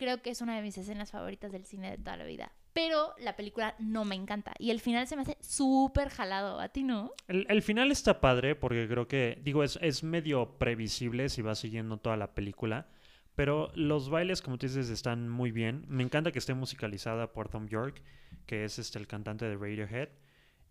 creo 0.01 0.19
que 0.23 0.31
es 0.31 0.41
una 0.41 0.55
de 0.55 0.63
mis 0.63 0.75
escenas 0.79 1.11
favoritas 1.11 1.51
del 1.51 1.63
cine 1.63 1.91
de 1.91 1.97
toda 1.99 2.17
la 2.17 2.25
vida. 2.25 2.51
Pero 2.73 3.13
la 3.19 3.35
película 3.35 3.75
no 3.77 4.03
me 4.03 4.15
encanta. 4.15 4.51
Y 4.57 4.71
el 4.71 4.79
final 4.79 5.05
se 5.05 5.15
me 5.15 5.21
hace 5.21 5.37
súper 5.41 6.09
jalado. 6.09 6.59
¿A 6.59 6.69
ti 6.69 6.81
no? 6.81 7.11
El, 7.27 7.45
el 7.49 7.61
final 7.61 7.91
está 7.91 8.19
padre 8.19 8.55
porque 8.55 8.87
creo 8.87 9.07
que, 9.07 9.39
digo, 9.43 9.63
es, 9.63 9.77
es 9.79 10.03
medio 10.03 10.57
previsible 10.57 11.29
si 11.29 11.43
vas 11.43 11.59
siguiendo 11.59 11.97
toda 11.97 12.17
la 12.17 12.33
película. 12.33 12.87
Pero 13.35 13.71
los 13.75 14.09
bailes, 14.09 14.41
como 14.41 14.57
tú 14.57 14.65
dices, 14.65 14.89
están 14.89 15.29
muy 15.29 15.51
bien. 15.51 15.85
Me 15.87 16.01
encanta 16.01 16.31
que 16.31 16.39
esté 16.39 16.55
musicalizada 16.55 17.31
por 17.31 17.49
Tom 17.49 17.67
York, 17.67 18.01
que 18.47 18.65
es 18.65 18.79
este, 18.79 18.97
el 18.97 19.05
cantante 19.05 19.45
de 19.45 19.55
Radiohead. 19.55 20.09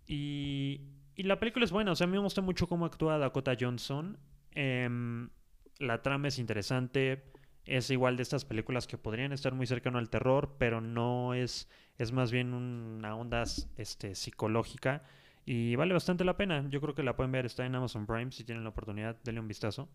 Y, 0.08 0.80
y 1.14 1.22
la 1.22 1.38
película 1.38 1.64
es 1.64 1.70
buena. 1.70 1.92
O 1.92 1.94
sea, 1.94 2.06
a 2.06 2.08
mí 2.08 2.16
me 2.16 2.24
gusta 2.24 2.40
mucho 2.40 2.66
cómo 2.66 2.84
actúa 2.84 3.16
Dakota 3.16 3.56
Johnson. 3.58 4.18
Em, 4.56 5.30
la 5.78 6.02
trama 6.02 6.26
es 6.26 6.40
interesante. 6.40 7.30
Es 7.66 7.90
igual 7.90 8.16
de 8.16 8.22
estas 8.22 8.44
películas 8.44 8.86
que 8.86 8.98
podrían 8.98 9.32
estar 9.32 9.54
muy 9.54 9.66
cercano 9.66 9.98
al 9.98 10.10
terror, 10.10 10.56
pero 10.58 10.80
no 10.80 11.34
es, 11.34 11.68
es 11.98 12.12
más 12.12 12.30
bien 12.30 12.54
una 12.54 13.14
onda 13.16 13.44
este, 13.76 14.14
psicológica 14.14 15.02
y 15.44 15.76
vale 15.76 15.94
bastante 15.94 16.24
la 16.24 16.36
pena. 16.36 16.66
Yo 16.68 16.80
creo 16.80 16.94
que 16.94 17.02
la 17.02 17.16
pueden 17.16 17.32
ver, 17.32 17.46
está 17.46 17.64
en 17.66 17.74
Amazon 17.74 18.06
Prime, 18.06 18.32
si 18.32 18.44
tienen 18.44 18.64
la 18.64 18.70
oportunidad, 18.70 19.16
denle 19.24 19.40
un 19.40 19.48
vistazo. 19.48 19.88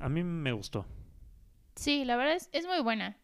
A 0.00 0.08
mí 0.08 0.22
me 0.22 0.52
gustó. 0.52 0.86
Sí, 1.74 2.04
la 2.04 2.16
verdad 2.16 2.34
es, 2.34 2.48
es 2.52 2.66
muy 2.66 2.80
buena. 2.80 3.16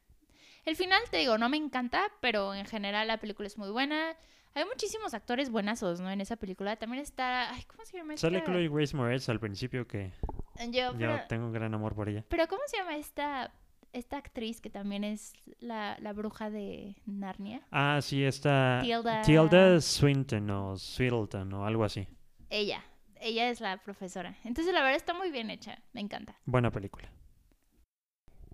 El 0.64 0.76
final, 0.76 1.00
te 1.10 1.18
digo, 1.18 1.36
no 1.36 1.48
me 1.48 1.56
encanta, 1.56 2.10
pero 2.20 2.54
en 2.54 2.64
general 2.64 3.08
la 3.08 3.18
película 3.18 3.46
es 3.46 3.58
muy 3.58 3.70
buena. 3.70 4.16
Hay 4.54 4.64
muchísimos 4.64 5.14
actores 5.14 5.50
buenazos, 5.50 6.00
¿no? 6.00 6.10
En 6.10 6.20
esa 6.20 6.36
película. 6.36 6.76
También 6.76 7.02
está. 7.02 7.52
Ay, 7.52 7.64
¿Cómo 7.64 7.84
se 7.84 7.96
llama 7.96 8.14
esta? 8.14 8.28
Sale 8.28 8.42
Chloe 8.44 8.68
Grace 8.68 8.96
Moretz 8.96 9.28
al 9.28 9.40
principio 9.40 9.86
que. 9.86 10.12
Yo, 10.70 10.96
yo 10.98 11.20
tengo 11.28 11.46
un 11.46 11.52
gran 11.52 11.74
amor 11.74 11.94
por 11.94 12.08
ella. 12.08 12.24
Pero 12.28 12.46
¿cómo 12.48 12.62
se 12.66 12.76
llama 12.76 12.96
esta 12.96 13.52
esta 13.94 14.16
actriz 14.16 14.60
que 14.60 14.70
también 14.70 15.04
es 15.04 15.32
la, 15.60 15.96
la, 16.00 16.12
bruja 16.12 16.50
de 16.50 16.96
Narnia. 17.06 17.62
Ah, 17.70 18.00
sí, 18.02 18.24
esta 18.24 18.82
Tilda... 19.24 19.80
Swinton 19.80 20.50
o 20.50 20.76
Swiddleton 20.76 21.52
o 21.52 21.64
algo 21.64 21.84
así. 21.84 22.06
Ella, 22.50 22.84
ella 23.20 23.48
es 23.48 23.60
la 23.60 23.78
profesora. 23.78 24.36
Entonces 24.44 24.74
la 24.74 24.80
verdad 24.80 24.96
está 24.96 25.14
muy 25.14 25.30
bien 25.30 25.48
hecha, 25.48 25.78
me 25.92 26.00
encanta. 26.00 26.36
Buena 26.44 26.70
película. 26.70 27.08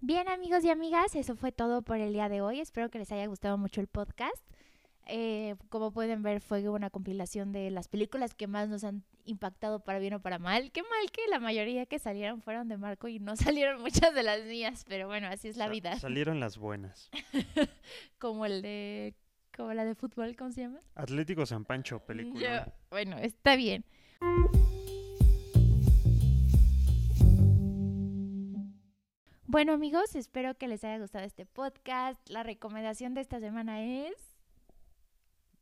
Bien 0.03 0.29
amigos 0.29 0.65
y 0.65 0.71
amigas, 0.71 1.15
eso 1.15 1.37
fue 1.37 1.53
todo 1.53 1.83
por 1.83 1.97
el 1.97 2.13
día 2.13 2.29
de 2.29 2.41
hoy. 2.41 2.61
Espero 2.61 2.91
que 2.91 2.99
les 2.99 3.11
haya 3.11 3.27
gustado 3.27 3.59
mucho 3.59 3.81
el 3.81 3.87
podcast. 3.87 4.47
Eh, 5.13 5.57
como 5.71 5.91
pueden 5.91 6.23
ver, 6.23 6.41
fue 6.41 6.69
una 6.69 6.89
compilación 6.89 7.51
de 7.51 7.69
las 7.71 7.89
películas 7.89 8.33
que 8.33 8.47
más 8.47 8.69
nos 8.69 8.85
han 8.85 9.03
impactado 9.25 9.81
para 9.81 9.99
bien 9.99 10.15
o 10.15 10.23
para 10.23 10.39
mal. 10.39 10.71
Qué 10.71 10.83
mal 10.83 11.11
que 11.11 11.23
la 11.29 11.41
mayoría 11.41 11.85
que 11.87 11.99
salieron 11.99 12.41
fueron 12.41 12.69
de 12.69 12.77
Marco 12.77 13.09
y 13.09 13.19
no 13.19 13.35
salieron 13.59 13.83
muchas 13.83 14.15
de 14.15 14.23
las 14.23 14.45
mías, 14.45 14.85
pero 14.89 15.09
bueno, 15.09 15.27
así 15.27 15.49
es 15.49 15.57
la 15.57 15.69
vida. 15.69 15.99
Salieron 15.99 16.39
las 16.39 16.59
buenas. 16.59 17.11
como 18.19 18.47
el 18.47 18.63
de. 18.63 19.17
Como 19.57 19.75
la 19.75 19.85
de 19.85 19.97
fútbol, 19.97 20.37
¿cómo 20.37 20.53
se 20.53 20.61
llama? 20.61 20.79
Atlético 20.95 21.45
San 21.45 21.65
Pancho, 21.65 21.99
película. 22.07 22.73
bueno, 22.89 23.19
está 23.19 23.57
bien. 23.57 23.85
Bueno 29.45 29.73
amigos, 29.73 30.15
espero 30.15 30.55
que 30.55 30.69
les 30.69 30.85
haya 30.85 30.99
gustado 31.01 31.25
este 31.25 31.47
podcast. 31.47 32.21
La 32.31 32.45
recomendación 32.45 33.15
de 33.15 33.23
esta 33.23 33.41
semana 33.41 33.83
es 33.83 34.30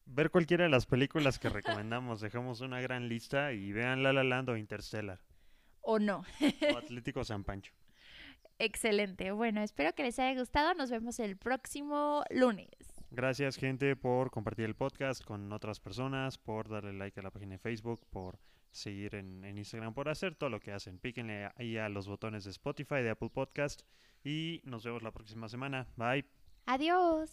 ver 0.09 0.31
cualquiera 0.31 0.65
de 0.65 0.71
las 0.71 0.87
películas 0.87 1.39
que 1.39 1.49
recomendamos. 1.49 2.21
Dejamos 2.21 2.61
una 2.61 2.81
gran 2.81 3.09
lista 3.09 3.53
y 3.53 3.73
vean 3.73 4.03
La 4.03 4.13
La 4.13 4.25
Land 4.25 4.51
o 4.51 4.57
Interstellar. 4.57 5.21
O 5.81 5.99
no. 5.99 6.25
o 6.75 6.79
Atlético 6.79 7.25
San 7.25 7.45
Pancho. 7.45 7.73
Excelente. 8.59 9.31
Bueno, 9.31 9.63
espero 9.63 9.95
que 9.95 10.03
les 10.03 10.19
haya 10.19 10.39
gustado. 10.39 10.75
Nos 10.75 10.91
vemos 10.91 11.21
el 11.21 11.37
próximo 11.37 12.25
lunes. 12.31 12.69
Gracias, 13.11 13.57
gente, 13.57 13.97
por 13.97 14.31
compartir 14.31 14.65
el 14.65 14.75
podcast 14.75 15.25
con 15.25 15.53
otras 15.53 15.81
personas, 15.81 16.37
por 16.37 16.69
darle 16.69 16.93
like 16.93 17.19
a 17.21 17.23
la 17.23 17.31
página 17.31 17.53
de 17.53 17.59
Facebook, 17.59 18.05
por 18.11 18.39
seguir 18.71 19.15
en, 19.15 19.45
en 19.45 19.57
Instagram, 19.57 19.95
por 19.95 20.09
hacer 20.09 20.35
todo 20.35 20.51
lo 20.51 20.61
que 20.61 20.73
hacen. 20.73 20.99
Píquenle 20.99 21.51
ahí 21.57 21.79
a 21.79 21.89
los 21.89 22.07
botones 22.09 22.45
de 22.45 22.51
Spotify, 22.51 22.97
de 22.97 23.11
Apple 23.11 23.31
Podcast 23.31 23.83
y 24.25 24.61
nos 24.65 24.85
vemos 24.85 25.03
la 25.03 25.13
próxima 25.13 25.49
semana. 25.49 25.87
Bye. 25.97 26.27
Adiós. 26.67 27.31